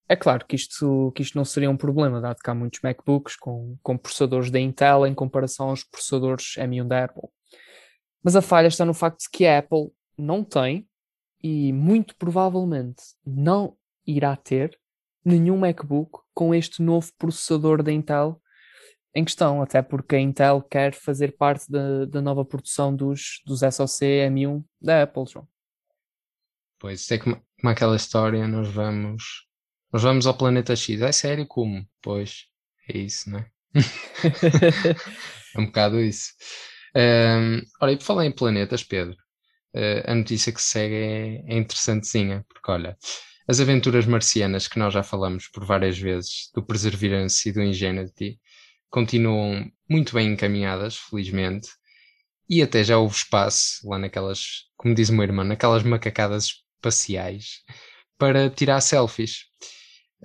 É 0.09 0.15
claro 0.17 0.45
que 0.45 0.57
isto, 0.57 1.09
que 1.15 1.21
isto 1.21 1.38
não 1.38 1.45
seria 1.45 1.71
um 1.71 1.77
problema, 1.77 2.19
dado 2.19 2.41
que 2.43 2.49
há 2.49 2.53
muitos 2.53 2.81
MacBooks 2.81 3.38
com, 3.38 3.77
com 3.81 3.97
processadores 3.97 4.51
da 4.51 4.59
Intel 4.59 5.07
em 5.07 5.13
comparação 5.13 5.69
aos 5.69 5.85
processadores 5.85 6.55
M1 6.57 6.85
da 6.85 7.05
Apple. 7.05 7.29
Mas 8.21 8.35
a 8.35 8.41
falha 8.41 8.67
está 8.67 8.83
no 8.83 8.93
facto 8.93 9.21
de 9.21 9.29
que 9.29 9.45
a 9.45 9.57
Apple 9.57 9.89
não 10.17 10.43
tem 10.43 10.85
e 11.41 11.71
muito 11.71 12.13
provavelmente 12.17 13.01
não 13.25 13.77
irá 14.05 14.35
ter 14.35 14.77
nenhum 15.23 15.57
MacBook 15.57 16.19
com 16.33 16.53
este 16.53 16.81
novo 16.81 17.11
processador 17.17 17.81
da 17.81 17.91
Intel 17.91 18.41
em 19.13 19.23
questão, 19.23 19.61
até 19.61 19.81
porque 19.81 20.17
a 20.17 20.19
Intel 20.19 20.61
quer 20.61 20.93
fazer 20.93 21.37
parte 21.37 21.71
da, 21.71 22.05
da 22.05 22.21
nova 22.21 22.43
produção 22.43 22.93
dos, 22.93 23.41
dos 23.45 23.61
SoC 23.61 24.05
M1 24.29 24.63
da 24.81 25.03
Apple, 25.03 25.25
João. 25.25 25.47
Pois, 26.77 27.09
é 27.09 27.17
como, 27.17 27.41
como 27.59 27.71
aquela 27.71 27.95
história, 27.95 28.45
nós 28.45 28.67
vamos 28.67 29.45
nós 29.95 30.03
vamos 30.03 30.27
ao 30.27 30.37
planeta 30.37 30.75
X. 30.75 31.01
É 31.01 31.11
sério 31.13 31.47
como? 31.47 31.87
Pois, 32.01 32.47
é 32.89 32.97
isso, 32.97 33.29
não 33.29 33.39
é? 33.39 33.49
é 35.55 35.59
um 35.59 35.67
bocado 35.67 36.01
isso. 36.01 36.33
Um, 36.93 37.61
ora, 37.79 37.93
e 37.93 37.97
por 37.97 38.03
falar 38.03 38.25
em 38.25 38.31
planetas, 38.35 38.83
Pedro, 38.83 39.15
uh, 39.73 40.11
a 40.11 40.13
notícia 40.13 40.51
que 40.51 40.61
segue 40.61 40.95
é, 40.95 41.53
é 41.53 41.57
interessantezinha, 41.57 42.45
porque 42.49 42.69
olha, 42.69 42.97
as 43.47 43.60
aventuras 43.60 44.05
marcianas 44.05 44.67
que 44.67 44.79
nós 44.79 44.93
já 44.93 45.03
falamos 45.03 45.47
por 45.47 45.63
várias 45.63 45.97
vezes, 45.97 46.49
do 46.53 46.63
Perseverance 46.63 47.47
e 47.47 47.51
do 47.51 47.62
Ingenuity, 47.62 48.39
continuam 48.89 49.71
muito 49.89 50.13
bem 50.15 50.34
encaminhadas, 50.34 50.97
felizmente, 50.97 51.69
e 52.49 52.62
até 52.62 52.84
já 52.84 52.97
houve 52.97 53.15
espaço 53.15 53.88
lá 53.88 53.97
naquelas, 53.97 54.65
como 54.77 54.95
diz 54.95 55.10
o 55.10 55.13
meu 55.13 55.23
irmão, 55.23 55.45
naquelas 55.45 55.84
macacadas 55.84 56.63
espaciais 56.75 57.62
para 58.17 58.49
tirar 58.49 58.81
selfies. 58.81 59.45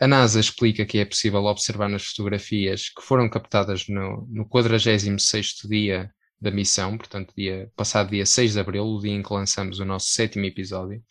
A 0.00 0.06
NASA 0.06 0.40
explica 0.40 0.86
que 0.86 0.98
é 0.98 1.04
possível 1.04 1.44
observar 1.44 1.88
nas 1.88 2.04
fotografias 2.04 2.88
que 2.88 3.02
foram 3.02 3.28
captadas 3.28 3.86
no, 3.88 4.26
no 4.30 4.48
46º 4.48 5.68
dia 5.68 6.10
da 6.40 6.50
missão, 6.50 6.96
portanto, 6.96 7.34
dia, 7.36 7.70
passado 7.76 8.10
dia 8.10 8.24
6 8.24 8.54
de 8.54 8.60
abril, 8.60 8.84
o 8.84 9.00
dia 9.00 9.12
em 9.12 9.22
que 9.22 9.32
lançamos 9.32 9.78
o 9.78 9.84
nosso 9.84 10.08
sétimo 10.08 10.46
episódio, 10.46 11.02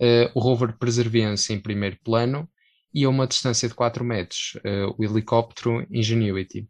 uh, 0.00 0.30
o 0.34 0.40
rover 0.40 0.76
Perseverance 0.78 1.52
em 1.52 1.60
primeiro 1.60 1.98
plano 2.02 2.48
e 2.92 3.04
a 3.04 3.08
uma 3.08 3.26
distância 3.26 3.68
de 3.68 3.74
4 3.74 4.04
metros, 4.04 4.56
uh, 4.56 4.94
o 4.98 5.04
helicóptero 5.04 5.86
Ingenuity. 5.90 6.68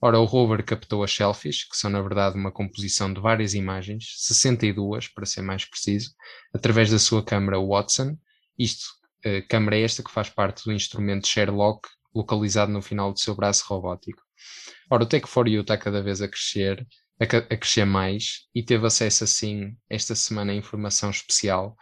Ora, 0.00 0.18
o 0.18 0.24
rover 0.24 0.64
captou 0.64 1.04
as 1.04 1.14
selfies, 1.14 1.62
que 1.62 1.76
são 1.76 1.88
na 1.88 2.02
verdade 2.02 2.36
uma 2.36 2.50
composição 2.50 3.12
de 3.12 3.20
várias 3.20 3.54
imagens, 3.54 4.14
62 4.16 5.08
para 5.08 5.24
ser 5.24 5.42
mais 5.42 5.64
preciso, 5.64 6.10
através 6.52 6.90
da 6.90 6.98
sua 6.98 7.22
câmara 7.22 7.60
Watson, 7.60 8.16
isto, 8.58 8.84
uh, 9.24 9.46
câmara 9.48 9.78
esta 9.78 10.02
que 10.02 10.10
faz 10.10 10.28
parte 10.28 10.64
do 10.64 10.72
instrumento 10.72 11.28
Sherlock, 11.28 11.88
localizado 12.14 12.72
no 12.72 12.82
final 12.82 13.12
do 13.12 13.20
seu 13.20 13.34
braço 13.34 13.64
robótico. 13.68 14.20
Ora, 14.90 15.04
o 15.04 15.06
Tech4U 15.06 15.62
está 15.62 15.78
cada 15.78 16.02
vez 16.02 16.20
a 16.20 16.28
crescer, 16.28 16.86
a, 17.18 17.24
a 17.24 17.56
crescer 17.56 17.86
mais, 17.86 18.48
e 18.54 18.62
teve 18.62 18.86
acesso 18.86 19.24
assim, 19.24 19.74
esta 19.88 20.14
semana, 20.14 20.52
a 20.52 20.56
informação 20.56 21.10
especial 21.10 21.76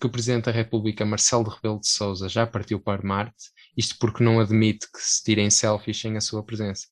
que 0.00 0.06
o 0.06 0.10
Presidente 0.10 0.44
da 0.44 0.52
República, 0.52 1.04
Marcelo 1.04 1.44
de 1.44 1.54
Rebelo 1.54 1.80
de 1.80 1.88
Sousa, 1.88 2.28
já 2.28 2.46
partiu 2.46 2.80
para 2.80 3.02
Marte, 3.02 3.50
isto 3.76 3.96
porque 3.98 4.22
não 4.22 4.40
admite 4.40 4.86
que 4.92 5.00
se 5.00 5.22
tirem 5.22 5.50
selfies 5.50 6.00
sem 6.00 6.16
a 6.16 6.20
sua 6.20 6.44
presença. 6.44 6.86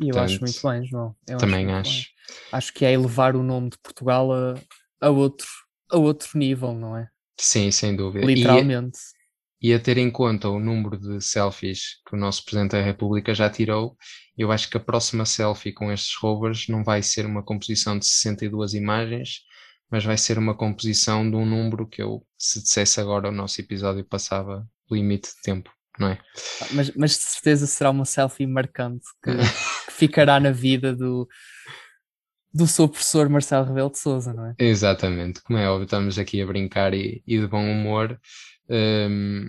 E 0.00 0.08
eu 0.08 0.14
Portanto, 0.14 0.24
acho 0.24 0.40
muito 0.40 0.68
bem, 0.68 0.86
João. 0.86 1.16
Eu 1.28 1.38
também 1.38 1.72
acho. 1.72 1.90
acho. 1.90 2.08
Acho 2.52 2.74
que 2.74 2.84
é 2.84 2.92
elevar 2.92 3.36
o 3.36 3.42
nome 3.42 3.70
de 3.70 3.78
Portugal 3.78 4.32
a, 4.32 4.54
a, 5.00 5.10
outro, 5.10 5.46
a 5.90 5.96
outro 5.96 6.38
nível, 6.38 6.74
não 6.74 6.96
é? 6.96 7.08
Sim, 7.38 7.70
sem 7.70 7.94
dúvida. 7.96 8.26
Literalmente. 8.26 8.98
E, 9.60 9.70
e 9.70 9.74
a 9.74 9.78
ter 9.78 9.98
em 9.98 10.10
conta 10.10 10.48
o 10.48 10.58
número 10.58 10.98
de 10.98 11.20
selfies 11.20 12.00
que 12.06 12.14
o 12.14 12.18
nosso 12.18 12.44
Presidente 12.44 12.72
da 12.72 12.82
República 12.82 13.34
já 13.34 13.48
tirou, 13.48 13.96
eu 14.36 14.52
acho 14.52 14.70
que 14.70 14.76
a 14.76 14.80
próxima 14.80 15.24
selfie 15.24 15.72
com 15.72 15.90
estes 15.92 16.14
rovers 16.16 16.68
não 16.68 16.84
vai 16.84 17.02
ser 17.02 17.26
uma 17.26 17.42
composição 17.42 17.98
de 17.98 18.06
62 18.06 18.74
imagens, 18.74 19.40
mas 19.90 20.04
vai 20.04 20.18
ser 20.18 20.38
uma 20.38 20.54
composição 20.54 21.28
de 21.28 21.36
um 21.36 21.46
número 21.46 21.86
que 21.86 22.02
eu, 22.02 22.24
se 22.36 22.62
dissesse 22.62 23.00
agora, 23.00 23.28
o 23.28 23.32
nosso 23.32 23.60
episódio 23.60 24.04
passava 24.04 24.66
o 24.90 24.94
limite 24.94 25.28
de 25.28 25.42
tempo, 25.42 25.70
não 25.98 26.08
é? 26.08 26.18
Mas, 26.72 26.94
mas 26.94 27.10
de 27.12 27.24
certeza 27.24 27.66
será 27.66 27.90
uma 27.90 28.04
selfie 28.04 28.46
marcante 28.46 29.06
que, 29.22 29.32
que 29.36 29.38
ficará 29.92 30.38
na 30.38 30.50
vida 30.50 30.94
do, 30.94 31.26
do 32.52 32.66
seu 32.66 32.88
professor 32.88 33.28
Marcelo 33.28 33.66
Rebelo 33.66 33.90
de 33.90 33.98
Souza, 33.98 34.32
não 34.32 34.46
é? 34.46 34.54
Exatamente, 34.58 35.42
como 35.42 35.58
é 35.58 35.68
óbvio, 35.68 35.84
estamos 35.84 36.18
aqui 36.18 36.42
a 36.42 36.46
brincar 36.46 36.92
e, 36.94 37.22
e 37.26 37.38
de 37.38 37.46
bom 37.46 37.64
humor, 37.64 38.18
um, 38.68 39.48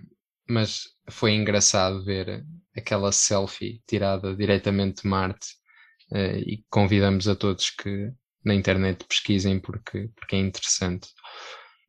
mas 0.49 0.83
foi 1.09 1.33
engraçado 1.33 2.03
ver 2.03 2.45
aquela 2.75 3.11
selfie 3.11 3.81
tirada 3.87 4.35
diretamente 4.35 5.03
de 5.03 5.07
Marte 5.07 5.47
uh, 6.11 6.37
e 6.37 6.63
convidamos 6.69 7.27
a 7.27 7.35
todos 7.35 7.69
que 7.69 8.11
na 8.43 8.53
internet 8.53 9.05
pesquisem 9.05 9.59
porque, 9.59 10.09
porque 10.15 10.35
é 10.35 10.39
interessante. 10.39 11.09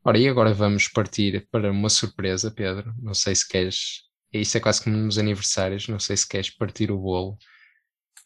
Ora, 0.05 0.19
e 0.19 0.29
agora 0.29 0.53
vamos 0.55 0.89
partir 0.89 1.47
para 1.51 1.71
uma 1.71 1.89
surpresa, 1.89 2.51
Pedro. 2.51 2.95
Não 3.03 3.15
sei 3.15 3.35
se 3.35 3.47
queres. 3.47 4.03
Isso 4.33 4.57
é 4.57 4.61
quase 4.61 4.83
como 4.83 4.97
nos 4.97 5.19
aniversários. 5.19 5.89
Não 5.89 5.99
sei 5.99 6.17
se 6.17 6.27
queres 6.27 6.51
partir 6.51 6.91
o 6.91 6.99
bolo 6.99 7.37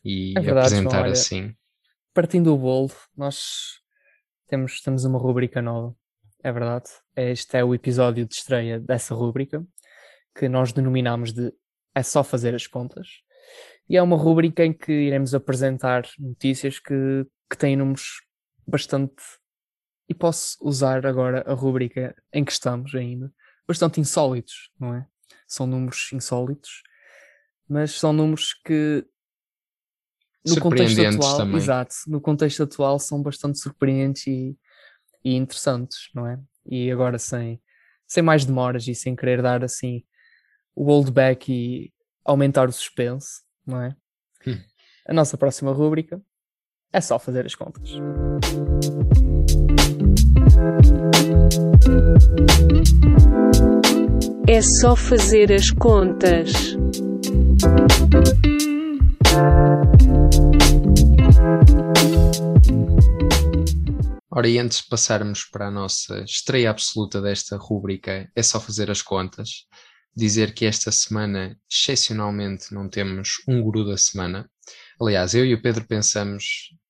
e 0.04 0.34
É 0.36 0.40
verdade, 0.40 0.66
apresentar 0.66 0.90
João, 0.90 1.02
olha, 1.02 1.12
assim. 1.12 1.54
Partindo 2.12 2.50
do 2.50 2.58
bolo, 2.58 2.92
nós 3.16 3.80
temos, 4.46 4.80
temos 4.82 5.04
uma 5.04 5.18
rubrica 5.18 5.60
nova, 5.60 5.96
é 6.42 6.52
verdade. 6.52 6.90
Este 7.16 7.56
é 7.56 7.64
o 7.64 7.74
episódio 7.74 8.26
de 8.26 8.34
estreia 8.34 8.78
dessa 8.78 9.14
rubrica, 9.14 9.66
que 10.36 10.48
nós 10.48 10.72
denominamos 10.72 11.32
de 11.32 11.52
É 11.94 12.02
Só 12.02 12.22
Fazer 12.22 12.54
as 12.54 12.66
Contas. 12.66 13.23
E 13.89 13.97
é 13.97 14.03
uma 14.03 14.16
rubrica 14.16 14.64
em 14.64 14.72
que 14.72 14.93
iremos 14.93 15.35
apresentar 15.35 16.09
notícias 16.18 16.78
que, 16.78 17.26
que 17.51 17.57
têm 17.57 17.76
números 17.76 18.22
bastante. 18.66 19.22
E 20.09 20.14
posso 20.14 20.57
usar 20.61 21.07
agora 21.07 21.43
a 21.47 21.55
rubrica 21.55 22.14
em 22.32 22.45
que 22.45 22.53
estamos 22.53 22.95
ainda. 22.95 23.32
Bastante 23.66 24.01
insólitos, 24.01 24.70
não 24.78 24.95
é? 24.95 25.07
São 25.47 25.66
números 25.66 26.11
insólitos, 26.12 26.82
mas 27.68 27.93
são 27.93 28.12
números 28.12 28.55
que 28.64 29.07
no 30.47 30.61
contexto 30.61 31.01
atual, 31.01 31.37
também. 31.39 31.57
exato, 31.57 31.95
no 32.07 32.20
contexto 32.20 32.62
atual 32.62 32.99
são 32.99 33.22
bastante 33.22 33.59
surpreendentes 33.59 34.26
e, 34.26 34.59
e 35.24 35.35
interessantes, 35.35 36.11
não 36.14 36.26
é? 36.26 36.39
E 36.66 36.91
agora 36.91 37.18
sem, 37.18 37.61
sem 38.07 38.22
mais 38.22 38.45
demoras 38.45 38.87
e 38.87 38.95
sem 38.95 39.16
querer 39.16 39.41
dar 39.41 39.64
assim 39.64 40.05
o 40.74 40.91
old 40.91 41.11
back 41.11 41.51
e 41.51 41.93
aumentar 42.24 42.68
o 42.68 42.72
suspense, 42.72 43.43
não 43.66 43.82
é? 43.82 43.96
Hum. 44.46 44.60
A 45.08 45.12
nossa 45.12 45.36
próxima 45.36 45.72
rúbrica 45.72 46.20
é 46.92 47.00
só 47.00 47.18
fazer 47.18 47.44
as 47.46 47.54
contas. 47.54 47.90
É 54.46 54.60
só 54.62 54.94
fazer 54.94 55.52
as 55.52 55.70
contas. 55.70 56.76
Ora, 64.30 64.48
e 64.48 64.58
antes 64.58 64.78
de 64.78 64.88
passarmos 64.88 65.44
para 65.44 65.68
a 65.68 65.70
nossa 65.70 66.20
estreia 66.24 66.70
absoluta 66.70 67.22
desta 67.22 67.56
rúbrica, 67.56 68.28
é 68.34 68.42
só 68.42 68.60
fazer 68.60 68.90
as 68.90 69.00
contas. 69.00 69.66
Dizer 70.16 70.54
que 70.54 70.64
esta 70.64 70.92
semana, 70.92 71.58
excepcionalmente, 71.70 72.72
não 72.72 72.88
temos 72.88 73.42
um 73.48 73.60
guru 73.60 73.84
da 73.84 73.96
semana. 73.96 74.48
Aliás, 75.00 75.34
eu 75.34 75.44
e 75.44 75.54
o 75.54 75.60
Pedro 75.60 75.84
pensamos 75.86 76.44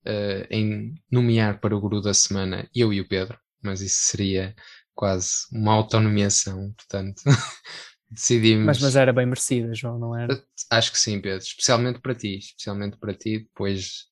uh, 0.05 0.45
em 0.49 0.93
nomear 1.11 1.59
para 1.59 1.75
o 1.75 1.81
guru 1.81 2.01
da 2.01 2.13
semana 2.13 2.69
eu 2.73 2.93
e 2.93 3.01
o 3.01 3.07
Pedro, 3.07 3.37
mas 3.63 3.81
isso 3.81 4.03
seria 4.03 4.55
quase 4.93 5.31
uma 5.51 5.73
autonomiação, 5.73 6.71
portanto, 6.73 7.21
decidimos. 8.09 8.65
Mas, 8.65 8.79
mas 8.79 8.95
era 8.95 9.11
bem 9.11 9.25
merecida, 9.25 9.73
João, 9.73 9.97
não 9.97 10.17
era? 10.17 10.41
Acho 10.69 10.91
que 10.91 10.99
sim, 10.99 11.19
Pedro, 11.19 11.43
especialmente 11.43 11.99
para 11.99 12.13
ti, 12.13 12.37
especialmente 12.37 12.97
para 12.97 13.13
ti, 13.13 13.39
depois 13.39 14.05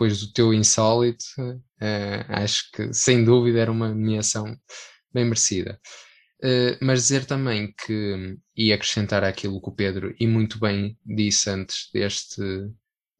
depois 0.00 0.20
do 0.20 0.32
teu 0.32 0.54
insólito, 0.54 1.24
uh, 1.38 2.24
acho 2.28 2.70
que 2.72 2.92
sem 2.92 3.24
dúvida 3.24 3.60
era 3.60 3.70
uma 3.70 3.88
nomeação 3.88 4.56
bem 5.12 5.24
merecida. 5.24 5.78
Uh, 6.42 6.76
mas 6.80 7.02
dizer 7.02 7.26
também 7.26 7.74
que, 7.74 8.38
e 8.56 8.72
acrescentar 8.72 9.22
aquilo 9.22 9.60
que 9.60 9.68
o 9.68 9.74
Pedro 9.74 10.14
e 10.18 10.26
muito 10.26 10.58
bem 10.58 10.98
disse 11.04 11.50
antes 11.50 11.90
deste, 11.92 12.40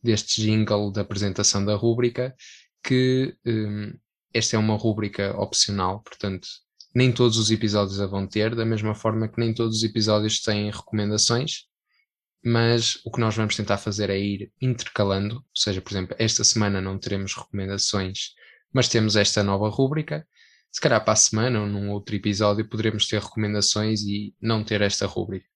deste 0.03 0.41
jingle 0.41 0.91
da 0.91 1.03
apresentação 1.03 1.63
da 1.63 1.75
rúbrica, 1.75 2.35
que 2.83 3.37
um, 3.45 3.93
esta 4.33 4.57
é 4.57 4.59
uma 4.59 4.75
rúbrica 4.75 5.39
opcional, 5.39 6.03
portanto, 6.03 6.49
nem 6.95 7.13
todos 7.13 7.37
os 7.37 7.51
episódios 7.51 8.01
a 8.01 8.07
vão 8.07 8.27
ter, 8.27 8.55
da 8.55 8.65
mesma 8.65 8.95
forma 8.95 9.29
que 9.29 9.39
nem 9.39 9.53
todos 9.53 9.79
os 9.79 9.83
episódios 9.85 10.41
têm 10.41 10.71
recomendações, 10.71 11.65
mas 12.45 12.99
o 13.05 13.11
que 13.11 13.21
nós 13.21 13.37
vamos 13.37 13.55
tentar 13.55 13.79
fazer 13.79 14.09
é 14.11 14.19
ir 14.19 14.53
intercalando, 14.61 15.37
ou 15.37 15.45
seja, 15.55 15.81
por 15.81 15.93
exemplo, 15.93 16.17
esta 16.19 16.43
semana 16.43 16.81
não 16.81 16.99
teremos 16.99 17.35
recomendações, 17.35 18.31
mas 18.73 18.89
temos 18.89 19.17
esta 19.17 19.43
nova 19.43 19.69
rúbrica. 19.69 20.27
Se 20.71 20.81
calhar 20.81 21.03
para 21.03 21.13
a 21.13 21.17
semana 21.17 21.61
ou 21.61 21.67
num 21.67 21.91
outro 21.91 22.15
episódio 22.15 22.69
poderemos 22.69 23.07
ter 23.07 23.21
recomendações 23.21 24.03
e 24.03 24.35
não 24.41 24.63
ter 24.63 24.81
esta 24.81 25.07
rúbrica. 25.07 25.47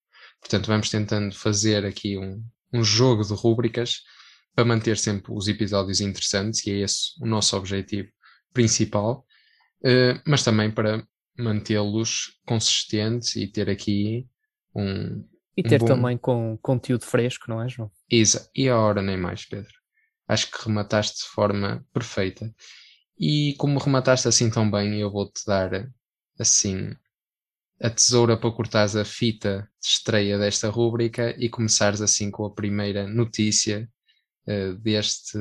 Portanto, 0.41 0.67
vamos 0.67 0.91
tentando 0.91 1.35
fazer 1.35 1.85
aqui 1.85 2.19
um, 2.19 2.45
um 2.73 2.83
jogo 2.83 3.23
de 3.23 3.33
rúbricas 3.33 4.03
para 4.55 4.65
manter 4.65 4.97
sempre 4.99 5.33
os 5.33 5.49
episódios 5.49 6.01
interessantes 6.01 6.67
e 6.67 6.71
é 6.71 6.79
esse 6.81 7.13
o 7.21 7.27
nosso 7.27 7.57
objetivo 7.57 8.09
principal, 8.53 9.27
uh, 9.85 10.21
mas 10.27 10.45
também 10.45 10.71
para 10.71 11.07
mantê-los 11.37 12.39
consistentes 12.47 13.35
e 13.37 13.47
ter 13.47 13.69
aqui 13.69 14.27
um, 14.75 15.25
e 15.57 15.63
ter 15.63 15.79
bom... 15.79 15.87
também 15.87 16.19
com 16.19 16.59
conteúdo 16.61 17.05
fresco, 17.05 17.47
não 17.49 17.63
é, 17.63 17.69
João? 17.69 17.91
Isa, 18.11 18.49
e 18.55 18.69
a 18.69 18.77
hora 18.77 19.01
nem 19.01 19.17
mais, 19.17 19.45
Pedro. 19.45 19.73
Acho 20.27 20.51
que 20.51 20.67
remataste 20.67 21.23
de 21.23 21.29
forma 21.31 21.85
perfeita. 21.93 22.53
E 23.19 23.55
como 23.59 23.79
remataste 23.79 24.29
assim 24.29 24.51
tão 24.51 24.71
bem, 24.71 24.99
eu 25.01 25.11
vou-te 25.11 25.45
dar 25.47 25.89
assim 26.39 26.95
a 27.81 27.91
tesoura 27.91 28.37
para 28.37 28.51
cortares 28.51 28.97
a 28.97 29.05
fita 29.05 29.69
de 29.81 29.87
estreia 29.89 30.39
desta 30.39 30.69
rúbrica 30.69 31.35
e 31.39 31.49
começares 31.49 32.01
assim 32.01 32.31
com 32.31 32.45
a 32.45 32.55
primeira 32.55 33.07
notícia 33.07 33.89
uh, 34.47 34.75
deste, 34.79 35.39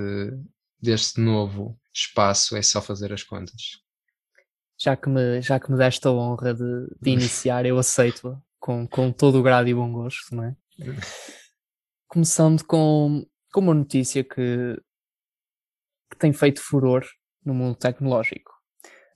deste 0.81 1.19
novo 1.19 1.79
espaço. 1.93 2.55
É 2.55 2.61
só 2.61 2.81
fazer 2.81 3.13
as 3.13 3.23
contas. 3.23 3.81
Já 4.77 4.95
que 4.95 5.09
me, 5.09 5.41
já 5.41 5.59
que 5.59 5.71
me 5.71 5.77
deste 5.77 6.07
a 6.07 6.11
honra 6.11 6.53
de, 6.53 6.87
de 7.01 7.11
iniciar, 7.11 7.65
eu 7.65 7.77
aceito-a 7.77 8.39
com, 8.59 8.87
com 8.87 9.11
todo 9.11 9.39
o 9.39 9.43
grado 9.43 9.67
e 9.69 9.73
bom 9.73 9.91
gosto, 9.91 10.35
não 10.35 10.43
é? 10.43 10.55
Começando 12.07 12.63
com, 12.65 13.25
com 13.51 13.59
uma 13.61 13.73
notícia 13.73 14.23
que, 14.23 14.79
que 16.11 16.17
tem 16.19 16.33
feito 16.33 16.61
furor 16.61 17.03
no 17.45 17.53
mundo 17.53 17.75
tecnológico. 17.75 18.51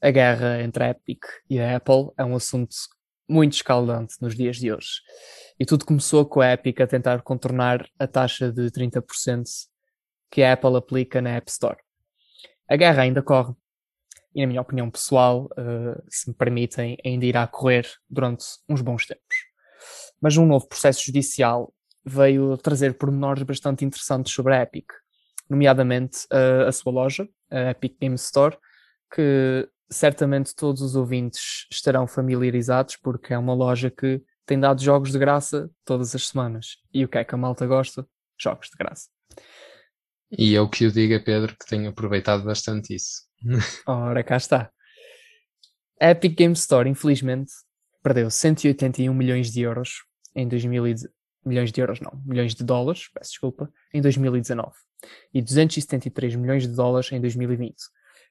A 0.01 0.11
guerra 0.11 0.61
entre 0.61 0.83
a 0.83 0.89
Epic 0.89 1.23
e 1.49 1.59
a 1.59 1.77
Apple 1.77 2.11
é 2.17 2.23
um 2.23 2.35
assunto 2.35 2.75
muito 3.27 3.53
escaldante 3.53 4.15
nos 4.21 4.35
dias 4.35 4.57
de 4.57 4.71
hoje. 4.71 5.01
E 5.59 5.65
tudo 5.65 5.85
começou 5.85 6.25
com 6.25 6.39
a 6.39 6.53
Epic 6.53 6.79
a 6.79 6.87
tentar 6.87 7.21
contornar 7.21 7.89
a 7.99 8.07
taxa 8.07 8.51
de 8.51 8.69
30% 8.69 9.43
que 10.29 10.43
a 10.43 10.53
Apple 10.53 10.75
aplica 10.75 11.21
na 11.21 11.31
App 11.31 11.49
Store. 11.49 11.77
A 12.69 12.75
guerra 12.75 13.03
ainda 13.03 13.21
corre, 13.21 13.53
e, 14.35 14.41
na 14.41 14.47
minha 14.47 14.61
opinião 14.61 14.89
pessoal, 14.91 15.45
uh, 15.57 16.03
se 16.09 16.29
me 16.29 16.35
permitem, 16.35 16.97
ainda 17.03 17.25
irá 17.25 17.47
correr 17.47 17.87
durante 18.09 18.45
uns 18.69 18.81
bons 18.81 19.05
tempos. 19.05 19.35
Mas 20.21 20.37
um 20.37 20.45
novo 20.45 20.67
processo 20.67 21.03
judicial 21.03 21.73
veio 22.05 22.57
trazer 22.57 22.97
pormenores 22.97 23.43
bastante 23.43 23.83
interessantes 23.83 24.33
sobre 24.33 24.53
a 24.53 24.61
Epic, 24.61 24.85
nomeadamente 25.49 26.25
uh, 26.31 26.67
a 26.67 26.71
sua 26.71 26.91
loja, 26.91 27.27
a 27.49 27.71
Epic 27.71 27.97
Game 27.99 28.15
Store, 28.15 28.57
que 29.13 29.67
certamente 29.89 30.55
todos 30.55 30.81
os 30.81 30.95
ouvintes 30.95 31.65
estarão 31.71 32.07
familiarizados 32.07 32.97
porque 32.97 33.33
é 33.33 33.37
uma 33.37 33.53
loja 33.53 33.89
que 33.89 34.21
tem 34.45 34.59
dado 34.59 34.81
jogos 34.81 35.11
de 35.11 35.19
graça 35.19 35.69
todas 35.85 36.13
as 36.15 36.27
semanas. 36.27 36.77
E 36.93 37.03
o 37.03 37.07
que 37.07 37.17
é 37.17 37.23
que 37.23 37.35
a 37.35 37.37
malta 37.37 37.65
gosta? 37.65 38.07
Jogos 38.39 38.69
de 38.69 38.77
graça. 38.77 39.09
E 40.31 40.53
eu 40.53 40.69
que 40.69 40.85
o 40.85 40.91
diga, 40.91 41.19
Pedro, 41.19 41.55
que 41.57 41.65
tenho 41.65 41.89
aproveitado 41.89 42.43
bastante 42.43 42.93
isso. 42.93 43.23
Ora, 43.87 44.23
cá 44.23 44.37
está. 44.37 44.71
A 45.99 46.11
Epic 46.11 46.37
Game 46.37 46.53
Store, 46.53 46.89
infelizmente, 46.89 47.51
perdeu 48.03 48.29
181 48.29 49.13
milhões 49.13 49.51
de 49.51 49.61
euros 49.61 50.03
em 50.35 50.47
2019. 50.47 51.15
Milhões 51.45 51.71
de 51.71 51.79
euros, 51.79 52.01
não, 52.01 52.21
milhões 52.25 52.53
de 52.53 52.61
dólares, 52.61 53.09
peço 53.13 53.31
desculpa, 53.31 53.71
em 53.93 54.01
2019 54.01 54.73
e 55.33 55.41
273 55.41 56.35
milhões 56.35 56.63
de 56.63 56.69
dólares 56.69 57.11
em 57.11 57.19
2020, 57.21 57.75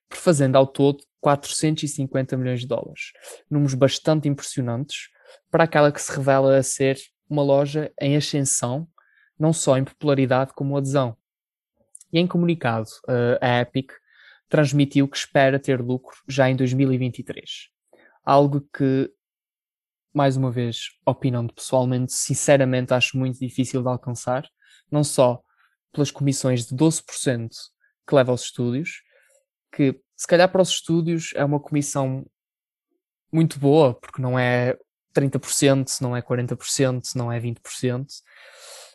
por 0.09 0.19
fazendo 0.19 0.57
ao 0.57 0.67
todo 0.67 1.05
450 1.21 2.37
milhões 2.37 2.61
de 2.61 2.67
dólares. 2.67 3.13
Números 3.51 3.75
bastante 3.75 4.29
impressionantes 4.29 5.09
para 5.51 5.65
aquela 5.65 5.91
que 5.91 6.01
se 6.01 6.15
revela 6.15 6.57
a 6.57 6.63
ser 6.63 6.99
uma 7.29 7.43
loja 7.43 7.93
em 8.01 8.17
ascensão, 8.17 8.89
não 9.39 9.53
só 9.53 9.77
em 9.77 9.85
popularidade 9.85 10.53
como 10.55 10.77
adesão. 10.77 11.17
E 12.13 12.19
em 12.19 12.27
comunicado, 12.27 12.89
eh, 13.09 13.39
a 13.41 13.61
Epic 13.61 13.91
transmitiu 14.49 15.09
que 15.09 15.17
espera 15.17 15.59
ter 15.59 15.81
lucro 15.81 16.17
já 16.29 16.49
em 16.49 16.55
2023. 16.55 17.69
Algo 18.25 18.61
que, 18.73 19.11
mais 20.15 20.37
uma 20.37 20.51
vez, 20.51 20.91
opinando 21.05 21.53
pessoalmente, 21.53 22.13
sinceramente 22.13 22.95
acho 22.95 23.19
muito 23.19 23.39
difícil 23.39 23.83
de 23.83 23.89
alcançar, 23.89 24.49
não 24.91 25.03
só 25.03 25.43
pelas 25.93 26.11
comissões 26.11 26.67
de 26.67 26.75
12% 26.75 27.51
que 28.07 28.15
leva 28.15 28.31
aos 28.31 28.43
estúdios, 28.43 29.03
que 29.75 30.01
se 30.17 30.27
calhar 30.27 30.51
para 30.51 30.63
os 30.63 30.71
estúdios 30.71 31.33
é 31.35 31.45
uma 31.45 31.61
comissão 31.61 32.25
muito 33.33 33.59
boa, 33.59 33.95
porque 33.95 34.23
não 34.23 34.39
é 34.39 34.79
30%, 35.15 36.01
não 36.01 36.17
é 36.17 36.23
40%, 36.23 37.15
não 37.15 37.31
é 37.31 37.41
20%, 37.41 38.07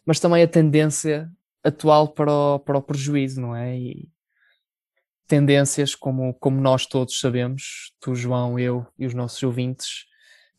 mas 0.06 0.20
também 0.20 0.44
a 0.44 0.48
tendência 0.48 1.30
atual 1.64 2.08
para 2.08 2.32
o, 2.32 2.60
para 2.60 2.78
o 2.78 2.82
prejuízo, 2.82 3.42
não 3.42 3.56
é? 3.56 3.78
E 3.78 4.10
tendências, 5.28 5.96
como, 5.96 6.34
como 6.36 6.60
nós 6.60 6.86
todos 6.86 7.20
sabemos, 7.20 7.94
tu, 8.00 8.14
João, 8.14 8.60
eu 8.60 8.86
e 8.98 9.06
os 9.06 9.14
nossos 9.14 9.42
ouvintes, 9.44 10.06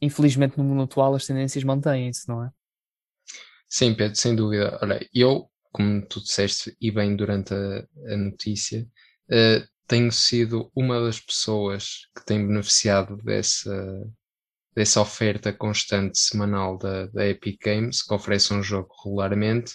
infelizmente 0.01 0.57
no 0.57 0.65
mundo 0.65 0.83
atual 0.85 1.15
as 1.15 1.27
tendências 1.27 1.63
mantêm-se, 1.65 2.29
não 2.29 2.45
é? 2.45 2.51
Sim, 3.69 3.95
Pedro, 3.95 4.17
sem 4.17 4.37
dúvida. 4.37 4.79
Olha, 4.83 5.07
eu, 5.15 5.51
como 5.73 6.07
tu 6.07 6.21
disseste 6.21 6.77
e 6.81 6.91
bem 6.91 7.17
durante 7.17 7.55
a, 7.55 7.87
a 8.13 8.17
notícia, 8.17 8.87
uh, 9.31 9.67
tenho 9.87 10.13
sido 10.13 10.71
uma 10.77 11.01
das 11.01 11.21
pessoas 11.21 12.07
que 12.17 12.25
tem 12.25 12.47
beneficiado 12.47 13.17
dessa, 13.19 14.05
dessa 14.75 15.01
oferta 15.01 15.53
constante 15.53 16.19
semanal 16.19 16.79
da, 16.79 17.07
da 17.07 17.27
Epic 17.27 17.59
Games, 17.63 18.03
que 18.03 18.15
oferece 18.15 18.55
um 18.55 18.63
jogo 18.63 18.89
regularmente 19.05 19.75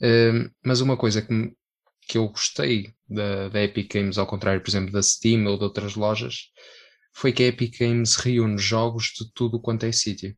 Uh, 0.00 0.50
mas 0.64 0.80
uma 0.80 0.96
coisa 0.96 1.20
que, 1.20 1.52
que 2.08 2.16
eu 2.16 2.28
gostei 2.28 2.94
da, 3.08 3.50
da 3.50 3.62
Epic 3.62 3.92
Games, 3.92 4.16
ao 4.16 4.26
contrário, 4.26 4.62
por 4.62 4.70
exemplo, 4.70 4.90
da 4.90 5.02
Steam 5.02 5.46
ou 5.46 5.58
de 5.58 5.64
outras 5.64 5.94
lojas, 5.94 6.46
foi 7.12 7.32
que 7.32 7.42
a 7.42 7.46
Epic 7.48 7.78
Games 7.78 8.16
reúne 8.16 8.56
jogos 8.56 9.12
de 9.18 9.30
tudo 9.34 9.60
quanto 9.60 9.84
é 9.84 9.92
sítio. 9.92 10.34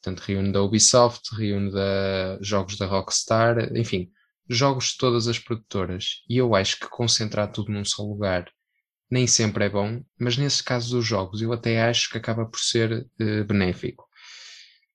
Portanto, 0.00 0.20
reúne 0.26 0.52
da 0.52 0.62
Ubisoft, 0.62 1.34
reúne 1.36 1.72
da 1.72 2.38
jogos 2.40 2.76
da 2.76 2.86
Rockstar, 2.86 3.76
enfim, 3.76 4.10
jogos 4.48 4.92
de 4.92 4.98
todas 4.98 5.26
as 5.26 5.38
produtoras. 5.38 6.22
E 6.28 6.36
eu 6.36 6.54
acho 6.54 6.78
que 6.78 6.88
concentrar 6.88 7.50
tudo 7.50 7.72
num 7.72 7.84
só 7.84 8.02
lugar 8.02 8.48
nem 9.10 9.26
sempre 9.26 9.64
é 9.64 9.68
bom, 9.68 10.02
mas 10.18 10.36
nesse 10.36 10.62
caso 10.62 10.96
dos 10.96 11.06
jogos 11.06 11.40
eu 11.40 11.52
até 11.52 11.82
acho 11.82 12.10
que 12.10 12.18
acaba 12.18 12.44
por 12.44 12.60
ser 12.60 13.06
uh, 13.20 13.44
benéfico. 13.44 14.06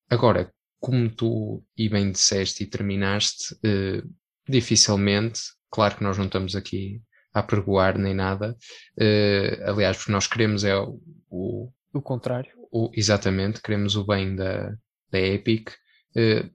Agora, 0.09 0.53
como 0.79 1.09
tu 1.09 1.63
e 1.75 1.89
bem 1.89 2.11
disseste 2.11 2.63
e 2.63 2.67
terminaste, 2.67 3.55
uh, 3.55 4.07
dificilmente, 4.47 5.41
claro 5.71 5.95
que 5.97 6.03
nós 6.03 6.17
não 6.17 6.25
estamos 6.25 6.55
aqui 6.55 7.01
a 7.33 7.41
pregoar 7.41 7.97
nem 7.97 8.13
nada, 8.13 8.55
uh, 8.99 9.69
aliás, 9.69 9.97
porque 9.97 10.11
nós 10.11 10.27
queremos 10.27 10.63
é 10.63 10.77
o, 10.77 11.01
o, 11.29 11.71
o 11.93 12.01
contrário. 12.01 12.51
O, 12.71 12.91
exatamente, 12.93 13.61
queremos 13.61 13.95
o 13.95 14.05
bem 14.05 14.35
da, 14.35 14.75
da 15.13 15.19
Epic, 15.19 15.69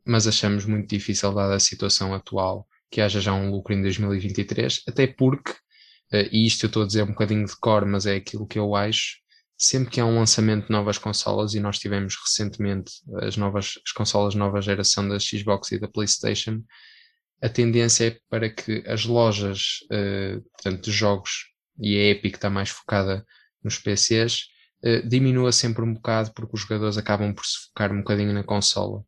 mas 0.04 0.26
achamos 0.26 0.66
muito 0.66 0.88
difícil, 0.88 1.32
dada 1.32 1.54
a 1.54 1.60
situação 1.60 2.14
atual, 2.14 2.68
que 2.90 3.00
haja 3.00 3.20
já 3.20 3.32
um 3.32 3.50
lucro 3.50 3.72
em 3.72 3.80
2023, 3.80 4.82
até 4.86 5.06
porque 5.06 5.54
Uh, 6.12 6.24
e 6.32 6.46
isto 6.46 6.64
eu 6.64 6.68
estou 6.68 6.82
a 6.82 6.86
dizer 6.86 7.02
um 7.02 7.08
bocadinho 7.08 7.44
de 7.46 7.56
cor, 7.56 7.84
mas 7.84 8.06
é 8.06 8.16
aquilo 8.16 8.46
que 8.46 8.58
eu 8.58 8.74
acho. 8.74 9.18
Sempre 9.56 9.90
que 9.90 10.00
há 10.00 10.06
um 10.06 10.18
lançamento 10.18 10.66
de 10.66 10.72
novas 10.72 10.98
consolas, 10.98 11.54
e 11.54 11.60
nós 11.60 11.78
tivemos 11.78 12.16
recentemente 12.16 12.92
as 13.22 13.36
novas 13.36 13.78
as 13.84 13.92
consolas 13.92 14.34
nova 14.34 14.60
geração 14.62 15.08
da 15.08 15.18
Xbox 15.18 15.72
e 15.72 15.78
da 15.78 15.88
PlayStation, 15.88 16.62
a 17.42 17.48
tendência 17.48 18.06
é 18.08 18.18
para 18.30 18.48
que 18.50 18.82
as 18.86 19.04
lojas 19.04 19.80
uh, 19.92 20.40
portanto, 20.52 20.84
de 20.84 20.92
jogos, 20.92 21.52
e 21.80 21.96
a 21.96 22.04
Epic 22.10 22.36
está 22.36 22.50
mais 22.50 22.70
focada 22.70 23.24
nos 23.62 23.78
PCs, 23.78 24.46
uh, 24.84 25.08
diminua 25.08 25.52
sempre 25.52 25.82
um 25.82 25.94
bocado, 25.94 26.32
porque 26.32 26.54
os 26.54 26.60
jogadores 26.62 26.96
acabam 26.96 27.34
por 27.34 27.44
se 27.44 27.66
focar 27.66 27.92
um 27.92 27.98
bocadinho 27.98 28.32
na 28.32 28.44
consola. 28.44 29.04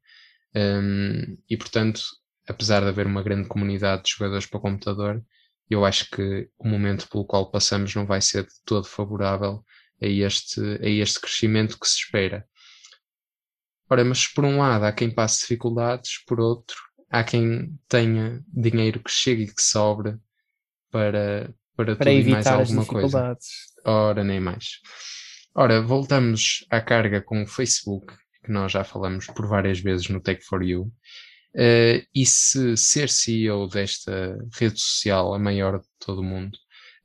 Um, 0.55 1.39
e 1.49 1.57
portanto, 1.57 2.03
apesar 2.49 2.81
de 2.81 2.89
haver 2.89 3.07
uma 3.07 3.23
grande 3.23 3.49
comunidade 3.49 4.05
de 4.05 4.11
jogadores 4.11 4.47
para 4.47 4.59
o 4.59 4.62
computador, 4.62 5.25
eu 5.68 5.85
acho 5.85 6.11
que 6.11 6.49
o 6.59 6.68
momento 6.68 7.09
pelo 7.09 7.25
qual 7.25 7.51
passamos 7.51 7.95
não 7.95 8.05
vai 8.05 8.21
ser 8.21 8.45
de 8.45 8.55
todo 8.64 8.87
favorável 8.87 9.64
a 10.03 10.07
este, 10.07 10.61
a 10.61 10.89
este 10.89 11.21
crescimento 11.21 11.79
que 11.79 11.87
se 11.87 11.99
espera. 11.99 12.45
Ora, 13.89 14.05
mas 14.05 14.27
por 14.27 14.45
um 14.45 14.59
lado 14.59 14.85
há 14.85 14.93
quem 14.93 15.11
passe 15.11 15.41
dificuldades, 15.41 16.25
por 16.27 16.41
outro 16.41 16.77
há 17.11 17.25
quem 17.25 17.77
tenha 17.89 18.41
dinheiro 18.47 19.03
que 19.03 19.11
chegue 19.11 19.43
e 19.43 19.55
que 19.55 19.62
sobre 19.62 20.16
para, 20.91 21.53
para, 21.77 21.97
para 21.97 21.97
tudo 21.97 22.11
e 22.11 22.31
mais 22.31 22.47
alguma 22.47 22.87
coisa. 22.87 23.37
Ora, 23.85 24.23
nem 24.23 24.41
mais. 24.41 24.81
Ora, 25.55 25.83
voltamos 25.83 26.65
à 26.71 26.81
carga 26.81 27.21
com 27.21 27.43
o 27.43 27.47
Facebook, 27.47 28.15
que 28.45 28.53
nós 28.53 28.71
já 28.71 28.85
falamos 28.85 29.27
por 29.27 29.49
várias 29.49 29.81
vezes 29.81 30.09
no 30.09 30.21
Tech 30.21 30.41
for 30.45 30.63
You. 30.63 30.93
Uh, 31.55 32.07
e 32.15 32.25
se 32.25 32.77
ser 32.77 33.09
CEO 33.09 33.67
desta 33.67 34.39
rede 34.55 34.81
social, 34.81 35.35
a 35.35 35.39
maior 35.41 35.81
de 35.81 35.87
todo 35.99 36.21
o 36.21 36.25
mundo, 36.25 36.57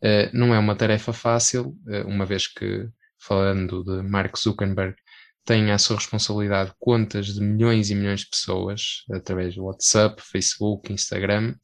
uh, 0.03 0.29
não 0.31 0.53
é 0.53 0.59
uma 0.59 0.75
tarefa 0.75 1.11
fácil, 1.11 1.75
uh, 1.87 2.07
uma 2.07 2.23
vez 2.23 2.47
que, 2.47 2.87
falando 3.19 3.83
de 3.83 4.07
Mark 4.07 4.37
Zuckerberg, 4.37 4.95
tem 5.43 5.71
à 5.71 5.79
sua 5.79 5.95
responsabilidade 5.95 6.71
contas 6.79 7.33
de 7.33 7.41
milhões 7.41 7.89
e 7.89 7.95
milhões 7.95 8.21
de 8.21 8.29
pessoas, 8.29 9.03
através 9.11 9.55
do 9.55 9.63
WhatsApp, 9.63 10.21
Facebook, 10.21 10.93
Instagram. 10.93 11.55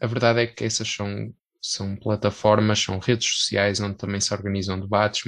a 0.00 0.06
verdade 0.06 0.40
é 0.40 0.46
que 0.48 0.64
essas 0.64 0.88
são, 0.88 1.32
são 1.62 1.96
plataformas, 1.96 2.80
são 2.80 2.98
redes 2.98 3.28
sociais 3.28 3.80
onde 3.80 3.96
também 3.96 4.20
se 4.20 4.34
organizam 4.34 4.80
debates, 4.80 5.22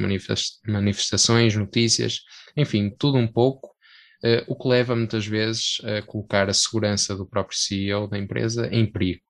manifestações, 0.66 1.54
notícias, 1.54 2.20
enfim, 2.56 2.90
tudo 2.90 3.16
um 3.16 3.26
pouco 3.26 3.74
Uh, 4.24 4.40
o 4.46 4.56
que 4.56 4.66
leva 4.66 4.96
muitas 4.96 5.26
vezes 5.26 5.82
a 5.84 6.00
colocar 6.00 6.48
a 6.48 6.54
segurança 6.54 7.14
do 7.14 7.26
próprio 7.26 7.58
CEO 7.58 8.08
da 8.08 8.16
empresa 8.16 8.66
em 8.72 8.90
perigo. 8.90 9.20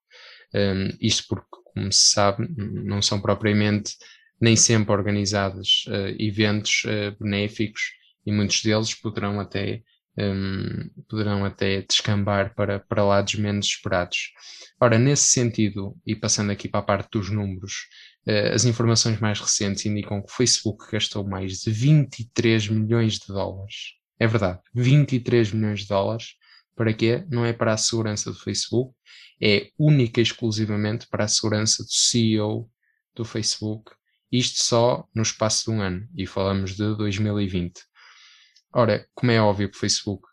Um, 0.54 0.58
ehm, 0.58 0.96
isto 1.00 1.24
porque, 1.28 1.48
como 1.64 1.90
se 1.92 2.12
sabe, 2.12 2.46
não 2.56 3.02
são 3.02 3.20
propriamente 3.20 3.96
nem 4.40 4.54
sempre 4.54 4.92
organizados 4.92 5.84
uh, 5.88 6.14
eventos 6.16 6.84
uh, 6.84 7.16
benéficos 7.18 7.82
e 8.24 8.30
muitos 8.30 8.62
deles 8.62 8.94
poderão 8.94 9.40
até 9.40 9.82
um, 10.18 10.88
poderão 11.08 11.44
até 11.44 11.82
descambar 11.82 12.54
para, 12.54 12.80
para 12.80 13.04
lados 13.04 13.34
menos 13.34 13.66
esperados. 13.66 14.32
Ora, 14.80 14.98
nesse 14.98 15.28
sentido, 15.28 15.96
e 16.06 16.14
passando 16.14 16.50
aqui 16.50 16.68
para 16.68 16.80
a 16.80 16.84
parte 16.84 17.10
dos 17.10 17.30
números, 17.30 17.88
uh, 18.26 18.54
as 18.54 18.64
informações 18.64 19.18
mais 19.20 19.40
recentes 19.40 19.86
indicam 19.86 20.20
que 20.20 20.30
o 20.30 20.34
Facebook 20.34 20.86
gastou 20.90 21.26
mais 21.26 21.60
de 21.60 21.70
23 21.70 22.68
milhões 22.68 23.18
de 23.18 23.26
dólares 23.28 23.94
é 24.18 24.26
verdade, 24.26 24.60
23 24.74 25.52
milhões 25.52 25.80
de 25.80 25.88
dólares. 25.88 26.34
Para 26.76 26.92
quê? 26.92 27.24
Não 27.28 27.44
é 27.44 27.52
para 27.52 27.72
a 27.72 27.76
segurança 27.76 28.30
do 28.30 28.38
Facebook, 28.38 28.94
é 29.40 29.70
única 29.78 30.20
e 30.20 30.22
exclusivamente 30.22 31.06
para 31.08 31.24
a 31.24 31.28
segurança 31.28 31.82
do 31.82 31.90
CEO 31.90 32.70
do 33.14 33.24
Facebook. 33.24 33.92
Isto 34.30 34.64
só 34.64 35.08
no 35.14 35.22
espaço 35.22 35.64
de 35.64 35.70
um 35.76 35.80
ano, 35.80 36.08
e 36.16 36.26
falamos 36.26 36.72
de 36.74 36.96
2020. 36.96 37.80
Ora, 38.74 39.06
como 39.14 39.30
é 39.30 39.40
óbvio 39.40 39.70
que 39.70 39.76
o 39.76 39.80
Facebook 39.80 40.26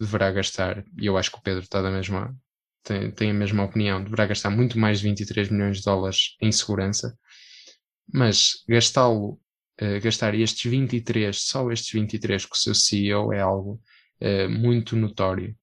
deverá 0.00 0.32
gastar, 0.32 0.82
e 0.98 1.06
eu 1.06 1.18
acho 1.18 1.30
que 1.30 1.38
o 1.38 1.42
Pedro 1.42 1.62
está 1.62 1.82
da 1.82 1.90
mesma, 1.90 2.34
tem, 2.82 3.10
tem 3.10 3.30
a 3.30 3.34
mesma 3.34 3.64
opinião, 3.64 4.02
deverá 4.02 4.26
gastar 4.26 4.48
muito 4.50 4.78
mais 4.78 5.00
de 5.00 5.08
23 5.08 5.50
milhões 5.50 5.78
de 5.78 5.84
dólares 5.84 6.36
em 6.40 6.50
segurança, 6.50 7.16
mas 8.12 8.64
gastá-lo 8.66 9.38
uh, 9.80 10.00
gastar 10.02 10.34
estes 10.34 10.70
23, 10.70 11.36
só 11.38 11.70
estes 11.70 11.92
23 11.92 12.46
com 12.46 12.54
o 12.54 12.58
seu 12.58 12.74
CEO 12.74 13.32
é 13.32 13.40
algo 13.40 13.80
uh, 14.22 14.48
muito 14.48 14.96
notório. 14.96 15.54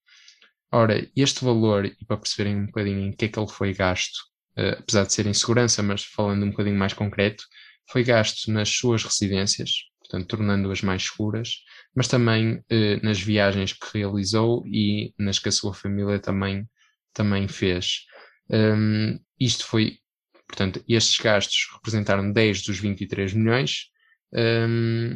Ora, 0.72 1.10
este 1.16 1.44
valor, 1.44 1.86
e 1.86 2.06
para 2.06 2.18
perceberem 2.18 2.58
um 2.58 2.66
bocadinho 2.68 3.00
em 3.08 3.12
que 3.12 3.26
é 3.26 3.28
que 3.28 3.40
ele 3.40 3.50
foi 3.50 3.74
gasto, 3.74 4.18
uh, 4.56 4.78
apesar 4.78 5.04
de 5.04 5.14
ser 5.14 5.26
em 5.26 5.34
segurança, 5.34 5.82
mas 5.82 6.04
falando 6.04 6.46
um 6.46 6.52
bocadinho 6.52 6.78
mais 6.78 6.94
concreto, 6.94 7.44
foi 7.90 8.04
gasto 8.04 8.52
nas 8.52 8.70
suas 8.70 9.04
residências, 9.04 9.72
portanto, 10.10 10.28
tornando-as 10.28 10.82
mais 10.82 11.04
seguras, 11.04 11.64
mas 11.96 12.08
também 12.08 12.64
nas 13.04 13.22
viagens 13.22 13.74
que 13.74 13.98
realizou 14.00 14.66
e 14.66 15.14
nas 15.20 15.38
que 15.38 15.50
a 15.50 15.52
sua 15.52 15.74
família 15.74 16.20
também, 16.20 16.68
também 17.14 17.48
fez. 17.48 18.06
Um, 18.50 19.20
isto 19.40 19.66
foi, 19.66 20.00
portanto, 20.48 20.84
estes 20.90 21.18
gastos 21.20 21.68
representaram 21.74 22.32
10 22.32 22.64
dos 22.64 22.80
23 22.80 23.34
milhões, 23.34 23.90
um, 24.34 25.16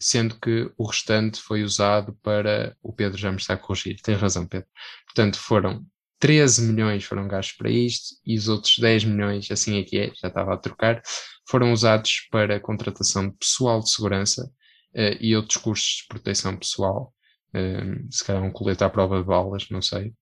sendo 0.00 0.38
que 0.40 0.70
o 0.76 0.84
restante 0.84 1.40
foi 1.40 1.62
usado 1.62 2.18
para. 2.22 2.76
O 2.82 2.92
Pedro 2.92 3.16
já 3.16 3.30
me 3.30 3.38
está 3.38 3.54
a 3.54 3.56
corrigir, 3.56 4.00
tem 4.02 4.16
razão, 4.16 4.46
Pedro. 4.46 4.68
Portanto, 5.06 5.38
foram 5.38 5.86
13 6.18 6.62
milhões 6.62 7.04
foram 7.04 7.28
gastos 7.28 7.54
para 7.54 7.70
isto 7.70 8.16
e 8.24 8.36
os 8.38 8.48
outros 8.48 8.78
10 8.78 9.04
milhões, 9.04 9.50
assim 9.50 9.78
é 9.78 9.82
que 9.82 9.98
é, 9.98 10.06
já 10.14 10.28
estava 10.28 10.54
a 10.54 10.56
trocar, 10.56 11.02
foram 11.46 11.72
usados 11.72 12.28
para 12.30 12.60
contratação 12.60 13.28
de 13.28 13.36
pessoal 13.36 13.80
de 13.80 13.90
segurança 13.90 14.50
uh, 14.94 15.16
e 15.20 15.36
outros 15.36 15.56
custos 15.58 16.02
de 16.02 16.08
proteção 16.08 16.56
pessoal. 16.56 17.12
Um, 17.54 18.10
se 18.10 18.24
calhar 18.24 18.42
um 18.42 18.50
colete 18.50 18.82
à 18.82 18.90
prova 18.90 19.18
de 19.18 19.24
balas, 19.24 19.68
não 19.70 19.80
sei, 19.80 20.12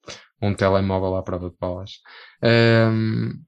um 0.41 0.55
telemóvel 0.55 1.17
à 1.17 1.23
prova 1.23 1.49
de 1.49 1.57
balas. 1.59 1.93
Um, 2.43 3.43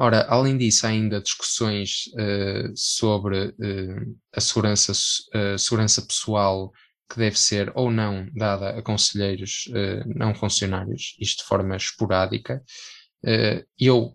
Ora, 0.00 0.24
além 0.28 0.56
disso, 0.56 0.86
há 0.86 0.90
ainda 0.90 1.20
discussões 1.20 2.04
uh, 2.14 2.72
sobre 2.76 3.48
uh, 3.48 4.18
a 4.32 4.40
segurança, 4.40 4.92
uh, 4.92 5.58
segurança 5.58 6.00
pessoal 6.02 6.72
que 7.10 7.18
deve 7.18 7.36
ser 7.36 7.72
ou 7.74 7.90
não 7.90 8.30
dada 8.32 8.78
a 8.78 8.82
conselheiros 8.82 9.66
não 10.14 10.34
funcionários, 10.34 11.16
isto 11.18 11.38
de 11.42 11.48
forma 11.48 11.74
esporádica. 11.74 12.62
eu, 13.80 14.14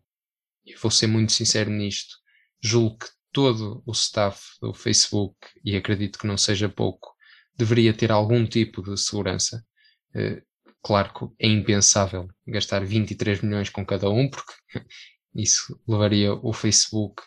eu 0.64 0.78
vou 0.80 0.91
ser 0.91 1.08
muito 1.08 1.32
sincero 1.32 1.72
nisto, 1.72 2.18
julgo 2.64 2.99
que 2.99 3.07
todo 3.34 3.84
o 3.86 3.91
staff 3.91 4.41
do 4.61 4.74
Facebook, 4.74 5.36
e 5.66 5.76
acredito 5.76 6.20
que 6.20 6.28
não 6.28 6.38
seja 6.38 6.70
pouco, 6.70 7.14
deveria 7.57 7.93
ter 7.93 8.11
algum 8.11 8.45
tipo 8.45 8.82
de 8.82 8.95
segurança. 8.97 9.64
claro 10.82 11.14
que 11.14 11.45
é 11.45 11.47
impensável 11.49 12.28
gastar 12.47 12.86
23 12.86 13.41
milhões 13.41 13.70
com 13.70 13.86
cada 13.86 14.09
um, 14.09 14.30
porque 14.30 14.53
isso 15.36 15.80
levaria 15.88 16.34
o 16.34 16.53
Facebook 16.53 17.24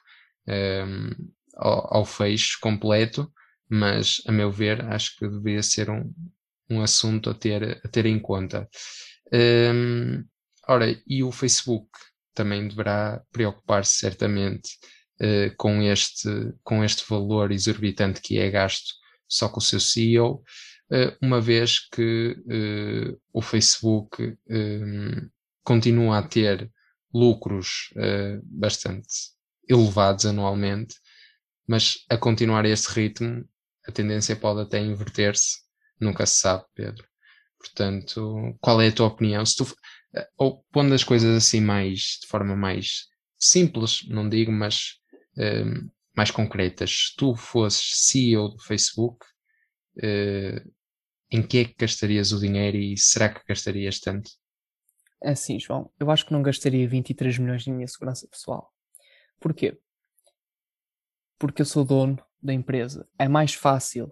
um, 0.47 0.53
ehm, 0.53 1.11
ao, 1.57 1.99
ao 1.99 2.05
fecho 2.05 2.59
completo, 2.61 3.31
mas 3.69 4.23
a 4.27 4.33
meu 4.33 4.51
ver 4.51 4.85
acho 4.87 5.17
que 5.17 5.29
deveria 5.29 5.63
ser 5.63 5.91
um, 5.91 6.13
um 6.71 6.83
assunto 6.83 7.31
a 7.31 7.35
ter, 7.35 7.81
a 7.85 7.89
ter 7.89 8.07
em 8.07 8.19
conta. 8.21 8.69
Um, 9.33 9.39
ehm, 9.39 10.25
ora, 10.69 10.87
e 11.07 11.23
o 11.25 11.33
Facebook 11.33 11.89
também 12.35 12.69
deverá 12.69 13.23
preocupar-se 13.33 13.99
certamente 13.99 14.71
uh, 15.21 15.55
com, 15.57 15.83
este, 15.83 16.29
com 16.63 16.85
este 16.85 17.05
valor 17.09 17.53
exorbitante 17.53 18.21
que 18.21 18.39
é 18.39 18.51
gasto 18.51 18.95
só 19.29 19.49
com 19.49 19.59
o 19.59 19.63
seu 19.63 19.81
CEO. 19.81 20.43
uh, 20.91 21.17
uma 21.21 21.41
vez 21.41 21.81
que 21.89 22.37
uh, 22.47 23.21
o 23.33 23.43
Facebook 23.43 24.37
continua 25.65 26.19
a 26.19 26.23
ter 26.23 26.71
lucros 27.13 27.93
bastante 28.45 29.09
elevados 29.69 30.27
anualmente, 30.27 30.95
mas 31.67 32.05
a 32.09 32.17
continuar 32.17 32.65
esse 32.67 32.89
ritmo, 32.93 33.45
a 33.87 33.91
tendência 33.91 34.37
pode 34.37 34.61
até 34.61 34.79
inverter-se, 34.79 35.59
nunca 36.01 36.25
se 36.25 36.37
sabe, 36.37 36.65
Pedro. 36.75 37.05
Portanto, 37.59 38.57
qual 38.61 38.81
é 38.81 38.89
a 38.89 38.93
tua 38.93 39.07
opinião? 39.07 39.45
Se 39.45 39.57
tu, 39.57 39.77
ou 40.37 40.65
pondo 40.71 40.95
as 40.95 41.03
coisas 41.03 41.37
assim 41.37 41.61
mais 41.61 42.19
de 42.21 42.29
forma 42.29 42.55
mais 42.55 43.07
simples, 43.39 44.07
não 44.09 44.29
digo, 44.29 44.53
mas 44.53 44.99
uh, 45.39 45.91
mais 46.17 46.31
concretas. 46.31 46.91
Se 46.91 47.17
tu 47.17 47.35
fosses 47.35 48.09
CEO 48.09 48.49
do 48.49 48.59
Facebook, 48.63 49.25
uh, 49.99 50.73
em 51.31 51.43
que 51.43 51.59
é 51.59 51.65
que 51.65 51.75
gastarias 51.79 52.33
o 52.33 52.41
dinheiro 52.41 52.77
e 52.77 52.97
será 52.97 53.29
que 53.29 53.43
gastarias 53.47 54.01
tanto? 54.01 54.31
É 55.23 55.31
assim, 55.31 55.59
João, 55.59 55.91
eu 55.99 56.11
acho 56.11 56.27
que 56.27 56.33
não 56.33 56.43
gastaria 56.43 56.89
23 56.89 57.39
milhões 57.39 57.67
na 57.67 57.75
minha 57.75 57.89
segurança 57.89 58.29
pessoal. 58.29 58.73
Porquê? 59.41 59.79
Porque 61.39 61.63
eu 61.63 61.67
sou 61.67 61.85
dono 61.85 62.23
da 62.43 62.53
empresa. 62.53 63.09
É 63.19 63.29
mais 63.29 63.55
fácil 63.55 64.11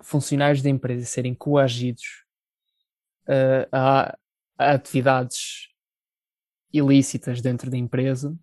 funcionários 0.00 0.62
da 0.62 0.70
empresa 0.70 1.04
serem 1.04 1.34
coagidos 1.34 2.24
uh, 3.28 3.68
a, 3.72 4.18
a 4.58 4.72
atividades 4.72 5.68
ilícitas 6.72 7.40
dentro 7.40 7.70
da 7.70 7.76
empresa 7.76 8.38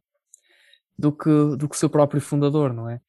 do 0.97 1.11
que, 1.11 1.29
do 1.57 1.67
que 1.67 1.75
o 1.75 1.79
seu 1.79 1.89
próprio 1.89 2.21
fundador, 2.21 2.73
não 2.73 2.89
é? 2.89 3.01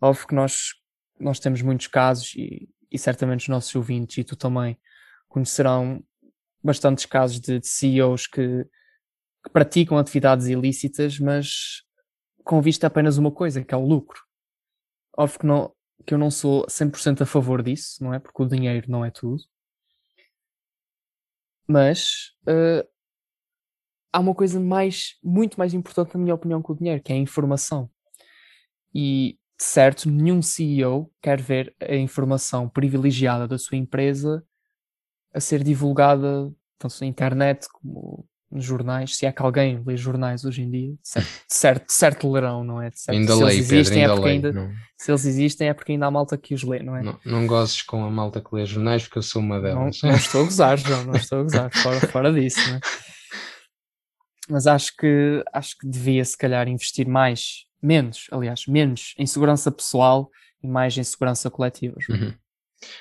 Óbvio 0.00 0.26
que 0.26 0.34
nós, 0.34 0.74
nós 1.18 1.38
temos 1.38 1.62
muitos 1.62 1.86
casos 1.86 2.34
e, 2.34 2.68
e 2.90 2.98
certamente 2.98 3.42
os 3.42 3.48
nossos 3.48 3.74
ouvintes 3.74 4.18
e 4.18 4.24
tu 4.24 4.36
também 4.36 4.76
conhecerão 5.28 6.02
bastantes 6.62 7.06
casos 7.06 7.40
de, 7.40 7.58
de 7.58 7.66
CEOs 7.66 8.26
que, 8.26 8.64
que 9.44 9.50
praticam 9.52 9.98
atividades 9.98 10.46
ilícitas, 10.46 11.18
mas 11.18 11.82
com 12.44 12.60
vista 12.60 12.86
apenas 12.86 13.18
uma 13.18 13.30
coisa, 13.30 13.64
que 13.64 13.74
é 13.74 13.76
o 13.76 13.86
lucro. 13.86 14.20
Óbvio 15.16 15.38
que, 15.38 15.46
não, 15.46 15.74
que 16.06 16.14
eu 16.14 16.18
não 16.18 16.30
sou 16.30 16.66
100% 16.66 17.22
a 17.22 17.26
favor 17.26 17.62
disso, 17.62 18.02
não 18.02 18.12
é? 18.12 18.18
Porque 18.18 18.42
o 18.42 18.48
dinheiro 18.48 18.90
não 18.90 19.04
é 19.04 19.10
tudo. 19.10 19.42
Mas 21.66 22.32
uh, 22.42 22.86
há 24.12 24.20
uma 24.20 24.34
coisa 24.34 24.60
mais, 24.60 25.16
muito 25.22 25.56
mais 25.56 25.72
importante, 25.74 26.14
na 26.14 26.20
minha 26.20 26.34
opinião, 26.34 26.62
que 26.62 26.70
o 26.70 26.74
dinheiro, 26.74 27.02
que 27.02 27.12
é 27.12 27.16
a 27.16 27.18
informação. 27.18 27.88
E, 28.94 29.38
certo, 29.58 30.10
nenhum 30.10 30.42
CEO 30.42 31.10
quer 31.22 31.40
ver 31.40 31.74
a 31.80 31.96
informação 31.96 32.68
privilegiada 32.68 33.48
da 33.48 33.58
sua 33.58 33.78
empresa 33.78 34.44
a 35.34 35.40
ser 35.40 35.64
divulgada 35.64 36.52
tanto 36.78 36.96
na 37.00 37.06
internet 37.06 37.66
como 37.72 38.26
nos 38.50 38.64
jornais, 38.64 39.16
se 39.16 39.24
é 39.24 39.32
que 39.32 39.40
alguém 39.40 39.82
lê 39.86 39.96
jornais 39.96 40.44
hoje 40.44 40.60
em 40.60 40.70
dia, 40.70 40.94
certo, 41.02 41.28
certo, 41.48 41.90
certo 41.90 42.30
lerão, 42.30 42.62
não 42.62 42.82
é? 42.82 42.90
Certo, 42.92 43.16
ainda 43.16 43.34
se 43.34 43.42
lei, 43.42 43.54
eles 43.56 43.70
existem, 43.72 44.02
Pedro, 44.02 44.24
ainda 44.26 44.48
é 44.48 44.52
porque 44.52 44.58
ainda, 44.58 44.74
se 44.98 45.10
eles 45.10 45.24
existem 45.24 45.68
é 45.68 45.74
porque 45.74 45.92
ainda 45.92 46.06
há 46.06 46.10
malta 46.10 46.36
que 46.36 46.52
os 46.52 46.62
lê, 46.62 46.82
não 46.82 46.94
é? 46.94 47.02
Não, 47.02 47.18
não 47.24 47.46
gozes 47.46 47.80
com 47.80 48.04
a 48.04 48.10
malta 48.10 48.42
que 48.42 48.54
lê 48.54 48.66
jornais 48.66 49.04
porque 49.04 49.18
eu 49.18 49.22
sou 49.22 49.40
uma 49.40 49.58
delas. 49.58 50.02
Não, 50.02 50.10
não 50.10 50.16
estou 50.18 50.42
a 50.42 50.44
gozar, 50.44 50.76
João, 50.76 51.04
não 51.04 51.14
estou 51.14 51.38
a 51.38 51.42
gozar, 51.44 51.70
fora, 51.72 52.00
fora 52.00 52.32
disso, 52.32 52.58
não 52.68 52.76
é? 52.76 52.80
Mas 54.48 54.66
acho 54.66 54.96
que, 54.96 55.42
acho 55.52 55.78
que 55.78 55.86
devia 55.88 56.24
se 56.24 56.36
calhar 56.36 56.68
investir 56.68 57.06
mais, 57.06 57.66
menos, 57.80 58.26
aliás, 58.30 58.66
menos 58.66 59.14
em 59.18 59.26
segurança 59.26 59.70
pessoal 59.70 60.30
e 60.62 60.66
mais 60.66 60.96
em 60.96 61.04
segurança 61.04 61.50
coletiva. 61.50 61.96
Uhum. 62.08 62.34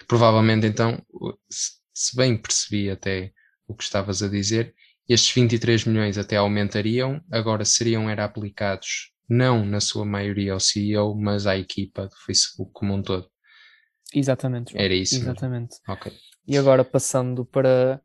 Provavelmente 0.07 0.67
então, 0.67 1.01
se 1.93 2.15
bem 2.15 2.37
percebi 2.37 2.89
até 2.89 3.31
o 3.67 3.75
que 3.75 3.83
estavas 3.83 4.21
a 4.21 4.27
dizer, 4.27 4.75
estes 5.09 5.33
23 5.33 5.85
milhões 5.85 6.17
até 6.17 6.37
aumentariam, 6.37 7.21
agora 7.31 7.65
seriam 7.65 8.09
era 8.09 8.23
aplicados 8.23 9.11
não 9.27 9.65
na 9.65 9.79
sua 9.79 10.05
maioria 10.05 10.53
ao 10.53 10.59
CEO, 10.59 11.15
mas 11.15 11.47
à 11.47 11.57
equipa 11.57 12.07
do 12.07 12.15
Facebook 12.25 12.71
como 12.73 12.93
um 12.93 13.01
todo. 13.01 13.29
Exatamente. 14.13 14.77
Era 14.77 14.93
isso. 14.93 15.15
Exatamente. 15.15 15.77
Ok. 15.87 16.11
E 16.47 16.57
agora 16.57 16.83
passando 16.83 17.45
para, 17.45 18.01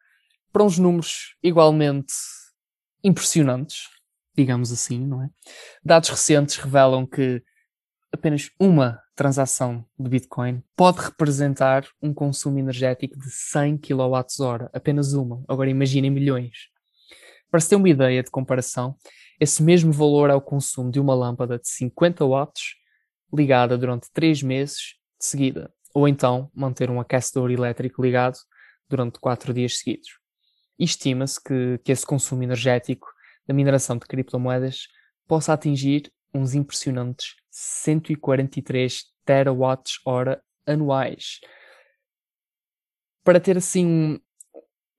para 0.52 0.62
uns 0.62 0.78
números 0.78 1.36
igualmente 1.42 2.12
impressionantes, 3.02 3.88
digamos 4.36 4.72
assim, 4.72 5.04
não 5.04 5.22
é? 5.22 5.30
Dados 5.84 6.08
recentes 6.08 6.56
revelam 6.56 7.06
que 7.06 7.42
apenas 8.12 8.50
uma 8.58 9.00
transação 9.14 9.84
de 9.98 10.08
Bitcoin 10.08 10.62
pode 10.76 11.00
representar 11.00 11.86
um 12.02 12.12
consumo 12.12 12.58
energético 12.58 13.18
de 13.18 13.30
100 13.30 13.78
kWh, 13.78 14.68
apenas 14.72 15.12
uma. 15.14 15.42
Agora 15.48 15.70
imaginem 15.70 16.10
milhões. 16.10 16.68
Para 17.50 17.60
se 17.60 17.70
ter 17.70 17.76
uma 17.76 17.88
ideia 17.88 18.22
de 18.22 18.30
comparação, 18.30 18.96
esse 19.40 19.62
mesmo 19.62 19.92
valor 19.92 20.30
é 20.30 20.34
o 20.34 20.40
consumo 20.40 20.90
de 20.90 21.00
uma 21.00 21.14
lâmpada 21.14 21.58
de 21.58 21.68
50 21.68 22.24
watts 22.24 22.74
ligada 23.32 23.76
durante 23.78 24.10
3 24.12 24.42
meses 24.42 24.96
de 25.18 25.26
seguida, 25.26 25.72
ou 25.94 26.06
então 26.06 26.50
manter 26.54 26.90
um 26.90 27.00
aquecedor 27.00 27.50
elétrico 27.50 28.02
ligado 28.02 28.36
durante 28.88 29.18
4 29.18 29.52
dias 29.52 29.78
seguidos. 29.78 30.18
Estima-se 30.78 31.42
que, 31.42 31.80
que 31.84 31.92
esse 31.92 32.04
consumo 32.04 32.42
energético 32.42 33.08
da 33.46 33.54
mineração 33.54 33.96
de 33.96 34.06
criptomoedas 34.06 34.88
possa 35.26 35.52
atingir 35.52 36.12
uns 36.34 36.54
impressionantes 36.54 37.36
143 37.50 39.04
terawatts-hora 39.24 40.42
anuais. 40.66 41.40
Para 43.24 43.40
ter 43.40 43.56
assim 43.56 44.20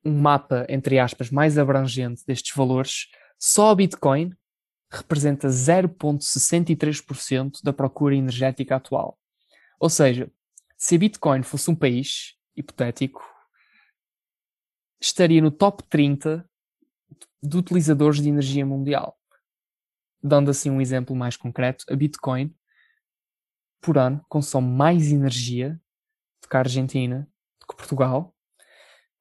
um 0.04 0.20
mapa, 0.20 0.66
entre 0.70 1.00
aspas, 1.00 1.30
mais 1.30 1.58
abrangente 1.58 2.26
destes 2.26 2.56
valores, 2.56 3.08
só 3.38 3.70
a 3.70 3.76
Bitcoin 3.76 4.34
representa 4.90 5.50
0,63% 5.50 7.62
da 7.64 7.74
procura 7.74 8.16
energética 8.16 8.78
atual. 8.78 9.20
Ou 9.80 9.90
seja, 9.90 10.32
se 10.78 10.96
a 10.96 11.00
Bitcoin 11.00 11.44
fosse 11.44 11.70
um 11.70 11.76
país 11.76 12.38
hipotético, 12.56 13.22
estaria 15.00 15.42
no 15.42 15.52
top 15.52 15.84
30 15.90 16.48
de 17.42 17.58
utilizadores 17.58 18.22
de 18.22 18.30
energia 18.30 18.66
mundial. 18.66 19.18
Dando 20.22 20.52
assim 20.52 20.70
um 20.70 20.82
exemplo 20.82 21.16
mais 21.16 21.38
concreto, 21.38 21.86
a 21.90 21.96
Bitcoin 21.96 22.54
por 23.80 23.98
ano 23.98 24.24
consome 24.28 24.68
mais 24.68 25.12
energia 25.12 25.80
do 26.42 26.50
que 26.50 26.58
a 26.58 26.60
Argentina, 26.60 27.30
do 27.60 27.68
que 27.68 27.76
Portugal, 27.76 28.36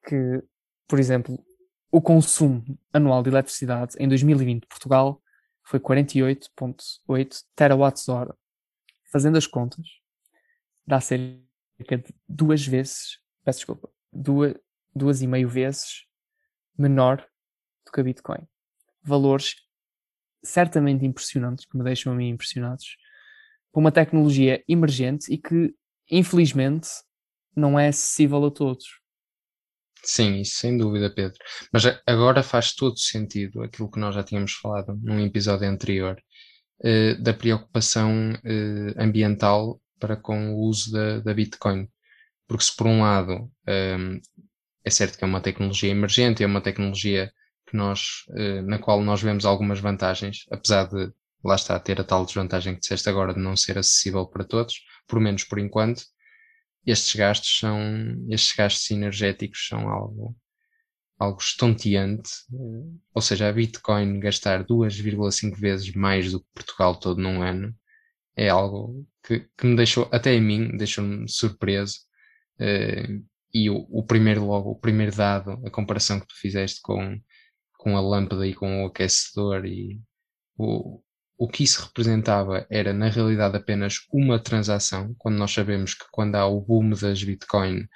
que 0.07 0.43
por 0.89 0.99
exemplo, 0.99 1.45
o 1.91 2.01
consumo 2.01 2.65
anual 2.93 3.23
de 3.23 3.31
eletricidade 3.31 3.97
em 3.99 4.09
2020 4.09 4.67
Portugal 4.67 5.23
foi 5.65 5.81
48.8 5.81 7.43
terawatts-hora. 7.57 8.37
Fazendo 9.11 9.37
as 9.37 9.47
contas, 9.47 9.85
dá 10.87 11.01
cerca 11.01 11.97
de 11.99 12.15
duas 12.29 12.65
vezes, 12.65 13.19
peço 13.45 13.59
desculpa, 13.61 13.91
duas, 14.13 14.55
duas 14.97 15.23
e 15.23 15.27
meio 15.27 15.49
vezes 15.49 16.07
menor 16.79 17.19
do 17.85 17.93
que 17.93 18.01
a 18.01 18.05
Bitcoin. 18.05 18.47
Valores 19.03 19.55
certamente 20.43 21.05
impressionantes, 21.05 21.67
que 21.67 21.77
me 21.77 21.85
deixam 21.85 22.13
a 22.13 22.17
mim 22.17 22.29
impressionados, 22.29 22.97
para 23.73 23.81
uma 23.81 23.93
tecnologia 23.93 24.63
emergente 24.69 25.33
e 25.33 25.37
que, 25.37 25.75
infelizmente, 26.11 26.89
não 27.55 27.79
é 27.79 27.89
acessível 27.89 28.45
a 28.45 28.51
todos. 28.51 28.87
Sim, 30.03 30.41
isso 30.41 30.59
sem 30.59 30.79
dúvida, 30.79 31.13
Pedro. 31.13 31.39
Mas 31.73 31.83
agora 32.07 32.43
faz 32.43 32.75
todo 32.75 32.99
sentido 32.99 33.63
aquilo 33.63 33.91
que 33.91 33.99
nós 33.99 34.15
já 34.15 34.23
tínhamos 34.23 34.53
falado 34.53 34.97
num 35.03 35.21
episódio 35.21 35.69
anterior, 35.69 36.17
eh, 36.83 37.15
da 37.15 37.35
preocupação 37.35 38.33
eh, 38.45 38.95
ambiental 38.97 39.81
para 39.99 40.17
com 40.17 40.55
o 40.55 40.61
uso 40.61 40.93
da, 40.93 41.21
da 41.21 41.35
Bitcoin. 41.35 41.89
Porque 42.47 42.65
se 42.65 42.77
por 42.77 42.87
um 42.87 43.03
lado 43.03 43.51
ehm, 43.67 44.21
é 44.87 44.91
certo 44.91 45.19
que 45.19 45.25
é 45.25 45.27
uma 45.27 45.41
tecnologia 45.41 45.91
emergente, 45.91 46.45
é 46.45 46.47
uma 46.47 46.61
tecnologia 46.61 47.33
que 47.69 47.77
nós, 47.77 48.25
eh, 48.37 48.63
na 48.63 48.79
qual 48.79 49.03
nós 49.03 49.21
vemos 49.21 49.45
algumas 49.45 49.81
vantagens, 49.81 50.45
apesar 50.49 50.85
de 50.85 51.13
lá 51.45 51.57
está 51.57 51.79
ter 51.81 52.01
a 52.01 52.05
tal 52.05 52.25
desvantagem 52.25 52.75
que 52.75 52.81
disseste 52.81 53.09
agora 53.09 53.35
de 53.35 53.41
não 53.41 53.57
ser 53.57 53.79
acessível 53.79 54.25
para 54.27 54.45
todos, 54.45 54.81
por 55.09 55.19
menos 55.21 55.43
por 55.43 55.59
enquanto, 55.59 56.05
estes 56.87 57.17
gastos 57.17 57.59
são, 57.59 57.81
estes 58.31 58.55
gastos 58.57 58.89
energéticos 58.93 59.67
são 59.67 59.89
algo, 59.89 60.37
algo 61.19 61.41
estonteante, 61.41 62.31
ou 63.13 63.23
seja, 63.23 63.49
a 63.49 63.53
Bitcoin 63.53 64.21
gastar 64.21 64.65
2,5 64.65 65.59
vezes 65.59 65.93
mais 65.95 66.31
do 66.31 66.41
que 66.41 66.47
Portugal 66.55 66.95
todo 67.01 67.21
num 67.21 67.43
ano 67.43 67.75
é 68.37 68.49
algo 68.51 69.05
que, 69.25 69.49
que 69.59 69.67
me 69.67 69.75
deixou, 69.77 70.09
até 70.13 70.37
a 70.37 70.41
mim, 70.41 70.77
deixou-me 70.77 71.29
surpreso. 71.29 72.01
E 73.53 73.71
o, 73.71 73.87
o, 73.91 74.05
primeiro 74.05 74.45
logo, 74.45 74.71
o 74.71 74.79
primeiro 74.79 75.15
dado, 75.15 75.61
a 75.67 75.71
comparação 75.71 76.21
que 76.21 76.27
tu 76.27 76.35
fizeste 76.39 76.81
com, 76.83 77.19
com 77.79 77.97
a 77.97 78.01
lâmpada 78.01 78.47
e 78.47 78.55
com 78.55 78.85
o 78.85 78.87
aquecedor 78.87 79.65
e 79.65 80.01
o, 80.59 81.01
o 81.39 81.49
que 81.49 81.65
isso 81.65 81.83
representava 81.83 82.67
era, 82.71 82.93
na 82.93 83.09
realidade, 83.09 83.57
apenas 83.57 83.99
uma 84.13 84.39
transação, 84.39 85.15
quando 85.19 85.37
nós 85.37 85.53
sabemos 85.53 85.95
que 85.95 86.05
quando 86.11 86.35
há 86.35 86.47
o 86.47 86.61
boom 86.61 86.91
das 86.91 87.23
Bitcoin, 87.23 87.87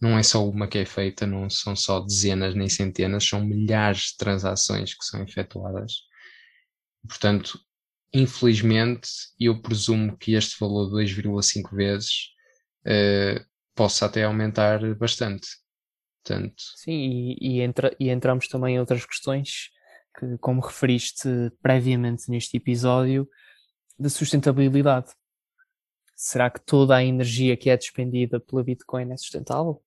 não 0.00 0.18
é 0.18 0.22
só 0.22 0.48
uma 0.48 0.66
que 0.66 0.78
é 0.78 0.84
feita, 0.84 1.26
não 1.26 1.48
são 1.48 1.76
só 1.76 2.00
dezenas 2.00 2.56
nem 2.56 2.68
centenas, 2.68 3.24
são 3.24 3.44
milhares 3.44 4.10
de 4.10 4.16
transações 4.16 4.94
que 4.94 5.04
são 5.04 5.22
efetuadas. 5.22 5.92
Portanto, 7.06 7.58
infelizmente, 8.12 9.08
eu 9.38 9.62
presumo 9.62 10.16
que 10.16 10.34
este 10.34 10.56
valor 10.58 10.88
de 10.88 11.14
2,5 11.14 11.74
vezes 11.74 12.10
uh, 12.84 13.51
possa 13.74 14.06
até 14.06 14.24
aumentar 14.24 14.94
bastante. 14.96 15.48
Portanto... 16.24 16.62
Sim, 16.76 16.92
e, 16.92 17.36
e, 17.40 17.60
entra, 17.60 17.94
e 17.98 18.10
entramos 18.10 18.48
também 18.48 18.76
em 18.76 18.80
outras 18.80 19.04
questões 19.04 19.70
que, 20.18 20.38
como 20.38 20.60
referiste 20.60 21.28
previamente 21.62 22.30
neste 22.30 22.56
episódio, 22.56 23.28
da 23.98 24.08
sustentabilidade. 24.08 25.12
Será 26.14 26.50
que 26.50 26.60
toda 26.60 26.96
a 26.96 27.04
energia 27.04 27.56
que 27.56 27.70
é 27.70 27.76
despendida 27.76 28.38
pela 28.38 28.62
Bitcoin 28.62 29.12
é 29.12 29.16
sustentável? 29.16 29.82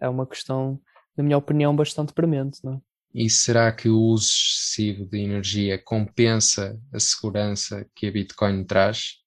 É 0.00 0.08
uma 0.08 0.26
questão, 0.26 0.80
na 1.16 1.24
minha 1.24 1.38
opinião, 1.38 1.74
bastante 1.74 2.12
premente, 2.12 2.62
não 2.64 2.74
é? 2.74 2.80
E 3.14 3.28
será 3.28 3.70
que 3.70 3.88
o 3.88 3.98
uso 3.98 4.26
excessivo 4.26 5.04
de 5.04 5.18
energia 5.18 5.78
compensa 5.78 6.80
a 6.92 6.98
segurança 6.98 7.86
que 7.94 8.06
a 8.06 8.10
Bitcoin 8.10 8.64
traz? 8.64 9.18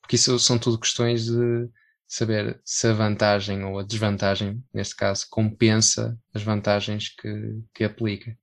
Porque 0.00 0.16
isso 0.16 0.38
são 0.38 0.58
tudo 0.58 0.78
questões 0.78 1.24
de 1.24 1.68
saber 2.10 2.60
se 2.64 2.88
a 2.88 2.92
vantagem 2.92 3.62
ou 3.64 3.78
a 3.78 3.84
desvantagem, 3.84 4.60
neste 4.74 4.96
caso, 4.96 5.26
compensa 5.30 6.18
as 6.34 6.42
vantagens 6.42 7.08
que, 7.08 7.62
que 7.72 7.84
aplica. 7.84 8.36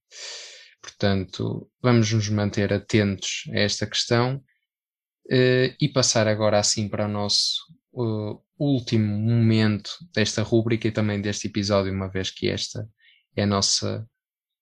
Portanto, 0.82 1.70
vamos 1.82 2.10
nos 2.14 2.30
manter 2.30 2.72
atentos 2.72 3.44
a 3.52 3.60
esta 3.60 3.86
questão 3.86 4.38
uh, 4.38 5.76
e 5.82 5.90
passar 5.94 6.30
agora 6.30 6.58
assim 6.58 6.88
para 6.88 7.08
o 7.08 7.12
nosso 7.12 7.60
uh, 7.92 8.42
último 8.58 9.18
momento 9.18 9.92
desta 10.14 10.42
rúbrica 10.44 10.88
e 10.88 10.92
também 10.92 11.22
deste 11.22 11.48
episódio, 11.48 11.92
uma 11.92 12.10
vez 12.10 12.32
que 12.32 12.48
esta 12.48 12.88
é 13.36 13.44
a 13.44 13.48
nossa 13.48 14.08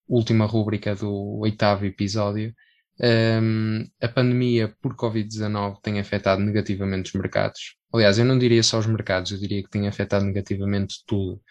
última 0.07 0.45
rúbrica 0.45 0.95
do 0.95 1.37
oitavo 1.41 1.85
episódio. 1.85 2.55
Um, 2.99 3.83
a 4.01 4.07
pandemia 4.07 4.73
por 4.81 4.95
Covid-19 4.95 5.81
tem 5.81 5.99
afetado 5.99 6.41
negativamente 6.41 7.09
os 7.09 7.21
mercados. 7.21 7.75
Aliás, 7.93 8.17
eu 8.17 8.25
não 8.25 8.37
diria 8.37 8.63
só 8.63 8.79
os 8.79 8.85
mercados, 8.85 9.31
eu 9.31 9.37
diria 9.37 9.61
que 9.63 9.69
tem 9.69 9.87
afetado 9.87 10.25
negativamente 10.25 11.03
tudo. 11.05 11.41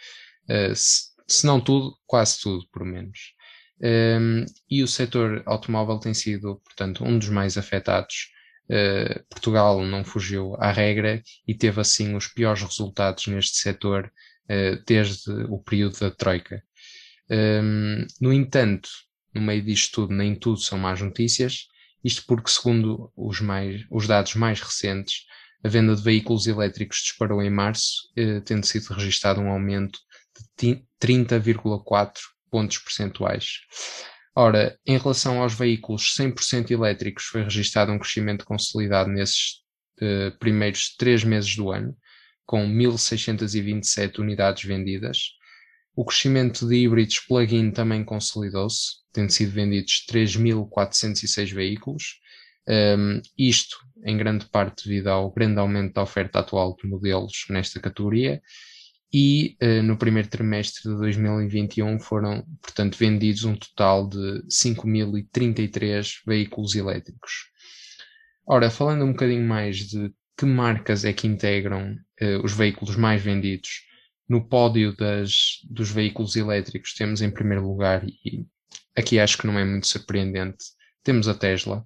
Uh, 0.49 0.75
se, 0.75 1.13
se, 1.29 1.47
não 1.47 1.61
tudo, 1.61 1.97
quase 2.07 2.41
tudo, 2.41 2.67
por 2.73 2.85
menos. 2.85 3.35
Um, 3.81 4.45
e 4.71 4.83
o 4.83 4.89
setor 4.89 5.43
automóvel 5.47 5.99
tem 5.99 6.15
sido, 6.15 6.61
portanto, 6.65 7.05
um 7.05 7.19
dos 7.19 7.29
mais 7.29 7.59
afetados. 7.59 8.31
Uh, 8.65 9.23
Portugal 9.29 9.85
não 9.85 10.03
fugiu 10.05 10.55
à 10.59 10.73
regra 10.73 11.23
e 11.47 11.55
teve 11.55 11.81
assim 11.81 12.15
os 12.15 12.29
piores 12.29 12.63
resultados 12.63 13.27
neste 13.27 13.59
setor 13.59 14.11
uh, 14.51 14.83
desde 14.87 15.31
o 15.51 15.59
período 15.59 15.99
da 16.01 16.11
Troika. 16.11 16.63
Um, 17.31 18.07
no 18.21 18.33
entanto, 18.33 18.89
no 19.35 19.43
meio 19.43 19.63
disto 19.63 20.03
tudo, 20.03 20.15
nem 20.15 20.35
tudo 20.35 20.59
são 20.59 20.79
más 20.79 21.01
notícias, 21.01 21.69
isto 22.03 22.25
porque, 22.27 22.51
segundo 22.51 23.11
os, 23.17 23.41
mais, 23.41 23.83
os 23.91 24.07
dados 24.07 24.35
mais 24.35 24.61
recentes, 24.61 25.25
a 25.65 25.69
venda 25.69 25.97
de 25.97 26.03
veículos 26.03 26.47
elétricos 26.47 26.99
disparou 26.99 27.43
em 27.43 27.51
março, 27.51 28.11
eh, 28.17 28.41
tendo 28.41 28.67
sido 28.67 28.93
registado 28.93 29.41
um 29.41 29.49
aumento 29.49 29.99
de 30.59 30.85
30,4 31.01 32.21
pontos 32.51 32.79
percentuais. 32.79 33.61
Ora, 34.37 34.79
em 34.87 34.99
relação 34.99 35.41
aos 35.41 35.55
veículos 35.55 36.15
100% 36.17 36.71
elétricos, 36.71 37.25
foi 37.25 37.43
registado 37.43 37.93
um 37.93 37.99
crescimento 37.99 38.45
consolidado 38.45 39.09
nesses 39.09 39.63
eh, 40.01 40.31
primeiros 40.39 40.95
três 40.97 41.25
meses 41.25 41.57
do 41.57 41.71
ano, 41.71 41.97
com 42.45 42.67
1.627 42.67 44.19
unidades 44.19 44.65
vendidas, 44.65 45.31
o 45.97 46.05
crescimento 46.05 46.67
de 46.67 46.77
híbridos 46.77 47.21
plug-in 47.21 47.71
também 47.71 48.05
consolidou-se, 48.05 49.05
tendo 49.13 49.31
sido 49.31 49.53
vendidos 49.53 50.05
3.406 50.11 51.53
veículos, 51.53 52.21
um, 52.69 53.21
isto 53.39 53.77
em 54.05 54.17
grande 54.17 54.47
parte 54.47 54.89
devido 54.89 55.09
ao 55.09 55.31
grande 55.31 55.59
aumento 55.59 55.95
da 55.95 56.03
oferta 56.03 56.41
atual 56.41 56.77
de 56.77 56.89
modelos 56.89 57.45
nesta 57.49 57.79
categoria, 57.81 58.43
e 59.13 59.57
uh, 59.63 59.83
no 59.83 59.97
primeiro 59.97 60.29
trimestre 60.29 60.91
de 60.91 60.97
2021 60.97 62.01
foram, 62.01 62.45
portanto, 62.61 62.99
vendidos 62.99 63.45
um 63.45 63.55
total 63.55 64.09
de 64.09 64.43
5.033 64.49 66.23
veículos 66.27 66.75
elétricos. 66.75 67.51
Ora, 68.45 68.69
falando 68.69 69.05
um 69.05 69.13
bocadinho 69.13 69.47
mais 69.47 69.77
de 69.77 70.13
que 70.37 70.45
marcas 70.45 71.05
é 71.05 71.13
que 71.13 71.29
integram 71.29 71.97
uh, 72.21 72.45
os 72.45 72.53
veículos 72.53 72.97
mais 72.97 73.23
vendidos, 73.23 73.85
no 74.29 74.47
pódio 74.47 74.97
das, 74.97 75.61
dos 75.69 75.91
veículos 75.91 76.37
elétricos 76.37 76.95
temos 76.95 77.21
em 77.21 77.31
primeiro 77.31 77.67
lugar, 77.67 78.05
e 78.25 78.47
aqui 78.97 79.19
acho 79.19 79.39
que 79.39 79.47
não 79.47 79.59
é 79.59 79.65
muito 79.65 79.87
surpreendente, 79.87 80.65
temos 81.03 81.29
a 81.29 81.35
Tesla. 81.35 81.85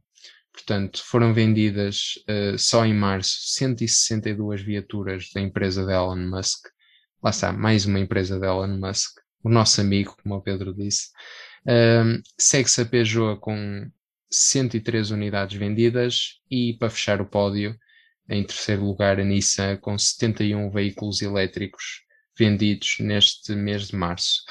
Portanto, 0.53 1.03
foram 1.05 1.33
vendidas 1.33 2.15
uh, 2.29 2.59
só 2.59 2.85
em 2.85 2.95
março 2.95 3.37
162 3.55 4.61
viaturas 4.63 5.31
da 5.33 5.41
empresa 5.41 5.85
de 5.85 5.93
Elon 5.93 6.17
Musk. 6.17 6.67
Lá 7.23 7.31
está, 7.31 7.53
mais 7.53 7.87
uma 7.87 8.01
empresa 8.01 8.39
de 8.41 8.47
Elon 8.47 8.77
Musk, 8.77 9.19
o 9.43 9.49
nosso 9.49 9.81
amigo, 9.81 10.17
como 10.21 10.35
o 10.37 10.43
Pedro 10.43 10.75
disse. 10.75 11.09
Uh, 11.63 12.21
Segue-se 12.37 12.81
a 12.81 12.87
Peugeot 12.87 13.39
com 13.41 13.89
103 14.31 15.11
unidades 15.11 15.57
vendidas 15.57 16.41
e, 16.51 16.75
para 16.75 16.91
fechar 16.91 17.21
o 17.21 17.27
pódio, 17.27 17.79
em 18.29 18.45
terceiro 18.45 18.85
lugar, 18.85 19.19
a 19.19 19.25
Nissan 19.25 19.77
com 19.77 19.97
71 19.97 20.71
veículos 20.71 21.23
elétricos 21.23 22.08
vendidos 22.39 22.97
neste 23.01 23.55
mês 23.55 23.89
de 23.89 23.97
março. 23.97 24.43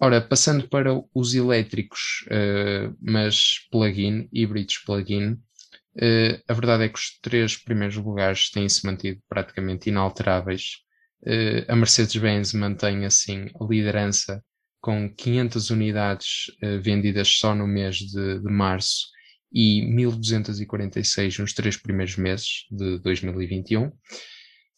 Ora, 0.00 0.20
passando 0.20 0.68
para 0.68 0.90
os 1.14 1.34
elétricos, 1.34 2.26
uh, 2.26 2.94
mas 3.00 3.66
plug-in, 3.70 4.28
híbridos 4.32 4.78
plug-in, 4.84 5.32
uh, 5.32 6.42
a 6.48 6.52
verdade 6.52 6.84
é 6.84 6.88
que 6.88 6.98
os 6.98 7.18
três 7.22 7.56
primeiros 7.56 7.96
lugares 7.96 8.50
têm-se 8.50 8.84
mantido 8.84 9.20
praticamente 9.28 9.88
inalteráveis. 9.88 10.80
Uh, 11.22 11.64
a 11.68 11.76
Mercedes-Benz 11.76 12.52
mantém 12.54 13.06
assim 13.06 13.46
a 13.58 13.64
liderança 13.64 14.42
com 14.80 15.08
500 15.08 15.70
unidades 15.70 16.50
vendidas 16.82 17.28
só 17.38 17.54
no 17.54 17.66
mês 17.66 17.96
de, 17.96 18.40
de 18.40 18.52
março 18.52 19.06
e 19.50 19.80
1246 19.80 21.38
nos 21.38 21.54
três 21.54 21.78
primeiros 21.78 22.18
meses 22.18 22.66
de 22.70 22.98
2021 22.98 23.90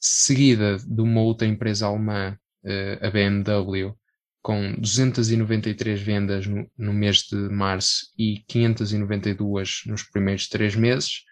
seguida 0.06 0.76
de 0.76 1.00
uma 1.00 1.20
outra 1.20 1.46
empresa 1.46 1.86
alemã, 1.86 2.38
uh, 2.64 3.06
a 3.06 3.10
BMW, 3.10 3.94
com 4.40 4.74
293 4.78 6.00
vendas 6.00 6.46
no, 6.46 6.92
mês 6.92 7.22
de 7.22 7.36
março 7.50 8.06
e 8.16 8.44
592 8.46 9.82
nos 9.86 10.04
primeiros 10.04 10.48
três 10.48 10.76
meses, 10.76 11.24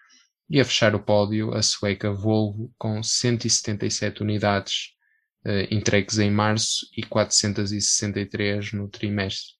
e 0.49 0.59
a 0.59 0.65
fechar 0.65 0.93
o 0.93 0.99
pódio 0.99 1.53
a 1.53 1.61
sueca 1.61 2.11
Volvo 2.11 2.73
com 2.77 3.01
177 3.01 4.21
unidades 4.21 4.89
uh, 5.45 5.73
entregues 5.73 6.19
em 6.19 6.29
março 6.29 6.85
e 6.95 7.03
463 7.03 8.73
no 8.73 8.89
trimestre. 8.89 9.53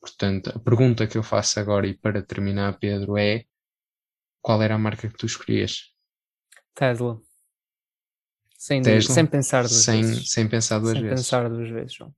Portanto, 0.00 0.50
a 0.54 0.58
pergunta 0.58 1.06
que 1.06 1.18
eu 1.18 1.22
faço 1.22 1.60
agora 1.60 1.86
e 1.86 1.94
para 1.94 2.22
terminar, 2.22 2.78
Pedro, 2.78 3.16
é 3.18 3.44
qual 4.40 4.60
era 4.62 4.74
a 4.74 4.78
marca 4.78 5.08
que 5.08 5.16
tu 5.16 5.26
escolhias? 5.26 5.92
Tesla. 6.74 7.20
Sem, 8.62 8.80
Tesla, 8.80 9.12
sem 9.12 9.26
pensar 9.26 9.62
duas 9.62 9.72
sem, 9.72 10.02
vezes. 10.02 10.30
Sem 10.30 10.48
pensar 10.48 10.78
duas 10.78 10.92
sem 10.92 11.02
vezes. 11.02 11.26
Pensar 11.26 11.48
duas 11.48 11.68
vezes, 11.68 11.94
João. 11.94 12.14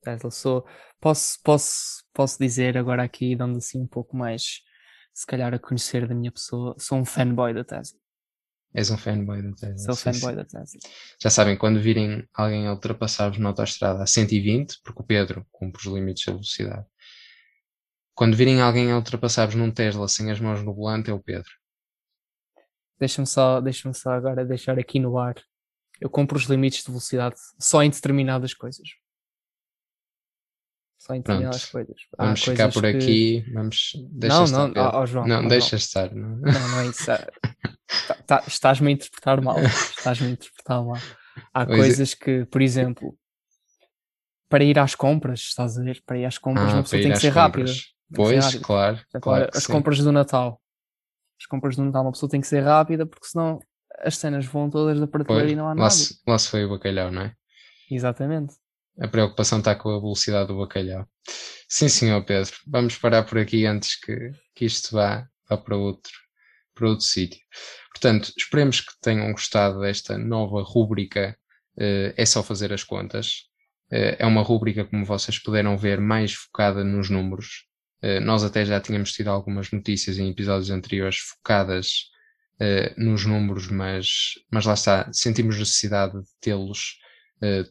Tesla, 0.00 0.30
sou, 0.30 0.64
posso, 1.00 1.40
posso, 1.42 2.04
posso 2.14 2.38
dizer 2.38 2.78
agora 2.78 3.02
aqui, 3.02 3.34
dando 3.34 3.58
assim 3.58 3.80
um 3.80 3.86
pouco 3.88 4.16
mais, 4.16 4.60
se 5.12 5.26
calhar, 5.26 5.52
a 5.52 5.58
conhecer 5.58 6.06
da 6.06 6.14
minha 6.14 6.30
pessoa, 6.30 6.76
sou 6.78 6.98
um 6.98 7.04
fanboy 7.04 7.52
da 7.52 7.64
Tesla. 7.64 7.98
És 8.72 8.92
um 8.92 8.96
fanboy 8.96 9.42
da 9.42 9.50
Tesla. 9.56 9.78
Sou 9.78 9.96
sim, 9.96 10.12
fanboy 10.12 10.30
sim. 10.30 10.36
da 10.36 10.44
Tesla. 10.44 10.80
Já 11.20 11.30
sabem, 11.30 11.56
quando 11.56 11.80
virem 11.80 12.28
alguém 12.32 12.68
a 12.68 12.72
ultrapassar-vos 12.72 13.40
na 13.40 13.48
autostrada 13.48 14.04
a 14.04 14.06
120, 14.06 14.82
porque 14.84 15.02
o 15.02 15.04
Pedro 15.04 15.44
cumpre 15.50 15.80
os 15.80 15.92
limites 15.92 16.24
da 16.24 16.32
velocidade, 16.32 16.86
quando 18.14 18.36
virem 18.36 18.60
alguém 18.60 18.92
a 18.92 18.96
ultrapassar-vos 18.96 19.56
num 19.56 19.72
Tesla 19.72 20.06
sem 20.06 20.30
as 20.30 20.38
mãos 20.38 20.62
no 20.62 20.72
volante, 20.72 21.10
é 21.10 21.12
o 21.12 21.20
Pedro. 21.20 21.50
Deixa-me 23.00 23.26
só, 23.26 23.60
deixa 23.60 23.92
só 23.92 24.12
agora 24.12 24.44
deixar 24.44 24.78
aqui 24.78 25.00
no 25.00 25.18
ar 25.18 25.34
eu 26.02 26.10
compro 26.10 26.36
os 26.36 26.44
limites 26.46 26.82
de 26.82 26.90
velocidade 26.90 27.36
só 27.60 27.80
em 27.80 27.88
determinadas 27.88 28.52
coisas. 28.52 28.88
Só 30.98 31.14
em 31.14 31.18
determinadas 31.18 31.66
Pronto. 31.66 31.86
coisas. 31.86 32.02
Há 32.18 32.24
vamos 32.24 32.42
ficar 32.42 32.72
por 32.72 32.82
que... 32.82 32.88
aqui. 32.88 33.52
Vamos, 33.52 33.92
deixa 34.10 34.36
não, 34.36 34.44
estar, 34.44 34.68
não, 34.68 35.00
oh, 35.00 35.06
João, 35.06 35.26
não 35.28 35.44
oh, 35.44 35.48
deixa 35.48 35.76
João. 35.76 35.78
estar. 35.78 36.12
Não, 36.12 36.36
não, 36.38 36.68
não 36.68 36.80
é 36.80 36.86
isso. 36.86 37.06
tá, 37.06 38.14
tá, 38.26 38.44
Estás-me 38.48 38.88
a 38.88 38.90
interpretar 38.90 39.40
mal. 39.40 39.58
Estás-me 39.62 40.26
a 40.26 40.30
interpretar 40.30 40.84
mal. 40.84 40.98
Há 41.54 41.66
pois 41.66 41.78
coisas 41.78 42.12
é. 42.12 42.16
que, 42.16 42.44
por 42.46 42.60
exemplo, 42.60 43.16
para 44.48 44.64
ir 44.64 44.78
às 44.78 44.96
compras, 44.96 45.40
estás 45.40 45.78
a 45.78 45.82
ver? 45.82 46.02
Para 46.04 46.18
ir 46.18 46.24
às 46.24 46.36
compras, 46.36 46.72
ah, 46.72 46.74
uma 46.74 46.82
pessoa 46.82 47.00
tem 47.00 47.12
que 47.12 47.20
ser 47.20 47.32
compras. 47.32 47.70
rápida. 47.70 47.72
Pois, 48.12 48.44
rápida. 48.44 48.64
claro. 48.64 48.96
Exemplo, 48.96 49.20
claro 49.20 49.50
as 49.54 49.62
sim. 49.62 49.72
compras 49.72 49.98
do 49.98 50.10
Natal. 50.10 50.60
As 51.40 51.46
compras 51.46 51.76
do 51.76 51.84
Natal, 51.84 52.02
uma 52.02 52.12
pessoa 52.12 52.28
tem 52.28 52.40
que 52.40 52.46
ser 52.48 52.60
rápida 52.60 53.06
porque 53.06 53.26
senão 53.26 53.60
as 54.02 54.16
cenas 54.16 54.44
vão 54.46 54.68
todas 54.68 54.98
da 54.98 55.06
prateleira 55.06 55.50
e 55.50 55.56
não 55.56 55.66
há 55.66 55.68
lá 55.68 55.74
nada. 55.74 55.90
Se, 55.90 56.18
lá 56.26 56.38
se 56.38 56.48
foi 56.48 56.64
o 56.64 56.70
bacalhau, 56.70 57.10
não 57.10 57.22
é? 57.22 57.34
Exatamente. 57.90 58.54
a 58.98 59.08
preocupação 59.08 59.58
está 59.58 59.74
com 59.74 59.90
a 59.90 60.00
velocidade 60.00 60.48
do 60.48 60.58
bacalhau. 60.58 61.06
Sim, 61.68 61.88
senhor 61.88 62.24
Pedro, 62.24 62.52
vamos 62.66 62.98
parar 62.98 63.22
por 63.22 63.38
aqui 63.38 63.64
antes 63.64 63.98
que, 63.98 64.32
que 64.54 64.64
isto 64.64 64.94
vá, 64.94 65.26
vá 65.48 65.56
para 65.56 65.76
outro, 65.76 66.12
para 66.74 66.88
outro 66.88 67.04
sítio. 67.04 67.40
Portanto, 67.92 68.32
esperemos 68.36 68.80
que 68.80 68.92
tenham 69.00 69.30
gostado 69.32 69.80
desta 69.80 70.18
nova 70.18 70.62
rúbrica. 70.62 71.36
Uh, 71.76 72.12
é 72.16 72.26
só 72.26 72.42
fazer 72.42 72.72
as 72.72 72.84
contas. 72.84 73.44
Uh, 73.90 74.16
é 74.18 74.26
uma 74.26 74.42
rúbrica, 74.42 74.84
como 74.84 75.04
vocês 75.04 75.38
puderam 75.38 75.76
ver, 75.78 76.00
mais 76.00 76.34
focada 76.34 76.84
nos 76.84 77.08
números. 77.08 77.66
Uh, 78.02 78.20
nós 78.20 78.44
até 78.44 78.64
já 78.64 78.80
tínhamos 78.80 79.12
tido 79.12 79.28
algumas 79.28 79.70
notícias 79.70 80.18
em 80.18 80.28
episódios 80.28 80.70
anteriores 80.70 81.16
focadas 81.16 82.11
nos 82.96 83.24
números, 83.24 83.68
mas, 83.68 84.08
mas 84.50 84.64
lá 84.64 84.74
está, 84.74 85.10
sentimos 85.12 85.58
necessidade 85.58 86.12
de 86.18 86.28
tê-los 86.40 86.98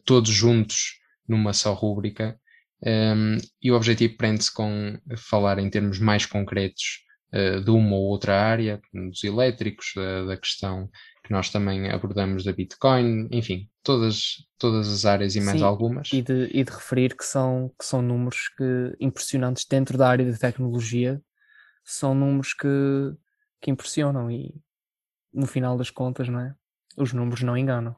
todos 0.04 0.30
juntos 0.30 1.00
numa 1.26 1.52
só 1.52 1.72
rúbrica. 1.72 2.38
Um, 2.84 3.36
e 3.62 3.70
o 3.70 3.76
objetivo 3.76 4.16
prende-se 4.16 4.52
com 4.52 4.98
falar 5.16 5.58
em 5.58 5.70
termos 5.70 6.00
mais 6.00 6.26
concretos 6.26 7.04
uh, 7.32 7.60
de 7.60 7.70
uma 7.70 7.94
ou 7.94 8.08
outra 8.08 8.40
área, 8.40 8.80
dos 8.92 9.22
elétricos, 9.22 9.92
da, 9.94 10.24
da, 10.24 10.36
questão 10.36 10.90
que 11.24 11.32
nós 11.32 11.48
também 11.48 11.88
abordamos 11.88 12.42
da 12.42 12.52
Bitcoin, 12.52 13.28
enfim, 13.30 13.68
todas, 13.84 14.44
todas 14.58 14.88
as 14.88 15.04
áreas 15.04 15.36
e 15.36 15.40
mais 15.40 15.58
Sim, 15.58 15.64
algumas. 15.64 16.12
E 16.12 16.20
de, 16.20 16.50
e 16.52 16.64
de 16.64 16.72
referir 16.72 17.16
que 17.16 17.24
são, 17.24 17.72
que 17.78 17.84
são 17.84 18.02
números 18.02 18.48
que, 18.58 18.96
impressionantes 18.98 19.64
dentro 19.64 19.96
da 19.96 20.08
área 20.08 20.30
de 20.30 20.36
tecnologia, 20.36 21.22
são 21.84 22.16
números 22.16 22.52
que, 22.52 22.66
que 23.60 23.70
impressionam 23.70 24.28
e 24.28 24.52
no 25.32 25.46
final 25.46 25.76
das 25.76 25.90
contas, 25.90 26.28
não 26.28 26.40
é? 26.40 26.54
Os 26.96 27.12
números 27.12 27.42
não 27.42 27.56
enganam. 27.56 27.96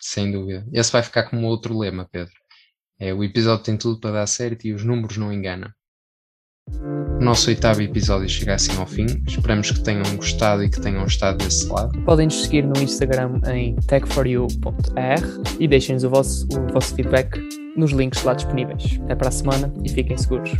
Sem 0.00 0.30
dúvida. 0.30 0.66
Esse 0.72 0.92
vai 0.92 1.02
ficar 1.02 1.24
como 1.24 1.46
outro 1.46 1.78
lema, 1.78 2.08
Pedro. 2.10 2.34
É, 2.98 3.12
o 3.12 3.24
episódio 3.24 3.64
tem 3.64 3.76
tudo 3.76 4.00
para 4.00 4.12
dar 4.12 4.26
certo 4.26 4.66
e 4.66 4.72
os 4.72 4.84
números 4.84 5.16
não 5.16 5.32
enganam. 5.32 5.70
O 6.70 7.24
nosso 7.24 7.48
oitavo 7.48 7.82
episódio 7.82 8.28
chega 8.28 8.54
assim 8.54 8.76
ao 8.78 8.86
fim. 8.86 9.06
Esperamos 9.26 9.70
que 9.70 9.82
tenham 9.82 10.16
gostado 10.16 10.64
e 10.64 10.70
que 10.70 10.80
tenham 10.80 11.04
estado 11.04 11.38
desse 11.38 11.66
lado. 11.68 12.00
Podem 12.02 12.26
nos 12.26 12.42
seguir 12.42 12.64
no 12.64 12.80
Instagram 12.80 13.40
em 13.52 13.76
tech4u.r 13.76 15.22
e 15.60 15.68
deixem-nos 15.68 16.04
o 16.04 16.10
vosso, 16.10 16.46
o 16.48 16.72
vosso 16.72 16.94
feedback 16.94 17.38
nos 17.76 17.92
links 17.92 18.22
lá 18.22 18.34
disponíveis. 18.34 18.98
Até 19.04 19.14
para 19.14 19.28
a 19.28 19.32
semana 19.32 19.72
e 19.84 19.88
fiquem 19.88 20.16
seguros. 20.16 20.52